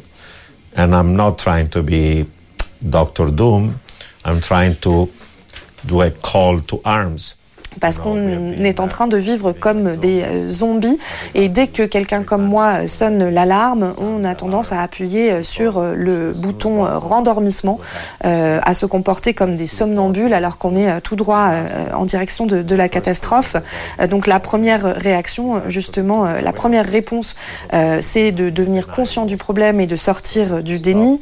And 0.77 0.95
I'm 0.95 1.15
not 1.15 1.39
trying 1.39 1.69
to 1.69 1.83
be 1.83 2.27
Dr. 2.89 3.31
Doom. 3.31 3.81
I'm 4.25 4.41
trying 4.41 4.75
to 4.77 5.09
do 5.87 6.03
a 6.03 6.11
call 6.11 6.61
to 6.61 6.81
arms. 6.85 7.37
Parce 7.81 7.99
qu'on 7.99 8.53
est 8.53 8.81
en 8.81 8.89
train 8.89 9.07
de 9.07 9.17
vivre 9.17 9.53
comme 9.53 9.97
des 9.97 10.23
euh, 10.23 10.49
zombies. 10.49 10.99
Et 11.35 11.49
dès 11.49 11.67
que 11.67 11.83
quelqu'un 11.83 12.23
comme 12.23 12.45
moi 12.45 12.87
sonne 12.87 13.29
l'alarme, 13.29 13.93
on 13.99 14.25
a 14.25 14.35
tendance 14.35 14.73
à 14.73 14.83
appuyer 14.83 15.31
euh, 15.31 15.43
sur 15.43 15.79
euh, 15.79 15.95
le 15.95 16.33
bouton 16.33 16.85
rendormissement, 16.85 17.79
à 18.23 18.75
se 18.75 18.87
comporter 18.87 19.35
comme 19.35 19.55
des 19.55 19.67
somnambules 19.67 20.33
alors 20.33 20.59
qu'on 20.59 20.77
est 20.77 21.01
tout 21.01 21.17
droit 21.17 21.51
en 21.95 22.05
direction 22.05 22.47
de, 22.47 22.63
de, 22.63 22.75
la 22.75 22.89
catastrophe. 22.89 23.57
Donc 24.11 24.27
la 24.27 24.41
première 24.41 24.97
réaction, 24.97 25.63
justement, 25.69 26.25
la 26.25 26.53
première 26.53 26.87
réponse, 26.87 27.37
c'est 28.01 28.33
de 28.33 28.51
devenir 28.51 28.89
conscient 28.89 29.27
du 29.27 29.37
problème 29.37 29.81
et 29.81 29.87
de 29.87 29.97
sortir 29.97 30.63
du 30.63 30.79
déni. 30.79 31.21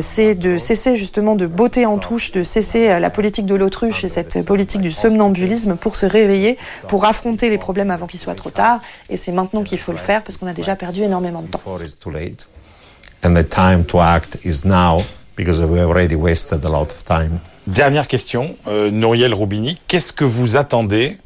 c'est 0.00 0.34
de 0.34 0.58
cesser 0.58 0.96
justement 0.96 1.34
de 1.34 1.46
botter 1.46 1.86
en 1.86 1.98
touche, 1.98 2.32
de 2.32 2.42
cesser 2.42 2.98
la 2.98 3.10
politique 3.10 3.46
de 3.46 3.54
l'autruche 3.54 4.04
et 4.04 4.08
cette 4.08 4.44
politique 4.44 4.80
du 4.80 4.90
somnambulisme 4.90 5.73
pour 5.76 5.96
se 5.96 6.06
réveiller, 6.06 6.58
pour 6.88 7.04
affronter 7.04 7.50
les 7.50 7.58
problèmes 7.58 7.90
avant 7.90 8.06
qu'il 8.06 8.20
soit 8.20 8.34
trop 8.34 8.50
tard. 8.50 8.80
Et 9.10 9.16
c'est 9.16 9.32
maintenant 9.32 9.62
qu'il 9.62 9.78
faut 9.78 9.92
le 9.92 9.98
faire 9.98 10.22
parce 10.22 10.36
qu'on 10.36 10.46
a 10.46 10.52
déjà 10.52 10.76
perdu 10.76 11.02
énormément 11.02 11.42
de 11.42 11.48
temps. 11.48 11.60
Dernière 17.66 18.06
question, 18.06 18.56
euh, 18.68 18.90
Nouriel 18.90 19.32
Roubini, 19.32 19.78
qu'est-ce 19.88 20.12
que 20.12 20.24
vous 20.24 20.56
attendez 20.56 21.16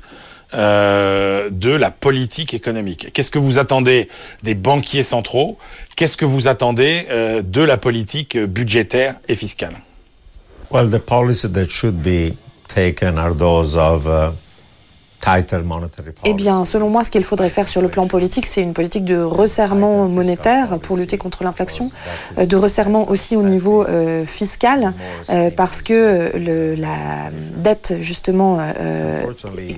euh, 0.55 1.51
de 1.51 1.73
la 1.73 1.91
politique 1.91 2.55
économique? 2.55 3.13
Qu'est-ce 3.13 3.31
que 3.31 3.41
vous 3.41 3.59
attendez 3.59 4.09
des 4.45 4.55
banquiers 4.55 5.03
centraux? 5.03 5.59
Qu'est-ce 5.97 6.17
que 6.17 6.25
vous 6.25 6.47
attendez 6.47 7.07
euh, 7.11 7.43
de 7.43 7.61
la 7.61 7.77
politique 7.77 8.39
budgétaire 8.39 9.17
et 9.27 9.35
fiscale? 9.35 9.75
Well, 10.71 10.91
the 10.91 10.99
policy 10.99 11.51
that 11.53 11.67
should 11.69 12.01
be 12.01 12.37
taken 12.69 13.19
are 13.19 13.35
those 13.35 13.77
of 13.77 14.07
uh, 14.07 14.33
Eh 16.25 16.33
bien, 16.33 16.64
selon 16.64 16.88
moi, 16.88 17.05
ce 17.05 17.11
qu'il 17.11 17.25
faudrait 17.25 17.51
faire 17.51 17.69
sur 17.69 17.83
le 17.83 17.88
plan 17.88 18.07
politique, 18.07 18.47
c'est 18.47 18.62
une 18.62 18.73
politique 18.73 19.05
de 19.05 19.21
resserrement 19.21 20.09
monétaire 20.09 20.79
pour 20.79 20.97
lutter 20.97 21.19
contre 21.19 21.45
l'inflation, 21.45 21.91
euh, 22.38 22.47
de 22.47 22.57
resserrement 22.57 23.11
aussi 23.11 23.37
au 23.37 23.43
niveau 23.43 23.85
euh, 23.85 24.25
fiscal, 24.25 24.95
euh, 25.31 25.51
parce 25.51 25.83
que 25.83 26.33
le, 26.35 26.75
la 26.75 27.31
dette, 27.57 27.97
justement, 28.01 28.59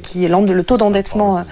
qui 0.02 0.24
est 0.24 0.28
le 0.28 0.62
taux 0.62 0.76
d'endettement 0.76 1.42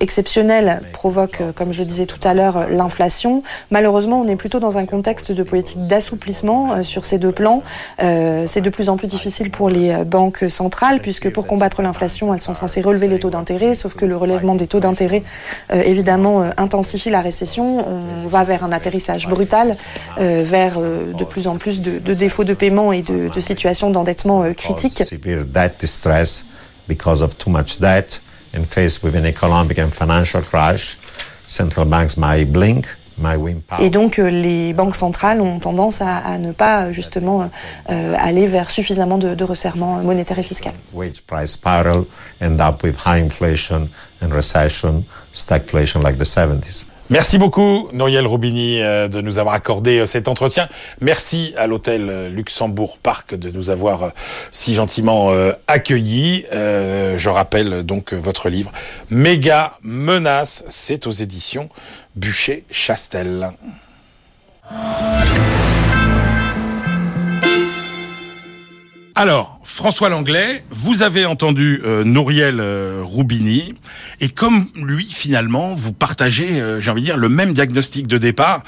exceptionnel 0.00 0.80
provoque, 0.92 1.42
comme 1.54 1.72
je 1.72 1.82
disais 1.82 2.06
tout 2.06 2.20
à 2.26 2.34
l'heure, 2.34 2.68
l'inflation. 2.70 3.42
Malheureusement, 3.70 4.20
on 4.20 4.28
est 4.28 4.36
plutôt 4.36 4.60
dans 4.60 4.78
un 4.78 4.86
contexte 4.86 5.32
de 5.32 5.42
politique 5.42 5.80
d'assouplissement 5.86 6.82
sur 6.82 7.04
ces 7.04 7.18
deux 7.18 7.32
plans. 7.32 7.62
c'est 7.98 8.60
de 8.60 8.70
plus 8.70 8.88
en 8.88 8.96
plus 8.96 9.08
difficile 9.08 9.50
pour 9.50 9.68
les 9.68 10.04
banques 10.04 10.44
centrales, 10.48 11.00
puisque 11.00 11.30
pour 11.30 11.46
combattre 11.46 11.82
l'inflation, 11.82 12.32
elles 12.34 12.40
sont 12.40 12.54
censées 12.54 12.77
c'est 12.78 12.84
relever 12.84 13.08
les 13.08 13.18
taux 13.18 13.30
d'intérêt, 13.30 13.74
sauf 13.74 13.94
que 13.94 14.04
le 14.04 14.16
relèvement 14.16 14.54
des 14.54 14.68
taux 14.68 14.78
d'intérêt, 14.78 15.24
euh, 15.72 15.82
évidemment, 15.82 16.42
euh, 16.42 16.50
intensifie 16.58 17.10
la 17.10 17.20
récession. 17.20 17.84
On 17.88 18.28
va 18.28 18.44
vers 18.44 18.62
un 18.62 18.70
atterrissage 18.70 19.26
brutal, 19.26 19.76
euh, 20.18 20.44
vers 20.46 20.78
de 20.80 21.24
plus 21.24 21.48
en 21.48 21.56
plus 21.56 21.80
de, 21.80 21.98
de, 21.98 22.14
défauts 22.14 22.44
de 22.44 22.54
paiement 22.54 22.92
et 22.92 23.02
de, 23.02 23.28
de 23.34 23.40
situations 23.40 23.90
d'endettement 23.90 24.44
critiques. 24.54 25.02
because 26.88 27.20
of 27.20 27.36
too 27.36 27.50
much 27.50 27.78
debt 27.80 28.18
and 28.56 28.64
faced 28.64 29.02
with 29.02 29.14
an 29.14 29.26
economic 29.26 29.78
and 29.78 29.90
financial 29.90 30.40
crash, 30.40 30.96
central 31.46 31.84
banks 31.84 32.16
might 32.16 32.50
blink 32.50 32.86
et 33.80 33.90
donc 33.90 34.18
euh, 34.18 34.30
les 34.30 34.72
banques 34.72 34.96
centrales 34.96 35.40
ont 35.40 35.58
tendance 35.58 36.00
à, 36.00 36.18
à 36.18 36.38
ne 36.38 36.52
pas 36.52 36.92
justement 36.92 37.50
euh, 37.90 38.14
aller 38.18 38.46
vers 38.46 38.70
suffisamment 38.70 39.18
de, 39.18 39.34
de, 39.34 39.44
resserrement 39.44 40.02
monétaire 40.02 40.38
et 40.38 40.42
fiscal. 40.42 40.72
Wage 40.92 41.22
price 41.22 41.52
spiral 41.52 42.04
end 42.40 42.60
up 42.60 42.82
with 42.82 42.96
high 43.06 43.22
inflation 43.22 43.88
and 44.22 44.32
recession, 44.32 45.04
stagflation 45.32 46.02
like 46.02 46.18
the 46.18 46.24
70s. 46.24 46.86
Merci 47.10 47.38
beaucoup, 47.38 47.88
Noël 47.92 48.26
Roubini, 48.26 48.82
euh, 48.82 49.08
de 49.08 49.20
nous 49.22 49.38
avoir 49.38 49.54
accordé 49.54 50.04
cet 50.06 50.28
entretien. 50.28 50.68
Merci 51.00 51.54
à 51.56 51.66
l'hôtel 51.66 52.28
Luxembourg 52.34 52.98
Parc 52.98 53.34
de 53.34 53.50
nous 53.50 53.70
avoir 53.70 54.12
si 54.50 54.74
gentiment 54.74 55.32
accueillis. 55.66 56.44
Je 56.52 57.28
rappelle 57.28 57.82
donc 57.82 58.12
votre 58.12 58.48
livre 58.48 58.72
Méga 59.10 59.72
Menace, 59.82 60.64
c'est 60.68 61.06
aux 61.06 61.12
éditions 61.12 61.68
Bûcher-Chastel. 62.16 63.52
Alors, 69.20 69.58
François 69.64 70.10
Langlais, 70.10 70.64
vous 70.70 71.02
avez 71.02 71.26
entendu 71.26 71.82
euh, 71.84 72.04
Nouriel 72.04 72.60
euh, 72.60 73.02
Roubini, 73.04 73.74
et 74.20 74.28
comme 74.28 74.68
lui, 74.76 75.08
finalement, 75.10 75.74
vous 75.74 75.92
partagez, 75.92 76.60
euh, 76.60 76.80
j'ai 76.80 76.92
envie 76.92 77.00
de 77.00 77.06
dire, 77.06 77.16
le 77.16 77.28
même 77.28 77.52
diagnostic 77.52 78.06
de 78.06 78.16
départ. 78.16 78.62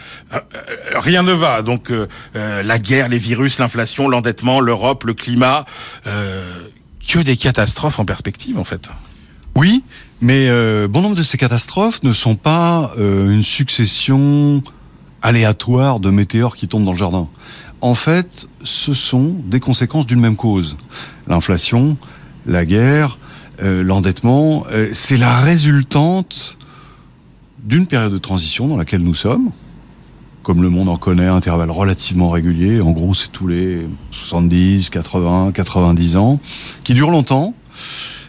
rien 0.96 1.22
ne 1.22 1.32
va. 1.32 1.62
Donc, 1.62 1.92
la 2.34 2.78
guerre, 2.80 3.08
les 3.08 3.18
virus, 3.18 3.60
l'inflation, 3.60 4.08
l'endettement, 4.08 4.58
l'Europe, 4.58 5.04
le 5.04 5.14
climat, 5.14 5.66
que 6.04 7.18
des 7.20 7.36
catastrophes 7.36 8.00
en 8.00 8.04
perspective, 8.04 8.58
en 8.58 8.64
fait. 8.64 8.88
Oui, 9.54 9.84
mais 10.20 10.48
euh, 10.48 10.88
bon 10.88 11.00
nombre 11.00 11.16
de 11.16 11.22
ces 11.22 11.38
catastrophes 11.38 12.02
ne 12.02 12.12
sont 12.12 12.34
pas 12.34 12.90
euh, 12.98 13.30
une 13.30 13.44
succession 13.44 14.62
aléatoire 15.22 16.00
de 16.00 16.10
météores 16.10 16.56
qui 16.56 16.68
tombent 16.68 16.84
dans 16.84 16.92
le 16.92 16.98
jardin. 16.98 17.28
En 17.80 17.94
fait, 17.94 18.48
ce 18.62 18.92
sont 18.94 19.36
des 19.46 19.60
conséquences 19.60 20.06
d'une 20.06 20.20
même 20.20 20.36
cause. 20.36 20.76
L'inflation, 21.26 21.96
la 22.46 22.64
guerre, 22.64 23.18
euh, 23.62 23.82
l'endettement, 23.82 24.64
c'est 24.92 25.16
la 25.16 25.38
résultante 25.38 26.58
d'une 27.64 27.86
période 27.86 28.12
de 28.12 28.18
transition 28.18 28.68
dans 28.68 28.76
laquelle 28.76 29.02
nous 29.02 29.14
sommes. 29.14 29.50
Comme 30.42 30.62
le 30.62 30.70
monde 30.70 30.88
en 30.88 30.96
connaît, 30.96 31.26
un 31.26 31.36
intervalle 31.36 31.70
relativement 31.70 32.30
régulier, 32.30 32.80
en 32.80 32.92
gros 32.92 33.14
c'est 33.14 33.30
tous 33.30 33.46
les 33.46 33.86
70, 34.12 34.88
80, 34.90 35.52
90 35.52 36.16
ans, 36.16 36.40
qui 36.82 36.94
dure 36.94 37.10
longtemps, 37.10 37.54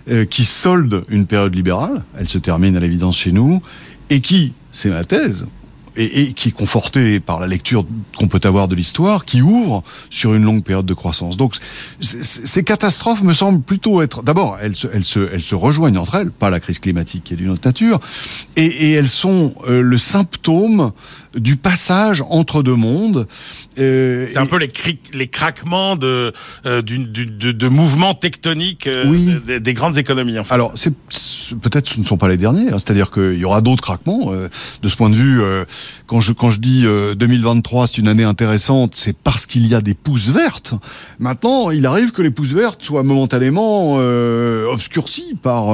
euh, 0.10 0.26
qui 0.26 0.44
solde 0.44 1.04
une 1.10 1.26
période 1.26 1.56
libérale, 1.56 2.04
elle 2.18 2.28
se 2.28 2.38
termine 2.38 2.76
à 2.76 2.80
l'évidence 2.80 3.18
chez 3.18 3.32
nous, 3.32 3.62
et 4.10 4.20
qui, 4.20 4.54
c'est 4.72 4.90
ma 4.90 5.06
thèse, 5.06 5.48
et, 5.96 6.34
qui 6.34 6.50
est 6.50 6.54
confortée 6.54 7.20
par 7.20 7.40
la 7.40 7.48
lecture 7.48 7.86
qu'on 8.18 8.28
peut 8.28 8.40
avoir 8.44 8.68
de 8.68 8.76
l'histoire, 8.76 9.26
qui 9.26 9.42
ouvre 9.42 9.84
sur 10.10 10.34
une 10.34 10.44
longue 10.44 10.64
période 10.64 10.86
de 10.86 10.94
croissance. 10.94 11.38
Donc, 11.38 11.56
ces 12.00 12.64
catastrophes 12.64 13.24
me 13.24 13.34
semblent 13.34 13.62
plutôt 13.62 14.02
être, 14.02 14.24
d'abord, 14.24 14.58
elles 14.62 14.76
se, 14.76 14.88
elles 14.94 15.06
se, 15.06 15.20
elles 15.34 15.44
se 15.44 15.56
rejoignent 15.56 15.98
entre 15.98 16.16
elles, 16.16 16.32
pas 16.32 16.50
la 16.50 16.60
crise 16.60 16.80
climatique 16.80 17.26
qui 17.26 17.34
est 17.34 17.38
d'une 17.38 17.50
autre 17.50 17.68
nature, 17.68 18.00
et, 18.56 18.66
et 18.66 18.92
elles 18.94 19.10
sont 19.10 19.54
euh, 19.68 19.82
le 19.82 19.98
symptôme 19.98 20.92
du 21.36 21.56
passage 21.56 22.24
entre 22.30 22.62
deux 22.62 22.76
mondes. 22.76 23.28
Euh, 23.80 24.28
c'est 24.30 24.38
un 24.38 24.46
peu 24.46 24.58
les, 24.58 24.72
les 25.14 25.28
craquements 25.28 25.96
de, 25.96 26.34
euh, 26.66 26.82
de, 26.82 26.98
de, 26.98 27.52
de, 27.52 27.68
mouvements 27.70 28.14
tectoniques 28.14 28.88
euh, 28.88 29.60
des, 29.60 29.74
grandes 29.74 29.98
économies. 29.98 30.38
En 30.38 30.44
fait. 30.44 30.54
Alors, 30.54 30.74
c'est, 30.76 30.94
peut-être 31.62 31.88
ce 31.88 32.00
ne 32.00 32.06
sont 32.06 32.18
pas 32.18 32.28
les 32.28 32.36
derniers, 32.36 32.70
hein, 32.70 32.80
c'est-à-dire 32.80 33.12
qu'il 33.12 33.38
y 33.38 33.46
aura 33.46 33.62
d'autres 33.62 33.82
craquements. 33.82 34.34
Euh, 34.34 34.50
de 34.82 34.90
ce 34.90 34.98
point 34.98 35.10
de 35.10 35.16
vue, 35.16 35.42
quand 36.08 36.22
je 36.22 36.34
quand 36.34 36.52
je 36.52 36.60
dis 36.60 36.84
2023 36.84 37.88
c'est 37.88 37.98
une 37.98 38.08
année 38.08 38.24
intéressante, 38.24 38.96
c'est 38.96 39.16
parce 39.16 39.46
qu'il 39.46 39.68
y 39.68 39.76
a 39.76 39.82
des 39.82 39.94
pousses 39.94 40.30
vertes. 40.30 40.74
Maintenant, 41.20 41.72
il 41.72 41.86
arrive 41.86 42.12
que 42.12 42.22
les 42.22 42.32
pousses 42.32 42.54
vertes 42.54 42.84
soient 42.84 43.04
momentanément 43.04 43.96
obscurcies 43.96 45.36
par 45.42 45.74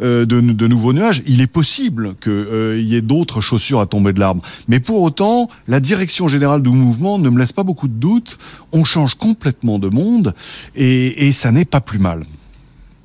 de, 0.00 0.24
de, 0.24 0.66
nouveaux 0.66 0.92
nuages. 0.92 1.22
Il 1.26 1.40
est 1.40 1.46
possible 1.46 2.14
qu'il 2.22 2.82
y 2.82 2.96
ait 2.96 3.02
d'autres 3.02 3.40
chaussures 3.40 3.80
à 3.80 3.86
tomber 3.86 4.12
de 4.12 4.20
l'arbre, 4.20 4.42
mais 4.68 4.80
pour 4.80 5.00
autant, 5.02 5.48
la 5.68 5.80
direction 5.80 6.28
générale 6.28 6.62
du 6.62 6.70
mouvement 6.70 7.18
ne 7.22 7.30
me 7.30 7.38
laisse 7.38 7.52
pas 7.52 7.62
beaucoup 7.62 7.88
de 7.88 7.94
doutes. 7.94 8.38
On 8.72 8.84
change 8.84 9.14
complètement 9.14 9.78
de 9.78 9.88
monde 9.88 10.34
et, 10.74 11.32
ça 11.32 11.50
n'est 11.50 11.64
pas 11.64 11.80
plus 11.80 11.98
mal. 11.98 12.24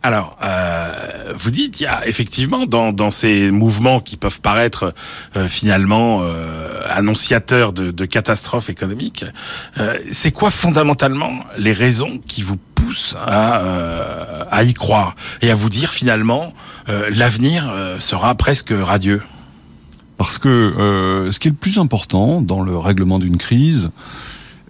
Alors, 0.03 0.37
euh, 0.43 1.33
vous 1.37 1.51
dites, 1.51 1.79
il 1.79 1.83
y 1.83 1.87
a 1.87 2.07
effectivement 2.07 2.65
dans, 2.65 3.11
ces 3.11 3.51
mouvements 3.51 3.99
qui 3.99 4.15
peuvent 4.15 4.39
paraître 4.39 4.93
euh, 5.35 5.47
finalement 5.47 6.19
euh, 6.21 6.81
annonciateurs 6.89 7.73
de, 7.73 8.05
catastrophes 8.05 8.69
économiques, 8.69 9.25
c'est 10.11 10.31
quoi 10.31 10.49
fondamentalement 10.49 11.39
les 11.57 11.73
raisons 11.73 12.21
qui 12.25 12.41
vous 12.41 12.57
poussent 12.75 13.17
à 13.19 14.63
y 14.63 14.73
croire 14.73 15.15
et 15.41 15.51
à 15.51 15.55
vous 15.55 15.69
dire 15.69 15.91
finalement 15.91 16.53
l'avenir 16.87 17.69
sera 17.99 18.33
presque 18.35 18.71
radieux? 18.71 19.21
Parce 20.17 20.39
que 20.39 21.29
ce 21.31 21.39
qui 21.39 21.47
est 21.47 21.51
le 21.51 21.57
plus 21.57 21.77
important 21.77 22.41
dans 22.41 22.63
le 22.63 22.75
règlement 22.75 23.19
d'une 23.19 23.37
crise, 23.37 23.91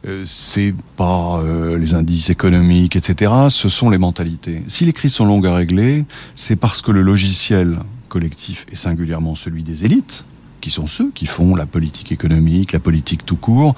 euh, 0.07 0.23
c'est 0.25 0.73
pas 0.95 1.41
euh, 1.41 1.77
les 1.77 1.93
indices 1.93 2.29
économiques, 2.29 2.95
etc. 2.95 3.31
Ce 3.49 3.67
sont 3.67 3.89
les 3.89 3.97
mentalités. 3.97 4.63
Si 4.67 4.85
les 4.85 4.93
crises 4.93 5.13
sont 5.13 5.25
longues 5.25 5.47
à 5.47 5.53
régler, 5.53 6.05
c'est 6.35 6.55
parce 6.55 6.81
que 6.81 6.91
le 6.91 7.01
logiciel 7.01 7.79
collectif 8.07 8.65
et 8.71 8.75
singulièrement 8.75 9.35
celui 9.35 9.63
des 9.63 9.85
élites, 9.85 10.23
qui 10.61 10.69
sont 10.69 10.87
ceux 10.87 11.11
qui 11.13 11.25
font 11.25 11.55
la 11.55 11.65
politique 11.65 12.11
économique, 12.11 12.71
la 12.71 12.79
politique 12.79 13.25
tout 13.25 13.35
court, 13.35 13.75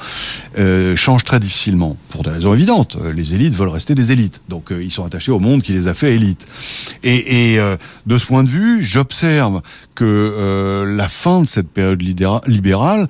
euh, 0.58 0.96
change 0.96 1.24
très 1.24 1.40
difficilement, 1.40 1.98
pour 2.10 2.24
des 2.24 2.32
raisons 2.32 2.54
évidentes. 2.54 2.98
Les 3.14 3.34
élites 3.34 3.54
veulent 3.54 3.70
rester 3.70 3.96
des 3.96 4.12
élites, 4.12 4.42
donc 4.50 4.72
ils 4.72 4.92
sont 4.92 5.06
attachés 5.06 5.32
au 5.32 5.40
monde 5.40 5.62
qui 5.62 5.74
les 5.74 5.88
a 5.88 5.94
fait 5.94 6.16
élites. 6.16 6.48
Et, 7.04 7.54
et 7.54 7.60
de 8.06 8.18
ce 8.18 8.26
point 8.26 8.44
de 8.44 8.50
vue, 8.50 8.84
j'observe 8.84 9.62
que 9.96 10.86
la 10.86 11.08
fin 11.08 11.42
de 11.42 11.48
cette 11.48 11.70
période 11.70 12.02
libérale 12.02 13.08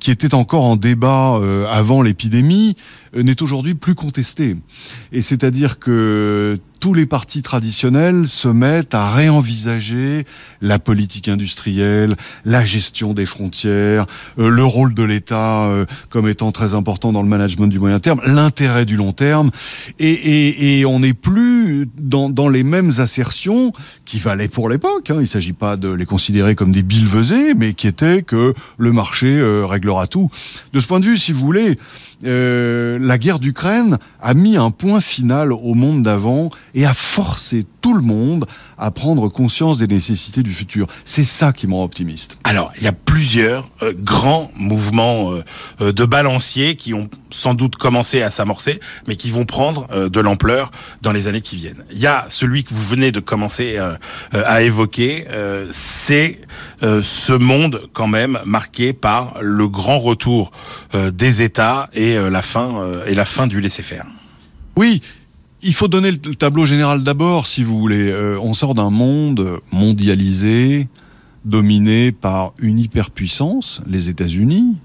qui 0.00 0.10
était 0.10 0.34
encore 0.34 0.64
en 0.64 0.76
débat 0.76 1.36
euh, 1.36 1.66
avant 1.68 2.02
l'épidémie, 2.02 2.74
euh, 3.14 3.22
n'est 3.22 3.42
aujourd'hui 3.42 3.74
plus 3.74 3.94
contesté. 3.94 4.56
Et 5.12 5.22
c'est-à-dire 5.22 5.78
que 5.78 6.58
tous 6.80 6.94
les 6.94 7.04
partis 7.04 7.42
traditionnels 7.42 8.26
se 8.26 8.48
mettent 8.48 8.94
à 8.94 9.10
réenvisager 9.10 10.24
la 10.62 10.78
politique 10.78 11.28
industrielle, 11.28 12.16
la 12.46 12.64
gestion 12.64 13.12
des 13.12 13.26
frontières, 13.26 14.06
euh, 14.38 14.48
le 14.48 14.64
rôle 14.64 14.94
de 14.94 15.02
l'État 15.02 15.64
euh, 15.64 15.84
comme 16.08 16.26
étant 16.26 16.52
très 16.52 16.72
important 16.72 17.12
dans 17.12 17.22
le 17.22 17.28
management 17.28 17.66
du 17.66 17.78
moyen 17.78 18.00
terme, 18.00 18.20
l'intérêt 18.24 18.86
du 18.86 18.96
long 18.96 19.12
terme, 19.12 19.50
et, 19.98 20.10
et, 20.10 20.80
et 20.80 20.86
on 20.86 21.00
n'est 21.00 21.12
plus 21.12 21.86
dans, 21.98 22.30
dans, 22.30 22.48
les 22.48 22.64
mêmes 22.64 22.92
assertions 22.98 23.72
qui 24.06 24.18
valaient 24.18 24.48
pour 24.48 24.70
l'époque. 24.70 25.10
Hein. 25.10 25.16
Il 25.16 25.22
ne 25.22 25.26
s'agit 25.26 25.52
pas 25.52 25.76
de 25.76 25.90
les 25.90 26.06
considérer 26.06 26.54
comme 26.54 26.72
des 26.72 26.82
billevesées, 26.82 27.54
mais 27.54 27.74
qui 27.74 27.86
étaient 27.86 28.22
que 28.22 28.54
le 28.78 28.92
marché 28.92 29.40
réglera 29.64 30.06
tout. 30.06 30.30
De 30.72 30.80
ce 30.80 30.86
point 30.86 30.98
de 30.98 31.04
vue, 31.04 31.18
si 31.18 31.32
vous 31.32 31.40
voulez, 31.40 31.76
euh, 32.24 32.98
la 33.00 33.16
guerre 33.16 33.38
d'Ukraine 33.38 33.98
a 34.20 34.34
mis 34.34 34.56
un 34.56 34.70
point 34.70 35.00
final 35.00 35.52
au 35.52 35.74
monde 35.74 36.02
d'avant 36.02 36.50
et 36.74 36.86
a 36.86 36.94
forcé 36.94 37.66
tout 37.80 37.94
le 37.94 38.02
monde 38.02 38.46
à 38.78 38.90
prendre 38.90 39.28
conscience 39.28 39.78
des 39.78 39.86
nécessités 39.86 40.42
du 40.42 40.52
futur. 40.52 40.86
C'est 41.04 41.24
ça 41.24 41.52
qui 41.52 41.66
me 41.66 41.74
rend 41.74 41.84
optimiste. 41.84 42.38
Alors, 42.44 42.72
il 42.76 42.84
y 42.84 42.86
a 42.86 42.92
plusieurs 42.92 43.68
euh, 43.82 43.92
grands 43.96 44.50
mouvements 44.56 45.32
euh, 45.80 45.92
de 45.92 46.04
balanciers 46.04 46.76
qui 46.76 46.94
ont 46.94 47.08
sans 47.30 47.54
doute 47.54 47.76
commencé 47.76 48.22
à 48.22 48.30
s'amorcer, 48.30 48.80
mais 49.06 49.16
qui 49.16 49.30
vont 49.30 49.44
prendre 49.44 50.08
de 50.08 50.20
l'ampleur 50.20 50.72
dans 51.00 51.12
les 51.12 51.28
années 51.28 51.42
qui 51.42 51.54
viennent. 51.54 51.84
Il 51.92 51.98
y 51.98 52.08
a 52.08 52.26
celui 52.28 52.64
que 52.64 52.74
vous 52.74 52.82
venez 52.82 53.12
de 53.12 53.20
commencer 53.20 53.78
à 54.32 54.62
évoquer, 54.62 55.26
c'est 55.70 56.40
ce 56.82 57.32
monde 57.32 57.88
quand 57.92 58.08
même 58.08 58.40
marqué 58.44 58.92
par 58.92 59.34
le 59.40 59.68
grand 59.68 60.00
retour 60.00 60.50
des 60.92 61.42
États 61.42 61.88
et 61.92 62.16
euh, 62.16 62.30
la 62.30 62.42
fin 62.42 62.80
euh, 62.80 63.04
et 63.06 63.14
la 63.14 63.24
fin 63.24 63.46
du 63.46 63.60
laisser-faire. 63.60 64.06
Oui, 64.76 65.02
il 65.62 65.74
faut 65.74 65.88
donner 65.88 66.10
le 66.10 66.18
tableau 66.18 66.66
général 66.66 67.02
d'abord, 67.02 67.46
si 67.46 67.62
vous 67.62 67.78
voulez. 67.78 68.10
Euh, 68.10 68.38
on 68.40 68.54
sort 68.54 68.74
d'un 68.74 68.90
monde 68.90 69.60
mondialisé, 69.72 70.88
dominé 71.44 72.12
par 72.12 72.52
une 72.58 72.78
hyperpuissance, 72.78 73.80
les 73.86 74.08
États-Unis. 74.08 74.76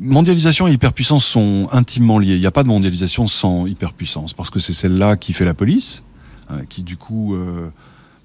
mondialisation 0.00 0.66
et 0.66 0.72
hyperpuissance 0.72 1.24
sont 1.24 1.68
intimement 1.72 2.18
liées. 2.18 2.34
Il 2.34 2.40
n'y 2.40 2.46
a 2.46 2.50
pas 2.50 2.64
de 2.64 2.68
mondialisation 2.68 3.26
sans 3.26 3.66
hyperpuissance, 3.66 4.34
parce 4.34 4.50
que 4.50 4.58
c'est 4.58 4.72
celle-là 4.72 5.16
qui 5.16 5.32
fait 5.32 5.44
la 5.44 5.54
police, 5.54 6.02
hein, 6.48 6.62
qui 6.68 6.82
du 6.82 6.96
coup 6.96 7.36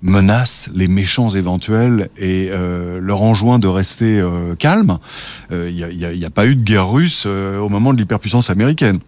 menace 0.04 0.70
les 0.76 0.88
méchants 0.88 1.30
éventuels 1.30 2.10
et 2.18 2.50
euh, 2.52 3.00
leur 3.00 3.22
enjoint 3.22 3.58
de 3.58 3.68
rester 3.68 4.20
euh, 4.20 4.54
calme. 4.56 5.00
Il 5.50 5.56
euh, 5.56 5.72
n'y 5.72 6.24
a, 6.24 6.28
a, 6.28 6.30
pas 6.30 6.46
eu 6.46 6.56
de 6.56 6.64
guerre 6.64 6.90
russe 6.90 7.26
au 7.26 7.70
moment 7.70 7.94
de 7.94 7.98
l'hyperpuissance 7.98 8.50
américaine. 8.50 9.00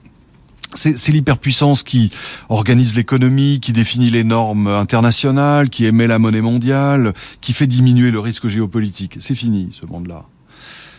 C'est 0.76 1.11
l'hyperpuissance 1.11 1.84
qui 1.84 2.11
organise 2.49 2.95
l'économie, 2.95 3.59
qui 3.61 3.73
définit 3.73 4.09
les 4.09 4.23
normes 4.23 4.67
internationales, 4.67 5.69
qui 5.69 5.86
émet 5.86 6.07
la 6.07 6.19
monnaie 6.19 6.41
mondiale, 6.41 7.13
qui 7.41 7.53
fait 7.53 7.67
diminuer 7.67 8.11
le 8.11 8.19
risque 8.19 8.47
géopolitique. 8.47 9.17
C'est 9.19 9.36
fini, 9.36 9.69
ce 9.71 9.86
monde-là. 9.86 10.26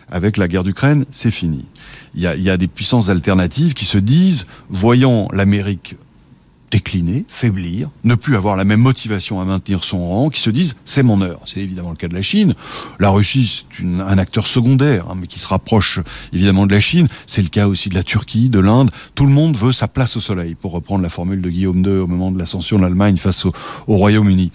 Avec 0.09 0.37
la 0.37 0.49
guerre 0.49 0.65
d'Ukraine, 0.65 1.05
c'est 1.11 1.31
fini. 1.31 1.65
Il 2.15 2.23
y, 2.23 2.51
a, 2.51 2.57
des 2.57 2.69
puissances 2.69 3.11
alternatives 3.11 3.75
qui 3.75 3.85
se 3.85 3.99
disent, 3.99 4.47
voyant 4.71 5.29
l'Amérique 5.33 5.97
décliner, 6.71 7.25
faiblir, 7.29 7.91
ne 8.05 8.15
plus 8.15 8.37
avoir 8.37 8.57
la 8.57 8.65
même 8.65 8.81
motivation 8.81 9.41
à 9.41 9.45
maintenir 9.45 9.85
son 9.85 10.09
rang, 10.09 10.31
qui 10.31 10.41
se 10.41 10.51
disent 10.51 10.75
c'est 10.85 11.03
mon 11.03 11.21
heure. 11.21 11.41
C'est 11.47 11.61
évidemment 11.61 11.91
le 11.91 11.97
cas 11.97 12.09
de 12.09 12.15
la 12.15 12.23
Chine. 12.23 12.55
La 12.99 13.11
Russie, 13.11 13.65
c'est 13.77 13.85
un 13.85 14.19
acteur 14.19 14.47
secondaire, 14.47 15.07
hein, 15.11 15.17
mais 15.19 15.27
qui 15.27 15.39
se 15.39 15.49
rapproche 15.49 16.01
évidemment 16.33 16.67
de 16.67 16.75
la 16.75 16.81
Chine. 16.81 17.09
C'est 17.27 17.43
le 17.43 17.49
cas 17.49 17.69
aussi 17.69 17.89
de 17.89 17.95
la 17.95 18.03
Turquie, 18.03 18.49
de 18.49 18.59
l'Inde. 18.59 18.91
Tout 19.15 19.27
le 19.27 19.33
monde 19.33 19.57
veut 19.57 19.73
sa 19.73 19.89
place 19.89 20.17
au 20.17 20.21
soleil, 20.21 20.55
pour 20.55 20.73
reprendre 20.73 21.03
la 21.03 21.09
formule 21.09 21.41
de 21.41 21.51
Guillaume 21.51 21.85
II 21.85 21.99
au 21.99 22.07
moment 22.07 22.31
de 22.31 22.39
l'ascension 22.39 22.79
de 22.79 22.83
l'Allemagne 22.83 23.17
face 23.17 23.45
au, 23.45 23.53
Royaume-Uni. 23.87 24.51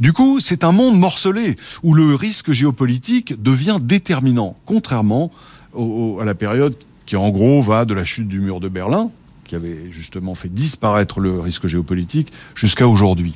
Du 0.00 0.12
coup, 0.12 0.40
c'est 0.40 0.64
un 0.64 0.72
monde 0.72 0.98
morcelé, 0.98 1.56
où 1.82 1.94
le 1.94 2.14
risque 2.14 2.52
géopolitique 2.52 3.40
devient 3.42 3.78
déterminant, 3.80 4.56
contrairement 4.64 5.30
à 6.20 6.24
la 6.24 6.34
période 6.34 6.74
qui 7.04 7.16
en 7.16 7.30
gros 7.30 7.62
va 7.62 7.84
de 7.84 7.94
la 7.94 8.04
chute 8.04 8.28
du 8.28 8.40
mur 8.40 8.60
de 8.60 8.68
Berlin, 8.68 9.10
qui 9.46 9.54
avait 9.54 9.90
justement 9.90 10.34
fait 10.34 10.52
disparaître 10.52 11.20
le 11.20 11.40
risque 11.40 11.66
géopolitique 11.66 12.32
jusqu'à 12.54 12.88
aujourd'hui. 12.88 13.34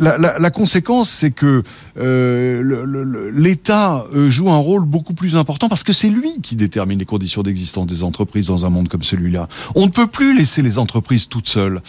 La, 0.00 0.18
la, 0.18 0.38
la, 0.38 0.50
conséquence, 0.50 1.10
c'est 1.10 1.30
que 1.30 1.62
euh, 1.98 3.30
l'État 3.32 4.06
euh, 4.14 4.30
joue 4.30 4.50
un 4.50 4.58
rôle 4.58 4.84
beaucoup 4.84 5.14
plus 5.14 5.36
important 5.36 5.68
parce 5.68 5.82
que 5.82 5.92
c'est 5.92 6.08
lui 6.08 6.40
qui 6.42 6.56
détermine 6.56 6.98
les 6.98 7.04
conditions 7.04 7.42
d'existence 7.42 7.86
des 7.86 8.02
entreprises 8.02 8.46
dans 8.46 8.64
un 8.66 8.70
monde 8.70 8.88
comme 8.88 9.02
celui-là. 9.02 9.48
On 9.74 9.86
ne 9.86 9.90
peut 9.90 10.06
plus 10.06 10.36
laisser 10.36 10.62
les 10.62 10.78
entreprises 10.78 11.28
toutes 11.28 11.48
seules. 11.48 11.80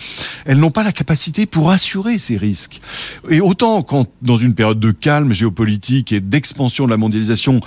Elles 0.45 0.59
n'ont 0.59 0.71
pas 0.71 0.83
la 0.83 0.91
capacité 0.91 1.45
pour 1.45 1.71
assurer 1.71 2.19
ces 2.19 2.37
risques. 2.37 2.81
Et 3.29 3.41
autant 3.41 3.81
quand, 3.81 4.07
dans 4.21 4.37
une 4.37 4.53
période 4.53 4.79
de 4.79 4.91
calme 4.91 5.33
géopolitique 5.33 6.11
et 6.11 6.19
d'expansion 6.19 6.85
de 6.85 6.91
la 6.91 6.97
mondialisation, 6.97 7.61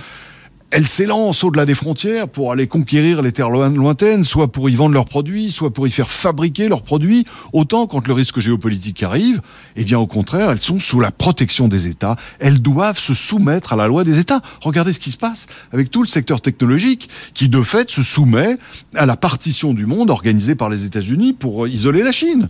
elles 0.70 0.86
s'élancent 0.86 1.44
au-delà 1.44 1.64
des 1.64 1.74
frontières 1.74 2.28
pour 2.28 2.52
aller 2.52 2.66
conquérir 2.66 3.22
les 3.22 3.32
terres 3.32 3.48
lointaines, 3.48 4.24
soit 4.24 4.52
pour 4.52 4.68
y 4.68 4.74
vendre 4.74 4.92
leurs 4.92 5.06
produits, 5.06 5.50
soit 5.50 5.72
pour 5.72 5.86
y 5.86 5.90
faire 5.90 6.10
fabriquer 6.10 6.68
leurs 6.68 6.82
produits. 6.82 7.24
Autant 7.54 7.86
quand 7.86 8.06
le 8.06 8.12
risque 8.12 8.38
géopolitique 8.38 9.02
arrive, 9.02 9.40
eh 9.76 9.84
bien 9.84 9.98
au 9.98 10.06
contraire, 10.06 10.50
elles 10.50 10.60
sont 10.60 10.78
sous 10.78 11.00
la 11.00 11.10
protection 11.10 11.68
des 11.68 11.86
États. 11.86 12.16
Elles 12.38 12.60
doivent 12.60 12.98
se 12.98 13.14
soumettre 13.14 13.72
à 13.72 13.76
la 13.76 13.88
loi 13.88 14.04
des 14.04 14.18
États. 14.18 14.42
Regardez 14.60 14.92
ce 14.92 14.98
qui 14.98 15.10
se 15.10 15.16
passe 15.16 15.46
avec 15.72 15.90
tout 15.90 16.02
le 16.02 16.08
secteur 16.08 16.42
technologique 16.42 17.08
qui 17.32 17.48
de 17.48 17.62
fait 17.62 17.88
se 17.88 18.02
soumet 18.02 18.58
à 18.94 19.06
la 19.06 19.16
partition 19.16 19.72
du 19.72 19.86
monde 19.86 20.10
organisée 20.10 20.54
par 20.54 20.68
les 20.68 20.84
États-Unis 20.84 21.32
pour 21.32 21.66
isoler 21.66 22.02
la 22.02 22.12
Chine. 22.12 22.46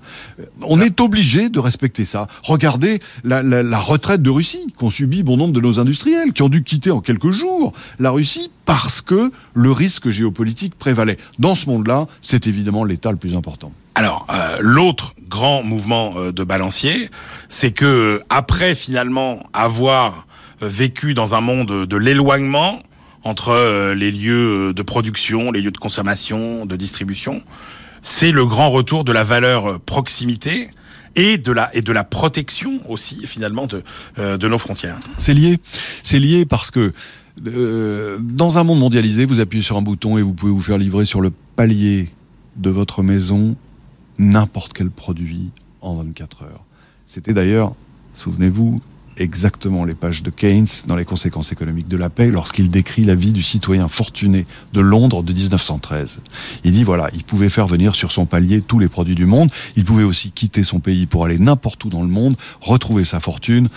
On 0.63 0.81
est 0.81 1.01
obligé 1.01 1.51
de 1.51 1.61
respecter 1.61 2.05
ça. 2.05 2.27
Regardez 2.43 2.99
la, 3.23 3.79
retraite 3.79 4.23
de 4.23 4.31
Russie 4.31 4.67
qu'ont 4.77 4.91
subi 4.91 5.23
bon 5.23 5.37
nombre 5.37 5.53
de 5.53 5.61
nos 5.61 5.79
industriels, 5.79 6.33
qui 6.33 6.43
ont 6.43 6.49
dû 6.49 6.65
quitter 6.65 6.91
en 6.91 7.01
quelques 7.01 7.31
jours 7.31 7.73
Russie 8.11 8.51
parce 8.65 9.01
que 9.01 9.31
le 9.55 9.73
risque 9.73 10.11
géopolitique 10.11 10.75
prévalait. 10.79 11.17
Dans 11.39 11.55
ce 11.55 11.69
monde-là, 11.69 12.07
c'est 12.21 12.47
évidemment 12.47 12.85
l'État 12.85 13.11
le 13.11 13.17
plus 13.17 13.35
important. 13.35 13.73
Alors, 13.99 14.29
euh, 14.31 14.59
l'autre 14.61 15.15
grand 15.29 15.65
mouvement 15.65 16.13
euh, 16.17 16.31
de 16.31 16.45
balancier, 16.45 17.11
c'est 17.49 17.73
que 17.73 18.23
après 18.29 18.77
finalement 18.77 19.43
avoir 19.53 20.29
euh, 20.63 20.69
vécu 20.69 21.15
dans 21.15 21.35
un 21.35 21.41
monde 21.41 21.85
de 21.85 21.97
l'éloignement 21.97 22.81
entre 23.25 23.93
les 23.95 24.13
lieux 24.13 24.73
de 24.73 24.83
production, 24.83 25.51
les 25.51 25.61
lieux 25.61 25.73
de 25.73 25.79
consommation, 25.79 26.65
de 26.65 26.77
distribution, 26.77 27.43
c'est 28.01 28.31
le 28.31 28.47
grand 28.47 28.71
retour 28.71 29.03
de 29.03 29.11
la 29.13 29.25
valeur 29.25 29.81
proximité 29.81 30.71
et 31.17 31.37
de 31.37 31.51
la 31.51 31.69
et 31.75 31.83
de 31.83 31.93
la 31.93 32.05
protection 32.05 32.81
aussi 32.89 33.27
finalement 33.27 33.67
de 33.67 33.83
de 34.17 34.49
nos 34.49 34.59
frontières. 34.59 34.97
C'est 35.17 35.35
lié, 35.35 35.59
c'est 36.05 36.21
lié 36.21 36.47
parce 36.47 36.71
que 36.71 36.93
dans 37.41 38.59
un 38.59 38.65
monde 38.65 38.81
mondialisé, 38.81 39.27
vous 39.27 39.41
appuyez 39.41 39.63
sur 39.63 39.77
un 39.77 39.83
bouton 39.83 40.19
et 40.19 40.23
vous 40.23 40.33
pouvez 40.33 40.53
vous 40.53 40.61
faire 40.61 40.79
livrer 40.79 41.05
sur 41.05 41.21
le 41.21 41.31
palier 41.57 42.09
de 42.57 42.71
votre 42.71 43.03
maison 43.03 43.57
n'importe 44.19 44.73
quel 44.73 44.91
produit 44.91 45.51
en 45.81 45.97
24 45.97 46.43
heures. 46.43 46.65
C'était 47.07 47.35
d'ailleurs, 47.35 47.75
souvenez-vous, 48.15 48.81
exactement 49.19 49.85
les 49.85 49.95
pages 49.95 50.23
de 50.23 50.31
Keynes 50.31 50.67
dans 50.87 50.97
les 50.97 51.05
conséquences 51.05 51.53
économiques 51.53 51.89
de 51.89 51.97
la 51.97 52.11
paix 52.11 52.29
lorsqu'il 52.29 52.71
décrit 52.71 53.05
la 53.05 53.15
vie 53.15 53.33
du 53.33 53.43
citoyen 53.43 53.89
fortuné 53.89 54.47
de 54.73 54.81
Londres 54.81 55.23
de 55.23 55.33
1913. 55.33 56.21
Il 56.65 56.73
dit 56.73 56.85
voilà, 56.85 57.11
il 57.15 57.25
pouvait 57.25 57.49
faire 57.49 57.67
venir 57.67 57.95
sur 57.95 58.13
son 58.13 58.27
palier 58.27 58.61
tous 58.61 58.79
les 58.79 58.89
produits 58.89 59.15
du 59.15 59.27
monde, 59.27 59.51
il 59.77 59.85
pouvait 59.85 60.05
aussi 60.05 60.31
quitter 60.31 60.65
son 60.65 60.81
pays 60.81 61.07
pour 61.07 61.25
aller 61.25 61.39
n'importe 61.39 61.85
où 61.85 61.89
dans 61.89 62.03
le 62.03 62.09
monde, 62.09 62.37
retrouver 62.61 63.05
sa 63.05 63.21
fortune, 63.21 63.69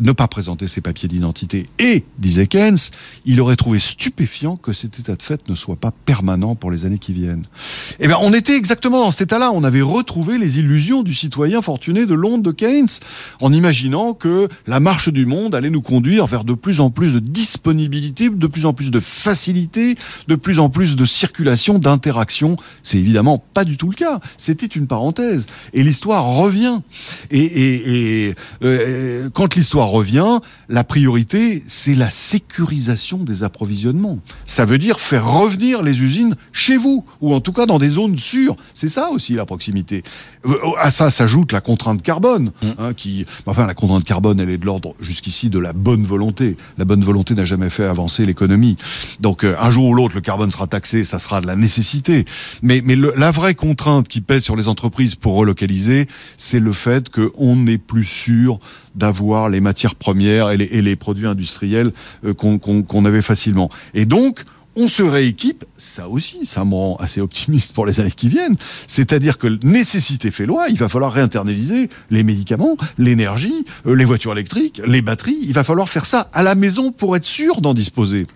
ne 0.00 0.12
pas 0.12 0.28
présenter 0.28 0.68
ses 0.68 0.80
papiers 0.80 1.08
d'identité 1.08 1.68
et, 1.78 2.04
disait 2.18 2.46
Keynes, 2.46 2.78
il 3.24 3.40
aurait 3.40 3.56
trouvé 3.56 3.78
stupéfiant 3.78 4.56
que 4.56 4.72
cet 4.72 4.98
état 4.98 5.16
de 5.16 5.22
fait 5.22 5.48
ne 5.48 5.54
soit 5.54 5.76
pas 5.76 5.92
permanent 5.92 6.54
pour 6.54 6.70
les 6.70 6.84
années 6.84 6.98
qui 6.98 7.12
viennent. 7.12 7.46
Eh 8.00 8.08
bien, 8.08 8.18
on 8.20 8.32
était 8.32 8.56
exactement 8.56 9.00
dans 9.00 9.10
cet 9.10 9.22
état-là, 9.22 9.50
on 9.52 9.64
avait 9.64 9.82
retrouvé 9.82 10.38
les 10.38 10.58
illusions 10.58 11.02
du 11.02 11.14
citoyen 11.14 11.62
fortuné 11.62 12.06
de 12.06 12.14
Londres 12.14 12.42
de 12.42 12.52
Keynes 12.52 12.88
en 13.40 13.52
imaginant 13.52 14.14
que 14.14 14.48
la 14.66 14.80
marche 14.82 15.08
du 15.08 15.24
monde 15.24 15.54
allait 15.54 15.70
nous 15.70 15.80
conduire 15.80 16.26
vers 16.26 16.44
de 16.44 16.54
plus 16.54 16.80
en 16.80 16.90
plus 16.90 17.12
de 17.12 17.18
disponibilité, 17.18 18.28
de 18.28 18.46
plus 18.46 18.66
en 18.66 18.74
plus 18.74 18.90
de 18.90 19.00
facilité, 19.00 19.96
de 20.28 20.34
plus 20.34 20.58
en 20.58 20.68
plus 20.68 20.96
de 20.96 21.04
circulation, 21.04 21.78
d'interaction. 21.78 22.56
C'est 22.82 22.98
évidemment 22.98 23.42
pas 23.54 23.64
du 23.64 23.76
tout 23.76 23.88
le 23.88 23.94
cas. 23.94 24.20
C'était 24.36 24.66
une 24.66 24.86
parenthèse. 24.86 25.46
Et 25.72 25.82
l'histoire 25.82 26.24
revient. 26.24 26.80
Et, 27.30 28.34
euh, 28.62 29.30
quand 29.32 29.54
l'histoire 29.54 29.88
revient, 29.88 30.40
la 30.68 30.84
priorité, 30.84 31.62
c'est 31.66 31.94
la 31.94 32.10
sécurisation 32.10 33.18
des 33.18 33.42
approvisionnements. 33.42 34.18
Ça 34.44 34.64
veut 34.64 34.78
dire 34.78 35.00
faire 35.00 35.30
revenir 35.30 35.82
les 35.82 36.02
usines 36.02 36.34
chez 36.52 36.76
vous, 36.76 37.04
ou 37.20 37.34
en 37.34 37.40
tout 37.40 37.52
cas 37.52 37.66
dans 37.66 37.78
des 37.78 37.90
zones 37.90 38.18
sûres. 38.18 38.56
C'est 38.74 38.88
ça 38.88 39.10
aussi 39.10 39.34
la 39.34 39.46
proximité. 39.46 40.02
Euh, 40.46 40.56
à 40.78 40.90
ça 40.90 41.10
s'ajoute 41.10 41.52
la 41.52 41.60
contrainte 41.60 42.02
carbone, 42.02 42.52
mmh. 42.62 42.70
hein, 42.78 42.94
qui, 42.94 43.26
enfin 43.46 43.66
la 43.66 43.74
contrainte 43.74 44.04
carbone, 44.04 44.40
elle 44.40 44.50
est 44.50 44.58
de 44.58 44.66
l'ordre 44.72 44.94
jusqu'ici 45.00 45.50
de 45.50 45.58
la 45.58 45.72
bonne 45.72 46.04
volonté. 46.04 46.56
La 46.78 46.84
bonne 46.84 47.02
volonté 47.02 47.34
n'a 47.34 47.44
jamais 47.44 47.68
fait 47.68 47.84
avancer 47.84 48.24
l'économie. 48.24 48.76
Donc 49.20 49.44
euh, 49.44 49.54
un 49.60 49.70
jour 49.70 49.84
ou 49.86 49.94
l'autre, 49.94 50.14
le 50.14 50.20
carbone 50.20 50.50
sera 50.50 50.66
taxé, 50.66 51.04
ça 51.04 51.18
sera 51.18 51.40
de 51.40 51.46
la 51.46 51.56
nécessité. 51.56 52.24
Mais, 52.62 52.80
mais 52.82 52.96
la 52.96 53.30
vraie 53.30 53.54
contrainte 53.54 54.08
qui 54.08 54.20
pèse 54.20 54.42
sur 54.42 54.56
les 54.56 54.68
entreprises 54.68 55.14
pour 55.14 55.34
relocaliser, 55.34 56.06
c'est 56.36 56.60
le 56.60 56.72
fait 56.72 57.10
qu'on 57.10 57.56
n'est 57.56 57.78
plus 57.78 58.04
sûr 58.04 58.60
d'avoir 58.94 59.48
les 59.48 59.60
matières 59.60 59.94
premières 59.94 60.50
et 60.50 60.56
les, 60.56 60.96
produits 60.96 61.26
industriels 61.26 61.92
euh, 62.24 62.34
qu'on 62.34 63.04
avait 63.04 63.22
facilement. 63.22 63.68
Et 63.94 64.04
donc, 64.04 64.44
on 64.76 64.88
se 64.88 65.02
rééquipe, 65.02 65.64
ça 65.76 66.08
aussi, 66.08 66.46
ça 66.46 66.64
me 66.64 66.74
rend 66.74 66.96
assez 66.96 67.20
optimiste 67.20 67.72
pour 67.74 67.84
les 67.84 68.00
années 68.00 68.10
qui 68.10 68.28
viennent. 68.28 68.56
C'est-à-dire 68.86 69.38
que 69.38 69.46
nécessité 69.64 70.30
fait 70.30 70.46
loi, 70.46 70.66
il 70.70 70.78
va 70.78 70.88
falloir 70.88 71.12
réinternaliser 71.12 71.90
les 72.10 72.22
médicaments, 72.22 72.76
l'énergie, 72.98 73.66
euh, 73.86 73.94
les 73.94 74.04
voitures 74.04 74.32
électriques, 74.32 74.80
les 74.86 75.02
batteries. 75.02 75.38
Il 75.42 75.52
va 75.52 75.64
falloir 75.64 75.88
faire 75.88 76.06
ça 76.06 76.28
à 76.32 76.42
la 76.42 76.54
maison 76.54 76.90
pour 76.90 77.16
être 77.16 77.24
sûr 77.24 77.60
d'en 77.60 77.74
disposer. 77.74 78.26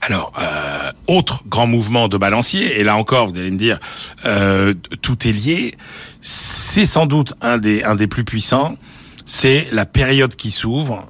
Alors, 0.00 0.32
euh, 0.38 0.90
autre 1.06 1.44
grand 1.46 1.66
mouvement 1.66 2.08
de 2.08 2.18
balancier, 2.18 2.78
et 2.78 2.84
là 2.84 2.96
encore, 2.96 3.28
vous 3.28 3.38
allez 3.38 3.50
me 3.50 3.56
dire, 3.56 3.78
euh, 4.26 4.74
tout 5.02 5.26
est 5.26 5.32
lié. 5.32 5.74
C'est 6.20 6.86
sans 6.86 7.06
doute 7.06 7.34
un 7.40 7.58
des, 7.58 7.84
un 7.84 7.94
des 7.94 8.06
plus 8.06 8.24
puissants. 8.24 8.76
C'est 9.24 9.68
la 9.72 9.86
période 9.86 10.34
qui 10.34 10.50
s'ouvre, 10.50 11.08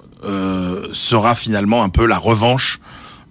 sera 0.92 1.34
finalement 1.34 1.82
un 1.82 1.90
peu 1.90 2.06
la 2.06 2.16
revanche 2.16 2.80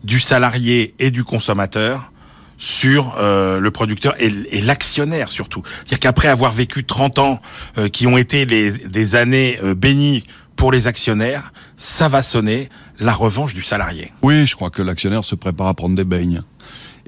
du 0.04 0.20
salarié 0.20 0.95
et 0.99 1.12
du 1.12 1.24
consommateur 1.24 2.12
sur 2.58 3.18
euh, 3.20 3.60
le 3.60 3.72
producteur 3.72 4.16
et, 4.20 4.62
l'actionnaire 4.62 5.30
surtout. 5.30 5.64
C'est-à-dire 5.66 5.99
qu'après 5.99 6.28
avoir 6.30 6.51
vécu 6.51 6.86
30 6.86 7.20
ans 7.20 7.41
euh, 7.78 7.89
qui 7.89 8.08
ont 8.08 8.18
été 8.18 8.45
des 8.45 9.16
années 9.16 9.60
euh, 9.64 9.76
bénies 9.76 10.24
pour 10.56 10.72
les 10.72 10.88
actionnaires, 10.88 11.51
ça 11.76 12.08
va 12.08 12.24
sonner 12.24 12.70
la 12.99 13.14
revanche 13.14 13.54
du 13.54 13.64
salarié. 13.64 14.14
Oui, 14.22 14.45
je 14.45 14.56
crois 14.56 14.70
que 14.70 14.82
l'actionnaire 14.82 15.24
se 15.26 15.36
prépare 15.36 15.68
à 15.68 15.74
prendre 15.74 15.95
des 15.95 16.04
beignes. 16.04 16.41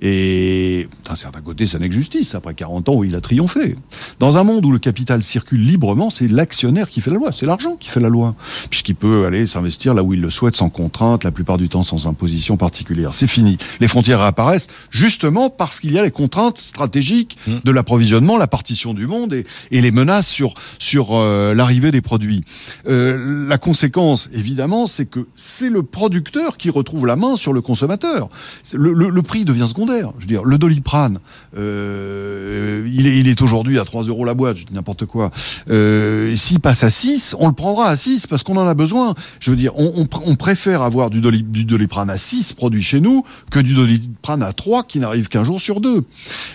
Et 0.02 0.88
d'un 1.06 1.16
certain 1.16 1.42
côté, 1.42 1.68
ça 1.68 1.80
n'est 1.80 1.88
que 1.88 1.96
justice, 1.96 2.36
après 2.36 2.54
40 2.54 2.90
ans 2.90 2.96
où 2.96 3.04
il 3.04 3.16
a 3.16 3.22
triomphé. 3.22 3.76
Dans 4.20 4.38
un 4.38 4.44
monde 4.44 4.66
où 4.66 4.72
le 4.72 4.80
capital 4.80 5.24
circule 5.24 5.62
librement, 5.62 6.10
c'est 6.10 6.28
l'actionnaire 6.28 6.90
qui 6.90 7.00
fait 7.00 7.12
la 7.12 7.18
loi, 7.18 7.32
c'est 7.32 7.46
l'argent 7.46 7.78
qui 7.80 7.90
fait 7.90 8.02
la 8.02 8.10
loi, 8.10 8.36
puisqu'il 8.70 8.96
peut 8.96 9.26
aller 9.26 9.48
s'investir 9.48 9.94
là 9.94 10.04
où 10.04 10.14
il 10.14 10.22
le 10.22 10.30
souhaite 10.30 10.56
sans 10.56 10.70
contrainte, 10.70 11.24
la 11.24 11.32
plupart 11.32 11.58
du 11.58 11.70
temps 11.70 11.84
sans 11.84 12.08
imposition 12.08 12.58
particulière. 12.58 13.14
C'est 13.14 13.28
fini. 13.28 13.58
Les 13.80 13.88
frontières 13.88 14.22
apparaissent 14.22 14.68
justement 14.90 15.50
parce 15.50 15.80
qu'il 15.80 15.94
y 15.94 16.00
a 16.00 16.04
les 16.04 16.12
contraintes 16.12 16.58
stratégiques 16.58 17.38
mmh. 17.48 17.58
de 17.64 17.72
l'approvisionnement, 17.72 18.38
la 18.38 18.48
partition 18.48 18.94
du 18.94 19.08
monde 19.08 19.34
et, 19.34 19.46
et 19.72 19.82
les 19.82 19.92
menaces 19.92 20.28
sur, 20.28 20.56
sur 20.78 21.10
euh, 21.14 21.54
l'arrivée 21.54 21.92
des 21.92 22.02
produits. 22.02 22.44
Euh, 22.88 23.48
la 23.48 23.58
conséquence, 23.58 24.30
évidemment, 24.34 24.88
c'est 24.88 25.06
que 25.06 25.28
c'est 25.36 25.70
le 25.70 25.84
producteur 25.84 26.58
qui 26.58 26.70
retrouve 26.70 27.06
la 27.06 27.16
main 27.16 27.38
sur 27.38 27.54
le 27.54 27.62
consommateur. 27.62 28.30
Le, 28.74 28.92
le, 28.92 29.10
le 29.10 29.22
prix 29.22 29.46
devient 29.46 29.68
Je 29.88 30.22
veux 30.22 30.28
dire, 30.28 30.44
le 30.44 30.58
doliprane, 30.58 31.20
euh, 31.58 32.90
il 32.92 33.08
est, 33.28 33.42
aujourd'hui 33.42 33.80
à 33.80 33.86
3 33.86 34.04
euros 34.04 34.26
la 34.26 34.34
boîte, 34.34 34.58
je 34.58 34.66
dis 34.66 34.74
n'importe 34.74 35.06
quoi. 35.06 35.32
Euh, 35.70 36.36
S'il 36.36 36.60
passe 36.60 36.84
à 36.84 36.90
6, 36.90 37.36
on 37.40 37.48
le 37.48 37.54
prendra 37.54 37.88
à 37.88 37.96
6 37.96 38.28
parce 38.28 38.44
qu'on 38.44 38.58
en 38.58 38.68
a 38.68 38.74
besoin. 38.74 39.14
Je 39.40 39.52
veux 39.52 39.58
dire, 39.58 39.74
on, 39.76 40.36
préfère 40.36 40.82
avoir 40.82 41.10
du, 41.10 41.22
du, 41.22 41.66
doliprane 41.66 42.10
à 42.10 42.18
6 42.18 42.54
produit 42.54 42.84
chez 42.84 43.00
nous 43.00 43.24
que 43.52 43.60
du 43.60 43.74
doliprane 43.74 44.44
à 44.44 44.54
3 44.54 44.84
qui 44.84 45.00
n'arrive 45.00 45.28
qu'un 45.28 45.44
jour 45.44 45.60
sur 45.60 45.82
deux. 45.82 46.04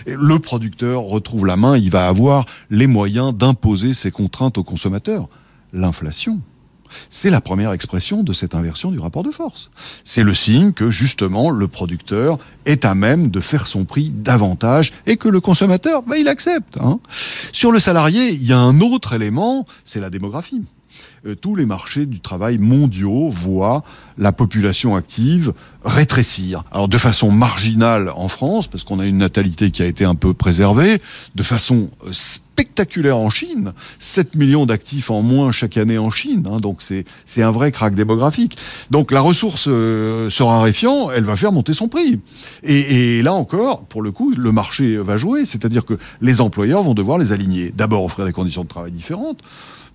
le 0.05 0.39
producteur 0.39 1.03
retrouve 1.03 1.45
la 1.45 1.57
main, 1.57 1.77
il 1.77 1.91
va 1.91 2.07
avoir 2.07 2.45
les 2.69 2.87
moyens 2.87 3.33
d'imposer 3.35 3.93
ses 3.93 4.11
contraintes 4.11 4.57
aux 4.57 4.63
consommateurs. 4.63 5.27
L'inflation 5.73 6.41
c'est 7.09 7.29
la 7.29 7.41
première 7.41 7.71
expression 7.71 8.23
de 8.23 8.33
cette 8.33 8.55
inversion 8.55 8.91
du 8.91 8.99
rapport 8.99 9.23
de 9.23 9.31
force. 9.31 9.71
C'est 10.03 10.23
le 10.23 10.33
signe 10.33 10.71
que 10.73 10.91
justement 10.91 11.49
le 11.49 11.67
producteur 11.67 12.37
est 12.65 12.85
à 12.85 12.95
même 12.95 13.29
de 13.29 13.39
faire 13.39 13.67
son 13.67 13.85
prix 13.85 14.09
davantage 14.09 14.93
et 15.05 15.17
que 15.17 15.29
le 15.29 15.39
consommateur, 15.39 16.03
bah, 16.03 16.17
il 16.17 16.27
accepte. 16.27 16.77
Hein. 16.77 16.99
Sur 17.51 17.71
le 17.71 17.79
salarié, 17.79 18.29
il 18.29 18.43
y 18.43 18.53
a 18.53 18.59
un 18.59 18.79
autre 18.81 19.13
élément, 19.13 19.65
c'est 19.83 19.99
la 19.99 20.09
démographie. 20.09 20.61
Euh, 21.25 21.35
tous 21.35 21.55
les 21.55 21.65
marchés 21.65 22.05
du 22.05 22.19
travail 22.19 22.57
mondiaux 22.57 23.29
voient 23.29 23.83
la 24.17 24.31
population 24.31 24.95
active 24.95 25.53
rétrécir. 25.83 26.63
Alors 26.71 26.87
de 26.87 26.97
façon 26.97 27.31
marginale 27.31 28.11
en 28.15 28.27
France, 28.27 28.67
parce 28.67 28.83
qu'on 28.83 28.99
a 28.99 29.05
une 29.05 29.17
natalité 29.17 29.71
qui 29.71 29.81
a 29.81 29.85
été 29.85 30.05
un 30.05 30.15
peu 30.15 30.33
préservée, 30.33 31.01
de 31.35 31.43
façon 31.43 31.89
euh, 32.05 32.09
spectaculaire 32.11 33.17
en 33.17 33.29
Chine, 33.29 33.73
7 33.99 34.35
millions 34.35 34.65
d'actifs 34.65 35.09
en 35.09 35.21
moins 35.21 35.51
chaque 35.51 35.77
année 35.77 35.97
en 35.97 36.11
Chine, 36.11 36.47
hein, 36.51 36.59
donc 36.59 36.81
c'est 36.81 37.41
un 37.41 37.51
vrai 37.51 37.71
crack 37.71 37.95
démographique. 37.95 38.57
Donc 38.89 39.11
la 39.11 39.21
ressource 39.21 39.65
euh, 39.67 40.29
se 40.29 40.43
raréfiant, 40.43 41.11
elle 41.11 41.23
va 41.23 41.35
faire 41.35 41.51
monter 41.51 41.73
son 41.73 41.87
prix. 41.87 42.19
Et, 42.63 43.17
et 43.19 43.23
là 43.23 43.33
encore, 43.33 43.85
pour 43.85 44.01
le 44.01 44.11
coup, 44.11 44.33
le 44.35 44.51
marché 44.51 44.97
va 44.97 45.17
jouer, 45.17 45.45
c'est-à-dire 45.45 45.85
que 45.85 45.97
les 46.21 46.41
employeurs 46.41 46.83
vont 46.83 46.93
devoir 46.93 47.17
les 47.17 47.31
aligner. 47.31 47.71
D'abord 47.75 48.03
offrir 48.03 48.25
des 48.25 48.33
conditions 48.33 48.63
de 48.63 48.67
travail 48.67 48.91
différentes, 48.91 49.39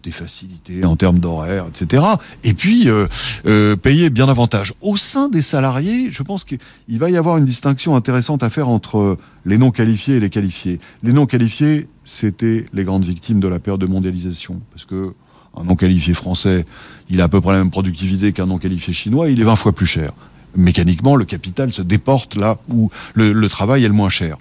des 0.02 0.10
facilités 0.10 0.84
en 0.84 0.96
termes 0.96 1.18
d'horaire, 1.18 1.66
etc. 1.68 2.02
Et 2.44 2.54
puis 2.54 2.88
euh, 2.88 3.06
euh, 3.46 3.76
payer 3.76 4.10
bien 4.10 4.26
davantage. 4.26 4.72
Au 4.80 4.96
sein 4.96 5.28
des 5.28 5.42
salariés, 5.42 6.10
je 6.10 6.22
pense 6.22 6.44
qu'il 6.44 6.58
va 6.88 7.10
y 7.10 7.16
avoir 7.16 7.36
une 7.38 7.44
distinction 7.44 7.96
intéressante 7.96 8.42
à 8.42 8.50
faire 8.50 8.68
entre 8.68 9.18
les 9.44 9.58
non 9.58 9.70
qualifiés 9.70 10.16
et 10.16 10.20
les 10.20 10.30
qualifiés. 10.30 10.80
Les 11.02 11.12
non 11.12 11.26
qualifiés, 11.26 11.88
c'était 12.04 12.66
les 12.72 12.84
grandes 12.84 13.04
victimes 13.04 13.40
de 13.40 13.48
la 13.48 13.58
période 13.58 13.80
de 13.80 13.86
mondialisation, 13.86 14.60
parce 14.72 14.84
que 14.84 15.12
un 15.56 15.64
non 15.64 15.74
qualifié 15.74 16.14
français, 16.14 16.66
il 17.08 17.20
a 17.20 17.24
à 17.24 17.28
peu 17.28 17.40
près 17.40 17.52
la 17.52 17.58
même 17.58 17.70
productivité 17.70 18.32
qu'un 18.32 18.46
non 18.46 18.58
qualifié 18.58 18.92
chinois, 18.92 19.28
il 19.30 19.40
est 19.40 19.44
20 19.44 19.56
fois 19.56 19.72
plus 19.72 19.86
cher 19.86 20.12
mécaniquement, 20.56 21.16
le 21.16 21.24
capital 21.24 21.72
se 21.72 21.82
déporte 21.82 22.36
là 22.36 22.58
où 22.68 22.90
le, 23.14 23.46
travail 23.48 23.84
est 23.84 23.88
le 23.88 23.94
moins 23.94 24.08
cher. 24.08 24.36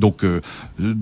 Donc, 0.00 0.24
euh, 0.24 0.40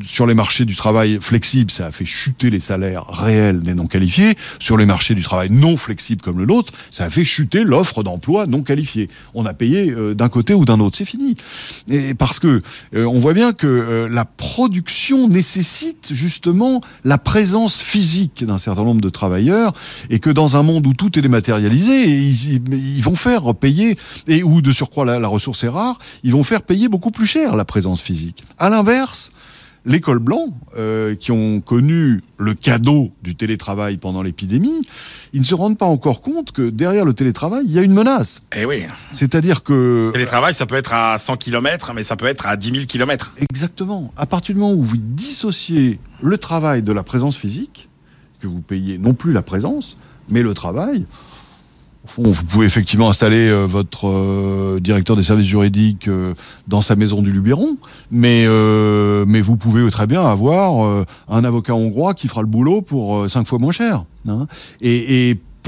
sur 0.04 0.26
les 0.26 0.34
marchés 0.34 0.64
du 0.64 0.76
travail 0.76 1.18
flexible, 1.20 1.70
ça 1.70 1.86
a 1.86 1.92
fait 1.92 2.04
chuter 2.04 2.50
les 2.50 2.60
salaires 2.60 3.06
réels 3.08 3.60
des 3.60 3.74
non 3.74 3.86
qualifiés. 3.86 4.36
Sur 4.58 4.76
les 4.76 4.86
marchés 4.86 5.14
du 5.14 5.22
travail 5.22 5.48
non 5.50 5.76
flexible 5.76 6.20
comme 6.20 6.38
le 6.38 6.46
nôtre, 6.46 6.72
ça 6.90 7.04
a 7.04 7.10
fait 7.10 7.24
chuter 7.24 7.64
l'offre 7.64 8.02
d'emploi 8.02 8.46
non 8.46 8.62
qualifié. 8.62 9.08
On 9.34 9.46
a 9.46 9.54
payé 9.54 9.90
euh, 9.90 10.14
d'un 10.14 10.28
côté 10.28 10.54
ou 10.54 10.64
d'un 10.64 10.80
autre, 10.80 10.96
c'est 10.96 11.04
fini. 11.04 11.36
Et 11.88 12.14
parce 12.14 12.40
que 12.40 12.62
euh, 12.94 13.04
on 13.06 13.18
voit 13.18 13.34
bien 13.34 13.52
que 13.52 14.08
la 14.10 14.24
production 14.24 15.28
nécessite 15.28 16.12
justement 16.12 16.80
la 17.04 17.18
présence 17.18 17.80
physique 17.80 18.44
d'un 18.44 18.58
certain 18.58 18.82
nombre 18.82 19.00
de 19.00 19.08
travailleurs 19.08 19.72
et 20.10 20.18
que 20.18 20.30
dans 20.30 20.56
un 20.56 20.62
monde 20.62 20.86
où 20.86 20.94
tout 20.94 21.18
est 21.18 21.22
dématérialisé, 21.22 22.04
ils, 22.04 22.60
ils 22.72 23.02
vont 23.02 23.14
faire 23.14 23.54
payer 23.54 23.96
et 24.26 24.42
où 24.42 24.60
de 24.60 24.72
surcroît 24.72 25.04
la, 25.04 25.28
ressource 25.28 25.64
est 25.64 25.68
rare, 25.68 25.98
ils 26.22 26.32
vont 26.32 26.42
faire 26.42 26.62
payer 26.62 26.88
beaucoup 26.88 27.10
plus 27.10 27.26
cher 27.26 27.56
la 27.56 27.64
présence 27.64 28.00
physique. 28.00 28.42
À 28.58 28.70
l'inverse, 28.70 28.87
les 29.88 30.00
cols 30.00 30.18
blancs, 30.18 30.52
euh, 30.76 31.14
qui 31.14 31.32
ont 31.32 31.60
connu 31.60 32.22
le 32.36 32.54
cadeau 32.54 33.10
du 33.22 33.34
télétravail 33.34 33.96
pendant 33.96 34.22
l'épidémie, 34.22 34.82
ils 35.32 35.40
ne 35.40 35.44
se 35.44 35.54
rendent 35.54 35.78
pas 35.78 35.86
encore 35.86 36.20
compte 36.20 36.52
que 36.52 36.68
derrière 36.68 37.04
le 37.04 37.14
télétravail, 37.14 37.64
il 37.64 37.72
y 37.72 37.78
a 37.78 37.82
une 37.82 37.94
menace. 37.94 38.42
Eh 38.54 38.66
oui. 38.66 38.84
C'est-à-dire 39.12 39.62
que... 39.62 40.08
Le 40.08 40.12
télétravail, 40.12 40.54
ça 40.54 40.66
peut 40.66 40.74
être 40.74 40.92
à 40.92 41.18
100 41.18 41.38
km, 41.38 41.92
mais 41.94 42.04
ça 42.04 42.16
peut 42.16 42.26
être 42.26 42.46
à 42.46 42.56
10 42.56 42.70
000 42.72 42.86
km. 42.86 43.34
Exactement. 43.50 44.12
À 44.16 44.26
partir 44.26 44.54
du 44.54 44.60
moment 44.60 44.74
où 44.74 44.82
vous 44.82 44.98
dissociez 44.98 45.98
le 46.20 46.36
travail 46.36 46.82
de 46.82 46.92
la 46.92 47.02
présence 47.02 47.36
physique, 47.36 47.88
que 48.40 48.46
vous 48.46 48.60
payez 48.60 48.98
non 48.98 49.14
plus 49.14 49.32
la 49.32 49.42
présence, 49.42 49.96
mais 50.28 50.42
le 50.42 50.52
travail, 50.52 51.06
vous 52.16 52.44
pouvez 52.44 52.66
effectivement 52.66 53.10
installer 53.10 53.48
euh, 53.48 53.66
votre 53.66 54.08
euh, 54.08 54.80
directeur 54.80 55.16
des 55.16 55.22
services 55.22 55.46
juridiques 55.46 56.08
euh, 56.08 56.34
dans 56.66 56.82
sa 56.82 56.96
maison 56.96 57.22
du 57.22 57.32
Luberon, 57.32 57.76
mais 58.10 58.46
mais 59.26 59.40
vous 59.40 59.56
pouvez 59.56 59.88
très 59.90 60.06
bien 60.06 60.24
avoir 60.24 61.04
un 61.28 61.44
avocat 61.44 61.74
hongrois 61.74 62.14
qui 62.14 62.28
fera 62.28 62.40
le 62.40 62.46
boulot 62.46 62.82
pour 62.82 63.30
cinq 63.30 63.46
fois 63.46 63.58
moins 63.58 63.72
cher. 63.72 64.04
Hein. 64.28 64.46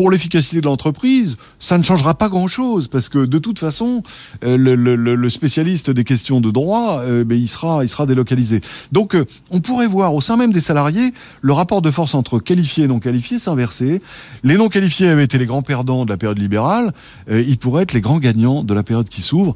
Pour 0.00 0.10
l'efficacité 0.10 0.62
de 0.62 0.64
l'entreprise, 0.64 1.36
ça 1.58 1.76
ne 1.76 1.82
changera 1.82 2.14
pas 2.14 2.30
grand-chose 2.30 2.88
parce 2.88 3.10
que 3.10 3.26
de 3.26 3.36
toute 3.36 3.58
façon, 3.58 4.02
euh, 4.42 4.56
le, 4.56 5.28
spécialiste 5.28 5.90
des 5.90 6.04
questions 6.04 6.40
de 6.40 6.50
droit, 6.50 7.00
euh, 7.00 7.22
ben, 7.22 7.36
il 7.36 7.48
sera, 7.48 7.84
il 7.84 7.88
sera 7.90 8.06
délocalisé. 8.06 8.62
Donc, 8.92 9.14
euh, 9.14 9.26
on 9.50 9.60
pourrait 9.60 9.88
voir 9.88 10.14
au 10.14 10.22
sein 10.22 10.38
même 10.38 10.52
des 10.52 10.62
salariés 10.62 11.12
le 11.42 11.52
rapport 11.52 11.82
de 11.82 11.90
force 11.90 12.14
entre 12.14 12.38
qualifiés 12.38 12.84
et 12.84 12.88
non 12.88 12.98
qualifiés 12.98 13.38
s'inverser. 13.38 14.00
Les 14.42 14.56
non 14.56 14.70
qualifiés 14.70 15.06
avaient 15.06 15.24
été 15.24 15.36
les 15.36 15.44
grands 15.44 15.60
perdants 15.60 16.06
de 16.06 16.10
la 16.10 16.16
période 16.16 16.38
libérale, 16.38 16.94
ils 17.28 17.58
pourraient 17.58 17.82
être 17.82 17.92
les 17.92 18.00
grands 18.00 18.20
gagnants 18.20 18.64
de 18.64 18.72
la 18.72 18.82
période 18.82 19.10
qui 19.10 19.20
s'ouvre. 19.20 19.54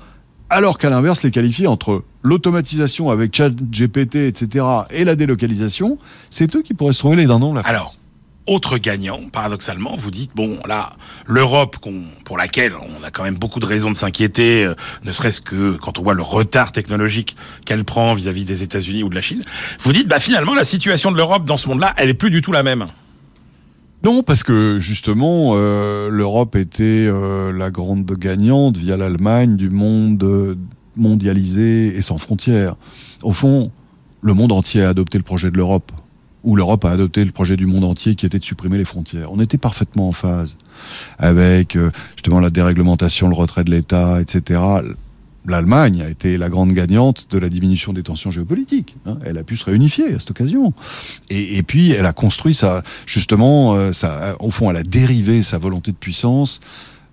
Alors 0.50 0.76
qu'à 0.76 0.90
l'inverse, 0.90 1.22
les 1.22 1.30
qualifiés 1.30 1.68
entre 1.68 2.04
l'automatisation 2.22 3.08
avec 3.08 3.34
chat 3.34 3.48
GPT, 3.48 4.16
etc., 4.16 4.66
et 4.90 5.04
la 5.04 5.16
délocalisation, 5.16 5.96
c'est 6.28 6.54
eux 6.54 6.60
qui 6.60 6.74
pourraient 6.74 6.92
se 6.92 6.98
trouver 6.98 7.16
les 7.16 7.26
dindons 7.26 7.54
la 7.54 7.62
autre 8.46 8.78
gagnant, 8.78 9.20
paradoxalement, 9.32 9.96
vous 9.96 10.10
dites 10.10 10.30
bon 10.34 10.58
là 10.66 10.92
l'Europe 11.26 11.76
pour 12.24 12.36
laquelle 12.36 12.74
on 12.74 13.02
a 13.02 13.10
quand 13.10 13.22
même 13.22 13.36
beaucoup 13.36 13.60
de 13.60 13.66
raisons 13.66 13.90
de 13.90 13.96
s'inquiéter, 13.96 14.64
euh, 14.64 14.74
ne 15.04 15.12
serait-ce 15.12 15.40
que 15.40 15.76
quand 15.78 15.98
on 15.98 16.02
voit 16.02 16.14
le 16.14 16.22
retard 16.22 16.72
technologique 16.72 17.36
qu'elle 17.64 17.84
prend 17.84 18.12
vis-à-vis 18.14 18.44
des 18.44 18.62
États-Unis 18.62 19.02
ou 19.02 19.08
de 19.08 19.14
la 19.14 19.22
Chine, 19.22 19.42
vous 19.80 19.92
dites 19.92 20.08
bah 20.08 20.20
finalement 20.20 20.54
la 20.54 20.64
situation 20.64 21.10
de 21.10 21.16
l'Europe 21.16 21.46
dans 21.46 21.56
ce 21.56 21.68
monde-là, 21.68 21.94
elle 21.96 22.10
est 22.10 22.14
plus 22.14 22.30
du 22.30 22.42
tout 22.42 22.52
la 22.52 22.62
même. 22.62 22.86
Non, 24.02 24.22
parce 24.22 24.42
que 24.42 24.78
justement, 24.80 25.52
euh, 25.54 26.10
l'Europe 26.10 26.56
était 26.56 27.06
euh, 27.08 27.50
la 27.50 27.70
grande 27.70 28.04
gagnante 28.04 28.76
via 28.76 28.98
l'Allemagne 28.98 29.56
du 29.56 29.70
monde 29.70 30.58
mondialisé 30.96 31.96
et 31.96 32.02
sans 32.02 32.18
frontières. 32.18 32.76
Au 33.22 33.32
fond, 33.32 33.70
le 34.20 34.34
monde 34.34 34.52
entier 34.52 34.82
a 34.82 34.90
adopté 34.90 35.16
le 35.16 35.24
projet 35.24 35.50
de 35.50 35.56
l'Europe 35.56 35.90
où 36.44 36.56
l'Europe 36.56 36.84
a 36.84 36.90
adopté 36.90 37.24
le 37.24 37.32
projet 37.32 37.56
du 37.56 37.66
monde 37.66 37.84
entier 37.84 38.14
qui 38.14 38.26
était 38.26 38.38
de 38.38 38.44
supprimer 38.44 38.78
les 38.78 38.84
frontières. 38.84 39.32
On 39.32 39.40
était 39.40 39.58
parfaitement 39.58 40.08
en 40.08 40.12
phase 40.12 40.56
avec 41.18 41.74
euh, 41.74 41.90
justement 42.14 42.38
la 42.38 42.50
déréglementation, 42.50 43.28
le 43.28 43.34
retrait 43.34 43.64
de 43.64 43.70
l'État, 43.70 44.20
etc. 44.20 44.60
L'Allemagne 45.46 46.02
a 46.02 46.08
été 46.08 46.38
la 46.38 46.48
grande 46.48 46.72
gagnante 46.72 47.28
de 47.30 47.38
la 47.38 47.48
diminution 47.48 47.92
des 47.92 48.02
tensions 48.02 48.30
géopolitiques. 48.30 48.96
Hein. 49.04 49.18
Elle 49.24 49.36
a 49.36 49.44
pu 49.44 49.56
se 49.56 49.64
réunifier 49.64 50.14
à 50.14 50.18
cette 50.18 50.30
occasion. 50.30 50.72
Et, 51.28 51.62
puis, 51.62 51.90
elle 51.90 52.06
a 52.06 52.14
construit 52.14 52.54
sa, 52.54 52.82
justement, 53.04 53.74
euh, 53.76 53.92
au 54.40 54.50
fond, 54.50 54.70
elle 54.70 54.78
a 54.78 54.82
dérivé 54.82 55.42
sa 55.42 55.58
volonté 55.58 55.92
de 55.92 55.96
puissance 55.96 56.60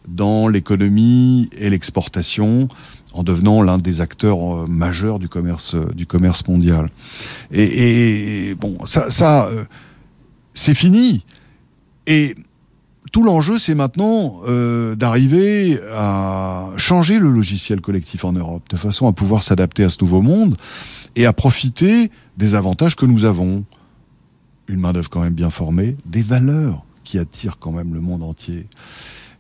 dans 0.08 0.48
l'économie 0.48 1.50
et 1.58 1.70
l'exportation 1.70 2.70
en 3.14 3.24
devenant 3.24 3.62
l'un 3.62 3.78
des 3.78 4.02
acteurs 4.02 4.64
euh, 4.64 4.68
majeurs 4.68 5.20
du 5.20 5.30
commerce 5.30 5.76
euh, 5.76 5.92
du 5.94 6.06
commerce 6.06 6.48
mondial. 6.48 6.90
Et, 7.52 8.56
bon, 8.60 8.78
ça, 8.86 9.12
ça 9.12 9.48
euh, 9.48 9.66
c'est 10.54 10.74
fini. 10.74 11.26
Et 12.08 12.36
tout 13.12 13.24
l'enjeu, 13.24 13.60
c'est 13.60 13.76
maintenant 13.76 14.40
d'arriver 14.96 15.80
à 15.94 16.70
changer 16.78 17.20
le 17.20 17.30
logiciel 17.30 17.82
collectif 17.82 18.24
en 18.24 18.32
Europe, 18.32 18.64
de 18.70 18.78
façon 18.78 19.06
à 19.08 19.12
pouvoir 19.12 19.44
s'adapter 19.44 19.84
à 19.84 19.90
ce 19.90 19.98
nouveau 20.02 20.22
monde 20.22 20.56
et 21.18 21.26
à 21.26 21.34
profiter 21.34 22.10
des 22.38 22.56
avantages 22.56 22.96
que 22.96 23.06
nous 23.06 23.26
avons. 23.26 23.66
Une 24.68 24.80
main-d'œuvre 24.80 25.10
quand 25.10 25.22
même 25.22 25.34
bien 25.34 25.50
formée, 25.50 25.98
des 26.06 26.24
valeurs 26.24 26.86
qui 27.04 27.20
attirent 27.20 27.58
quand 27.60 27.74
même 27.74 27.94
le 27.94 28.00
monde 28.00 28.24
entier. 28.24 28.68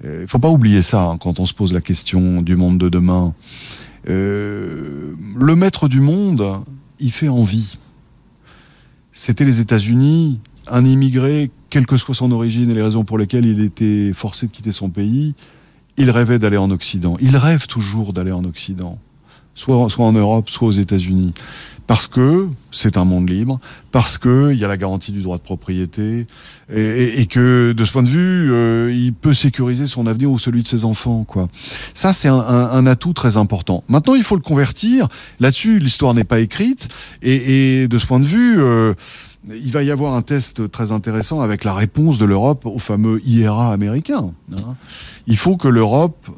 Il 0.03 0.09
euh, 0.09 0.27
faut 0.27 0.39
pas 0.39 0.49
oublier 0.49 0.81
ça 0.81 1.03
hein, 1.03 1.17
quand 1.17 1.39
on 1.39 1.45
se 1.45 1.53
pose 1.53 1.73
la 1.73 1.81
question 1.81 2.41
du 2.41 2.55
monde 2.55 2.77
de 2.77 2.89
demain. 2.89 3.33
Euh, 4.09 5.13
le 5.35 5.55
maître 5.55 5.87
du 5.87 6.01
monde, 6.01 6.61
il 6.99 7.11
fait 7.11 7.27
envie. 7.27 7.77
C'était 9.11 9.45
les 9.45 9.59
États-Unis, 9.59 10.39
un 10.67 10.85
immigré, 10.85 11.51
quelle 11.69 11.85
que 11.85 11.97
soit 11.97 12.15
son 12.15 12.31
origine 12.31 12.71
et 12.71 12.73
les 12.73 12.81
raisons 12.81 13.03
pour 13.03 13.17
lesquelles 13.17 13.45
il 13.45 13.61
était 13.61 14.11
forcé 14.13 14.47
de 14.47 14.51
quitter 14.51 14.71
son 14.71 14.89
pays, 14.89 15.35
il 15.97 16.09
rêvait 16.09 16.39
d'aller 16.39 16.57
en 16.57 16.71
Occident. 16.71 17.17
Il 17.21 17.37
rêve 17.37 17.67
toujours 17.67 18.13
d'aller 18.13 18.31
en 18.31 18.43
Occident, 18.43 18.97
soit, 19.55 19.89
soit 19.89 20.05
en 20.05 20.13
Europe, 20.13 20.49
soit 20.49 20.67
aux 20.67 20.71
États-Unis 20.71 21.33
parce 21.91 22.07
que 22.07 22.47
c'est 22.71 22.95
un 22.95 23.03
monde 23.03 23.29
libre, 23.29 23.59
parce 23.91 24.17
que 24.17 24.53
il 24.53 24.57
y 24.57 24.63
a 24.63 24.69
la 24.69 24.77
garantie 24.77 25.11
du 25.11 25.21
droit 25.21 25.35
de 25.35 25.41
propriété, 25.41 26.25
et, 26.73 27.25
que 27.25 27.73
de 27.73 27.83
ce 27.83 27.91
point 27.91 28.03
de 28.03 28.07
vue, 28.07 28.49
euh, 28.49 28.93
il 28.93 29.13
peut 29.13 29.33
sécuriser 29.33 29.85
son 29.87 30.07
avenir 30.07 30.31
ou 30.31 30.39
celui 30.39 30.61
de 30.61 30.67
ses 30.67 30.85
enfants. 30.85 31.25
Quoi. 31.25 31.49
Ça, 31.93 32.13
c'est 32.13 32.29
un, 32.29 32.87
atout 32.87 33.11
très 33.11 33.35
important. 33.35 33.83
Maintenant, 33.89 34.15
il 34.15 34.23
faut 34.23 34.37
le 34.37 34.41
convertir. 34.41 35.09
Là-dessus, 35.41 35.79
l'histoire 35.79 36.13
n'est 36.13 36.23
pas 36.23 36.39
écrite, 36.39 36.87
et, 37.21 37.89
de 37.89 37.99
ce 37.99 38.05
point 38.05 38.21
de 38.21 38.25
vue. 38.25 38.61
Euh, 38.61 38.93
il 39.49 39.73
va 39.73 39.83
y 39.83 39.91
avoir 39.91 40.13
un 40.13 40.21
test 40.21 40.71
très 40.71 40.93
intéressant 40.93 41.41
avec 41.41 41.65
la 41.65 41.73
réponse 41.73 42.17
de 42.19 42.23
l'Europe 42.25 42.65
au 42.65 42.79
fameux 42.79 43.19
IRA 43.25 43.73
américain. 43.73 44.31
Hein. 44.55 44.75
Il 45.27 45.35
faut 45.35 45.57
que 45.57 45.67
l'Europe, 45.67 46.29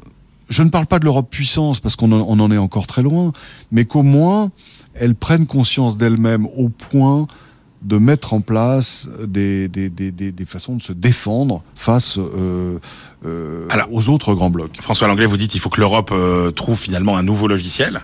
je 0.48 0.62
ne 0.62 0.68
parle 0.68 0.86
pas 0.86 0.98
de 0.98 1.04
l'Europe 1.04 1.28
puissance 1.30 1.80
parce 1.80 1.96
qu'on 1.96 2.12
en, 2.12 2.38
en, 2.40 2.50
est 2.50 2.58
encore 2.58 2.86
très 2.86 3.02
loin, 3.02 3.32
mais 3.72 3.84
qu'au 3.84 4.02
moins 4.02 4.50
elles 4.94 5.14
prennent 5.14 5.46
conscience 5.46 5.98
d'elles-mêmes 5.98 6.46
au 6.56 6.68
point 6.68 7.26
de 7.82 7.98
mettre 7.98 8.32
en 8.32 8.40
place 8.40 9.08
des, 9.26 9.68
des, 9.68 9.90
des, 9.90 10.10
des, 10.10 10.46
façons 10.46 10.76
de 10.76 10.82
se 10.82 10.92
défendre 10.92 11.62
face 11.74 12.16
euh, 12.18 12.78
euh, 13.26 13.68
aux 13.92 14.08
autres 14.08 14.34
grands 14.34 14.50
blocs. 14.50 14.80
François 14.80 15.06
Langlais, 15.06 15.26
vous 15.26 15.36
dites 15.36 15.50
qu'il 15.50 15.60
faut 15.60 15.68
que 15.68 15.80
l'Europe 15.80 16.10
euh, 16.12 16.50
trouve 16.50 16.78
finalement 16.78 17.16
un 17.16 17.22
nouveau 17.22 17.46
logiciel. 17.46 18.00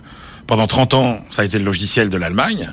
Pendant 0.47 0.67
30 0.67 0.95
ans, 0.95 1.19
ça 1.31 1.43
a 1.43 1.45
été 1.47 1.59
le 1.59 1.65
logiciel 1.65 2.11
de 2.11 2.17
l'Allemagne. 2.19 2.73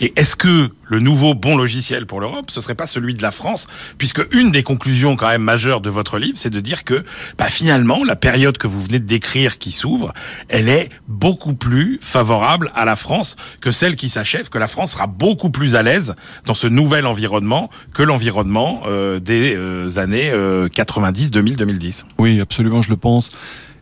Et 0.00 0.12
est-ce 0.16 0.36
que 0.36 0.70
le 0.84 1.00
nouveau 1.00 1.34
bon 1.34 1.56
logiciel 1.56 2.06
pour 2.06 2.20
l'Europe, 2.20 2.50
ce 2.50 2.60
serait 2.60 2.74
pas 2.74 2.86
celui 2.86 3.14
de 3.14 3.22
la 3.22 3.30
France? 3.30 3.66
Puisque 3.98 4.22
une 4.32 4.50
des 4.50 4.62
conclusions 4.62 5.16
quand 5.16 5.28
même 5.28 5.42
majeures 5.42 5.80
de 5.80 5.90
votre 5.90 6.18
livre, 6.18 6.36
c'est 6.36 6.50
de 6.50 6.60
dire 6.60 6.84
que 6.84 7.04
bah, 7.36 7.46
finalement, 7.46 8.04
la 8.04 8.16
période 8.16 8.58
que 8.58 8.66
vous 8.66 8.80
venez 8.80 8.98
de 8.98 9.06
décrire 9.06 9.58
qui 9.58 9.72
s'ouvre, 9.72 10.12
elle 10.48 10.68
est 10.68 10.88
beaucoup 11.08 11.54
plus 11.54 11.98
favorable 12.00 12.70
à 12.74 12.84
la 12.84 12.96
France 12.96 13.36
que 13.60 13.70
celle 13.70 13.96
qui 13.96 14.08
s'achève, 14.08 14.48
que 14.48 14.58
la 14.58 14.68
France 14.68 14.92
sera 14.92 15.06
beaucoup 15.06 15.50
plus 15.50 15.74
à 15.74 15.82
l'aise 15.82 16.14
dans 16.44 16.54
ce 16.54 16.66
nouvel 16.66 17.06
environnement 17.06 17.70
que 17.92 18.02
l'environnement 18.02 18.82
euh, 18.86 19.18
des 19.18 19.54
euh, 19.56 19.98
années 19.98 20.32
90, 20.72 21.30
2000, 21.30 21.56
2010. 21.56 22.06
Oui, 22.18 22.40
absolument, 22.40 22.82
je 22.82 22.90
le 22.90 22.96
pense. 22.96 23.30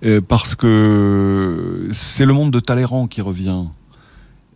Euh, 0.05 0.21
parce 0.21 0.55
que 0.55 1.89
c'est 1.93 2.27
le 2.27 2.33
monde 2.33 2.51
de 2.51 2.61
Talleyrand 2.61 3.07
qui 3.07 3.23
revient 3.23 3.65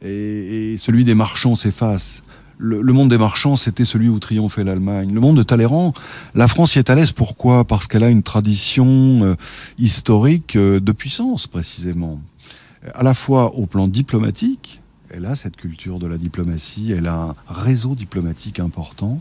et, 0.02 0.76
celui 0.78 1.04
des 1.04 1.14
marchands 1.14 1.54
s'efface. 1.54 2.22
Le, 2.58 2.92
monde 2.92 3.08
des 3.08 3.16
marchands, 3.16 3.56
c'était 3.56 3.86
celui 3.86 4.10
où 4.10 4.18
triomphait 4.18 4.64
l'Allemagne. 4.64 5.14
Le 5.14 5.20
monde 5.20 5.38
de 5.38 5.42
Talleyrand, 5.42 5.94
la 6.34 6.46
France 6.46 6.76
y 6.76 6.78
est 6.78 6.90
à 6.90 6.94
l'aise. 6.94 7.10
Pourquoi? 7.10 7.64
Parce 7.64 7.86
qu'elle 7.86 8.04
a 8.04 8.10
une 8.10 8.22
tradition 8.22 8.86
euh, 9.22 9.34
historique 9.78 10.56
euh, 10.56 10.78
de 10.78 10.92
puissance, 10.92 11.46
précisément. 11.46 12.20
À 12.94 13.02
la 13.02 13.14
fois 13.14 13.54
au 13.54 13.64
plan 13.64 13.88
diplomatique, 13.88 14.80
elle 15.08 15.24
a 15.24 15.36
cette 15.36 15.56
culture 15.56 15.98
de 15.98 16.06
la 16.06 16.18
diplomatie, 16.18 16.92
elle 16.96 17.06
a 17.06 17.34
un 17.34 17.34
réseau 17.48 17.94
diplomatique 17.94 18.60
important. 18.60 19.20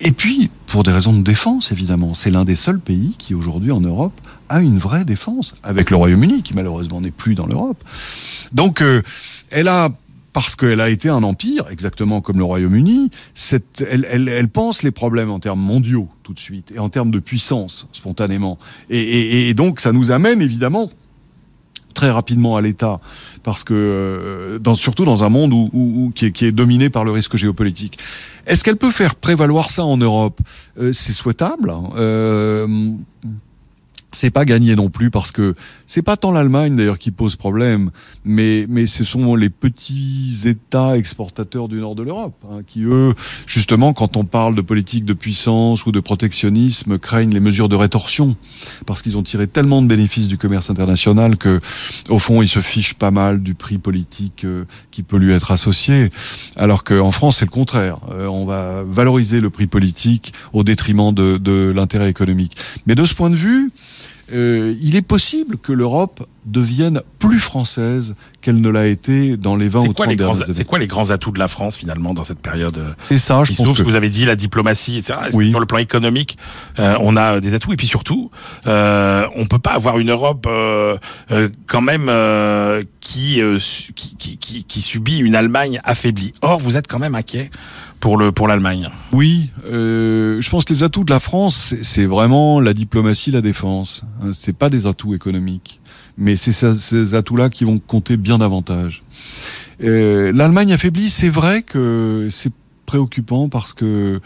Et 0.00 0.12
puis, 0.12 0.50
pour 0.66 0.84
des 0.84 0.92
raisons 0.92 1.12
de 1.12 1.22
défense, 1.22 1.72
évidemment, 1.72 2.14
c'est 2.14 2.30
l'un 2.30 2.44
des 2.44 2.54
seuls 2.54 2.78
pays 2.78 3.16
qui, 3.18 3.34
aujourd'hui, 3.34 3.72
en 3.72 3.80
Europe, 3.80 4.20
a 4.48 4.60
une 4.60 4.78
vraie 4.78 5.04
défense, 5.04 5.54
avec 5.64 5.90
le 5.90 5.96
Royaume-Uni, 5.96 6.42
qui 6.42 6.54
malheureusement 6.54 7.00
n'est 7.00 7.10
plus 7.10 7.34
dans 7.34 7.46
l'Europe. 7.46 7.82
Donc, 8.52 8.80
euh, 8.80 9.02
elle 9.50 9.68
a 9.68 9.90
parce 10.32 10.54
qu'elle 10.54 10.80
a 10.80 10.88
été 10.88 11.08
un 11.08 11.24
empire, 11.24 11.64
exactement 11.68 12.20
comme 12.20 12.38
le 12.38 12.44
Royaume-Uni, 12.44 13.10
elle, 13.90 14.48
pense 14.48 14.84
les 14.84 14.92
problèmes 14.92 15.30
en 15.30 15.40
termes 15.40 15.60
mondiaux 15.60 16.08
tout 16.22 16.32
de 16.32 16.38
suite 16.38 16.70
et 16.72 16.78
en 16.78 16.88
termes 16.90 17.10
de 17.10 17.18
puissance 17.18 17.88
spontanément. 17.92 18.56
Et, 18.88 19.52
donc 19.54 19.80
ça 19.80 19.90
nous 19.92 20.12
amène 20.12 20.40
évidemment 20.40 20.90
très 21.92 22.10
rapidement 22.10 22.56
à 22.56 22.60
l'État, 22.60 23.00
parce 23.42 23.64
que 23.64 23.74
euh, 23.74 24.74
surtout 24.76 25.04
dans 25.04 25.24
un 25.24 25.28
monde 25.28 25.52
qui, 26.14 26.26
est, 26.26 26.52
dominé 26.52 26.90
par 26.90 27.02
le 27.02 27.10
risque 27.10 27.36
géopolitique. 27.36 27.98
Est-ce 28.46 28.62
qu'elle 28.62 28.76
peut 28.76 28.92
faire 28.92 29.16
prévaloir 29.16 29.70
ça 29.70 29.84
en 29.84 29.96
Europe? 29.96 30.40
Euh, 30.78 30.92
C'est 30.92 31.12
souhaitable. 31.12 31.70
Hein. 31.70 31.90
Euh, 31.96 32.92
c'est 34.12 34.30
pas 34.30 34.44
gagné 34.44 34.74
non 34.74 34.88
plus 34.88 35.10
parce 35.10 35.32
que 35.32 35.54
c'est 35.86 36.02
pas 36.02 36.16
tant 36.16 36.32
l'Allemagne 36.32 36.76
d'ailleurs 36.76 36.98
qui 36.98 37.10
pose 37.10 37.36
problème, 37.36 37.90
mais 38.24 38.66
mais 38.68 38.86
ce 38.86 39.04
sont 39.04 39.34
les 39.36 39.50
petits 39.50 40.34
États 40.46 40.96
exportateurs 40.96 41.68
du 41.68 41.76
nord 41.76 41.94
de 41.94 42.02
l'Europe 42.02 42.34
hein, 42.50 42.60
qui 42.66 42.84
eux 42.84 43.14
justement 43.46 43.92
quand 43.92 44.16
on 44.16 44.24
parle 44.24 44.54
de 44.54 44.62
politique 44.62 45.04
de 45.04 45.12
puissance 45.12 45.84
ou 45.86 45.92
de 45.92 46.00
protectionnisme 46.00 46.98
craignent 46.98 47.34
les 47.34 47.40
mesures 47.40 47.68
de 47.68 47.76
rétorsion 47.76 48.36
parce 48.86 49.02
qu'ils 49.02 49.16
ont 49.16 49.22
tiré 49.22 49.46
tellement 49.46 49.82
de 49.82 49.86
bénéfices 49.86 50.28
du 50.28 50.38
commerce 50.38 50.70
international 50.70 51.36
que 51.36 51.60
au 52.08 52.18
fond 52.18 52.40
ils 52.40 52.48
se 52.48 52.60
fichent 52.60 52.94
pas 52.94 53.10
mal 53.10 53.42
du 53.42 53.54
prix 53.54 53.78
politique 53.78 54.44
euh, 54.44 54.64
qui 54.90 55.02
peut 55.02 55.18
lui 55.18 55.32
être 55.32 55.50
associé, 55.50 56.10
alors 56.56 56.84
qu'en 56.84 57.12
France 57.12 57.38
c'est 57.38 57.44
le 57.44 57.50
contraire. 57.50 57.98
Euh, 58.10 58.26
on 58.26 58.46
va 58.46 58.84
valoriser 58.84 59.40
le 59.40 59.50
prix 59.50 59.66
politique 59.66 60.32
au 60.52 60.64
détriment 60.64 61.12
de, 61.12 61.36
de 61.36 61.72
l'intérêt 61.74 62.08
économique. 62.08 62.56
Mais 62.86 62.94
de 62.94 63.04
ce 63.04 63.14
point 63.14 63.30
de 63.30 63.36
vue 63.36 63.70
euh, 64.32 64.74
il 64.80 64.96
est 64.96 65.02
possible 65.02 65.56
que 65.58 65.72
l'Europe 65.72 66.26
devienne 66.44 67.02
plus 67.18 67.40
française 67.40 68.14
qu'elle 68.40 68.60
ne 68.60 68.68
l'a 68.68 68.86
été 68.86 69.36
dans 69.36 69.56
les 69.56 69.68
20 69.68 69.80
ou 69.80 69.92
30 69.92 70.16
dernières 70.16 70.42
années. 70.42 70.54
C'est 70.54 70.64
quoi 70.64 70.78
les 70.78 70.86
grands 70.86 71.10
atouts 71.10 71.32
de 71.32 71.38
la 71.38 71.48
France 71.48 71.76
finalement 71.76 72.14
dans 72.14 72.24
cette 72.24 72.38
période 72.38 72.76
euh, 72.78 72.92
C'est 73.00 73.18
ça, 73.18 73.44
je 73.44 73.52
pense 73.52 73.76
que... 73.76 73.82
vous 73.82 73.94
avez 73.94 74.10
dit 74.10 74.24
la 74.24 74.36
diplomatie, 74.36 74.98
etc. 74.98 75.18
Oui. 75.32 75.50
Sur 75.50 75.60
le 75.60 75.66
plan 75.66 75.78
économique, 75.78 76.38
euh, 76.78 76.96
on 77.00 77.16
a 77.16 77.40
des 77.40 77.54
atouts 77.54 77.72
et 77.72 77.76
puis 77.76 77.86
surtout, 77.86 78.30
euh, 78.66 79.26
on 79.36 79.46
peut 79.46 79.58
pas 79.58 79.72
avoir 79.72 79.98
une 79.98 80.10
Europe 80.10 80.46
euh, 80.48 80.96
quand 81.66 81.82
même 81.82 82.10
qui, 83.00 83.42
qui, 83.94 84.36
qui, 84.38 84.64
qui 84.64 84.80
subit 84.80 85.18
une 85.18 85.34
Allemagne 85.34 85.80
affaiblie. 85.84 86.32
Or, 86.42 86.58
vous 86.60 86.76
êtes 86.76 86.86
quand 86.86 86.98
même 86.98 87.14
inquiet 87.14 87.50
pour 88.00 88.16
le 88.16 88.32
pour 88.32 88.48
l'Allemagne. 88.48 88.88
Oui, 89.12 89.50
euh, 89.66 90.40
je 90.40 90.50
pense 90.50 90.64
que 90.64 90.72
les 90.72 90.82
atouts 90.82 91.04
de 91.04 91.10
la 91.10 91.20
France, 91.20 91.74
c'est 91.82 92.06
vraiment 92.06 92.60
la 92.60 92.74
diplomatie, 92.74 93.30
la 93.30 93.40
défense. 93.40 94.02
Hein, 94.22 94.30
c'est 94.32 94.56
pas 94.56 94.70
des 94.70 94.86
atouts 94.86 95.14
économiques, 95.14 95.80
mais 96.16 96.36
c'est 96.36 96.52
ces 96.52 97.14
atouts-là 97.14 97.50
qui 97.50 97.64
vont 97.64 97.78
compter 97.78 98.16
bien 98.16 98.38
davantage. 98.38 99.02
Euh, 99.82 100.32
L'Allemagne 100.32 100.72
affaiblie, 100.72 101.10
c'est 101.10 101.28
vrai 101.28 101.62
que 101.62 102.28
c'est 102.30 102.52
préoccupant 102.86 103.48
parce 103.48 103.74
que 103.74 104.20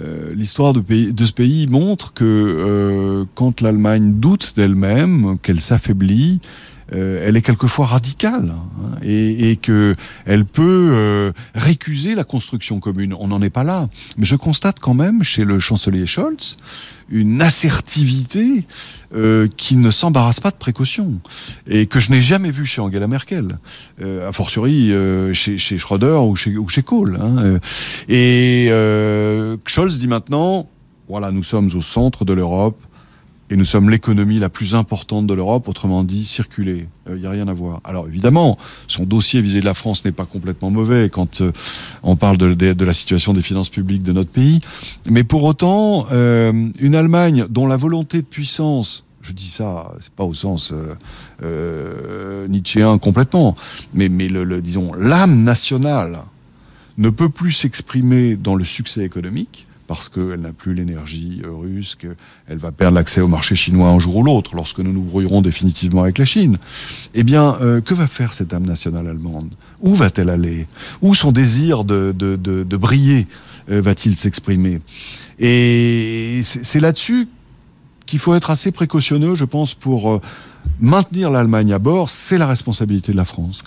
euh, 0.00 0.32
l'histoire 0.34 0.72
de, 0.72 1.10
de, 1.10 1.24
ce 1.24 1.32
pays 1.32 1.66
montre 1.66 2.12
que 2.12 3.26
quand 3.34 3.60
l'Allemagne 3.60 4.14
doute 4.20 4.52
d'elle-même, 4.56 5.36
qu'elle 5.42 5.60
s'affaiblit, 5.60 6.40
euh, 6.92 7.26
elle 7.26 7.36
est 7.36 7.42
quelquefois 7.42 7.86
radicale 7.86 8.52
hein, 8.52 8.98
et, 9.02 9.50
et 9.50 9.56
que 9.56 9.94
elle 10.26 10.44
peut 10.44 10.90
euh, 10.92 11.32
récuser 11.54 12.14
la 12.14 12.24
construction 12.24 12.80
commune. 12.80 13.14
On 13.18 13.28
n'en 13.28 13.42
est 13.42 13.50
pas 13.50 13.64
là, 13.64 13.88
mais 14.18 14.24
je 14.24 14.36
constate 14.36 14.80
quand 14.80 14.94
même 14.94 15.22
chez 15.22 15.44
le 15.44 15.58
chancelier 15.58 16.06
Scholz 16.06 16.56
une 17.10 17.42
assertivité 17.42 18.64
euh, 19.14 19.48
qui 19.56 19.76
ne 19.76 19.90
s'embarrasse 19.90 20.40
pas 20.40 20.50
de 20.50 20.56
précautions 20.56 21.20
et 21.66 21.86
que 21.86 21.98
je 21.98 22.10
n'ai 22.10 22.20
jamais 22.20 22.50
vu 22.50 22.64
chez 22.64 22.80
Angela 22.80 23.08
Merkel, 23.08 23.58
euh, 24.00 24.28
a 24.28 24.32
fortiori 24.32 24.92
euh, 24.92 25.32
chez, 25.34 25.58
chez 25.58 25.76
Schröder 25.76 26.20
ou 26.22 26.36
chez, 26.36 26.56
ou 26.56 26.68
chez 26.68 26.82
Kohl. 26.82 27.18
Hein, 27.20 27.36
euh. 27.38 27.58
et 28.08 28.68
euh, 28.70 29.56
Scholz 29.66 29.98
dit 29.98 30.08
maintenant, 30.08 30.68
voilà, 31.08 31.32
nous 31.32 31.42
sommes 31.42 31.70
au 31.74 31.82
centre 31.82 32.24
de 32.24 32.32
l'Europe, 32.32 32.80
et 33.50 33.56
nous 33.56 33.64
sommes 33.64 33.90
l'économie 33.90 34.38
la 34.38 34.48
plus 34.48 34.74
importante 34.74 35.26
de 35.26 35.34
l'Europe, 35.34 35.68
autrement 35.68 36.04
dit, 36.04 36.24
circuler. 36.24 36.86
Il 37.06 37.12
euh, 37.12 37.18
n'y 37.18 37.26
a 37.26 37.30
rien 37.30 37.48
à 37.48 37.52
voir. 37.52 37.80
Alors 37.84 38.06
évidemment, 38.06 38.56
son 38.86 39.04
dossier 39.04 39.42
visé 39.42 39.60
de 39.60 39.64
la 39.64 39.74
France 39.74 40.04
n'est 40.04 40.12
pas 40.12 40.24
complètement 40.24 40.70
mauvais 40.70 41.10
quand 41.10 41.40
euh, 41.40 41.50
on 42.04 42.14
parle 42.14 42.38
de, 42.38 42.84
la 42.84 42.94
situation 42.94 43.32
des 43.32 43.42
finances 43.42 43.68
publiques 43.68 44.04
de 44.04 44.12
notre 44.12 44.30
pays, 44.30 44.60
mais 45.10 45.24
pour 45.24 45.42
autant, 45.42 46.06
euh, 46.12 46.68
une 46.78 46.94
Allemagne 46.94 47.46
dont 47.50 47.66
la 47.66 47.76
volonté 47.76 48.18
de 48.18 48.26
puissance 48.26 49.04
je 49.22 49.32
dis 49.32 49.50
ça, 49.50 49.92
c'est 50.00 50.12
pas 50.14 50.24
au 50.24 50.32
sens 50.32 50.72
euh, 51.42 52.48
nietzschéen 52.48 52.96
complètement, 52.96 53.54
mais, 53.92 54.08
mais 54.08 54.28
le, 54.28 54.44
le 54.44 54.62
disons 54.62 54.94
l'âme 54.94 55.42
nationale 55.42 56.20
ne 56.96 57.10
peut 57.10 57.28
plus 57.28 57.52
s'exprimer 57.52 58.36
dans 58.36 58.54
le 58.54 58.64
succès 58.64 59.04
économique 59.04 59.66
parce 59.90 60.08
qu'elle 60.08 60.42
n'a 60.42 60.52
plus 60.52 60.72
l'énergie 60.72 61.42
euh, 61.44 61.50
russe, 61.50 61.96
qu'elle 61.96 62.58
va 62.58 62.70
perdre 62.70 62.94
l'accès 62.94 63.20
au 63.20 63.26
marché 63.26 63.56
chinois 63.56 63.88
un 63.88 63.98
jour 63.98 64.18
ou 64.18 64.22
l'autre, 64.22 64.54
lorsque 64.54 64.78
nous 64.78 64.92
nous 64.92 65.02
brouillerons 65.02 65.42
définitivement 65.42 66.04
avec 66.04 66.18
la 66.18 66.24
Chine, 66.24 66.58
eh 67.12 67.24
bien, 67.24 67.56
euh, 67.60 67.80
que 67.80 67.92
va 67.92 68.06
faire 68.06 68.32
cette 68.32 68.54
âme 68.54 68.66
nationale 68.66 69.08
allemande? 69.08 69.52
Où 69.80 69.96
va-t-elle 69.96 70.30
aller? 70.30 70.68
Où 71.02 71.16
son 71.16 71.32
désir 71.32 71.82
de, 71.82 72.12
briller 72.76 73.26
euh, 73.68 73.80
va-t-il 73.80 74.16
s'exprimer? 74.16 74.78
Et 75.40 76.42
c'est 76.44 76.78
là-dessus 76.78 77.26
qu'il 78.06 78.20
faut 78.20 78.36
être 78.36 78.50
assez 78.50 78.70
précautionneux, 78.70 79.34
je 79.34 79.44
pense, 79.44 79.74
pour 79.74 80.20
maintenir 80.78 81.32
l'Allemagne 81.32 81.72
à 81.72 81.80
bord. 81.80 82.10
C'est 82.10 82.38
la 82.38 82.46
responsabilité 82.46 83.10
de 83.10 83.16
la 83.16 83.24
France. 83.24 83.64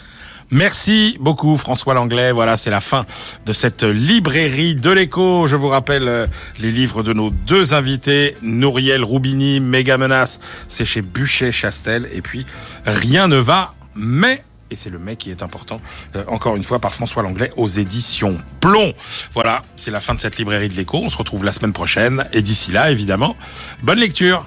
Merci 0.54 1.18
beaucoup 1.20 1.58
François 1.58 1.96
Langlais. 1.96 2.32
Voilà, 2.32 2.58
c'est 2.58 2.70
la 2.70 2.80
fin 2.80 3.08
de 3.46 3.54
cette 3.54 3.82
librairie 3.82 4.76
de 4.76 4.92
l'écho. 4.92 5.48
Je 5.48 5.56
vous 5.56 5.68
rappelle 5.68 6.08
euh, 6.08 6.28
les 6.60 6.72
livres 6.72 7.02
de 7.02 7.12
nos 7.12 7.32
deux 7.32 7.74
invités, 7.74 8.36
Nouriel 8.44 9.04
Roubini, 9.04 9.60
Méga 9.60 9.98
Menace, 9.98 10.40
c'est 10.68 10.86
chez 10.86 11.02
Buchet-Chastel. 11.02 12.08
Et 12.14 12.22
puis, 12.22 12.46
Rien 12.86 13.28
ne 13.28 13.38
va, 13.38 13.74
mais 13.96 14.44
et 14.70 14.76
c'est 14.76 14.90
le 14.90 15.00
mec 15.00 15.20
qui 15.20 15.32
est 15.32 15.44
important, 15.44 15.82
euh, 16.16 16.24
encore 16.28 16.56
une 16.56 16.64
fois 16.64 16.80
par 16.80 16.94
François 16.94 17.22
Langlais 17.24 17.52
aux 17.58 17.68
éditions 17.68 18.38
Plomb. 18.60 18.94
Voilà, 19.34 19.64
c'est 19.76 19.92
la 19.92 20.02
fin 20.02 20.14
de 20.14 20.20
cette 20.20 20.38
librairie 20.38 20.70
de 20.70 20.76
l'écho. 20.76 21.00
On 21.04 21.10
se 21.10 21.18
retrouve 21.18 21.44
la 21.44 21.54
semaine 21.54 21.74
prochaine 21.74 22.26
et 22.32 22.42
d'ici 22.44 22.72
là, 22.72 22.92
évidemment, 22.92 23.36
bonne 23.82 24.00
lecture. 24.00 24.46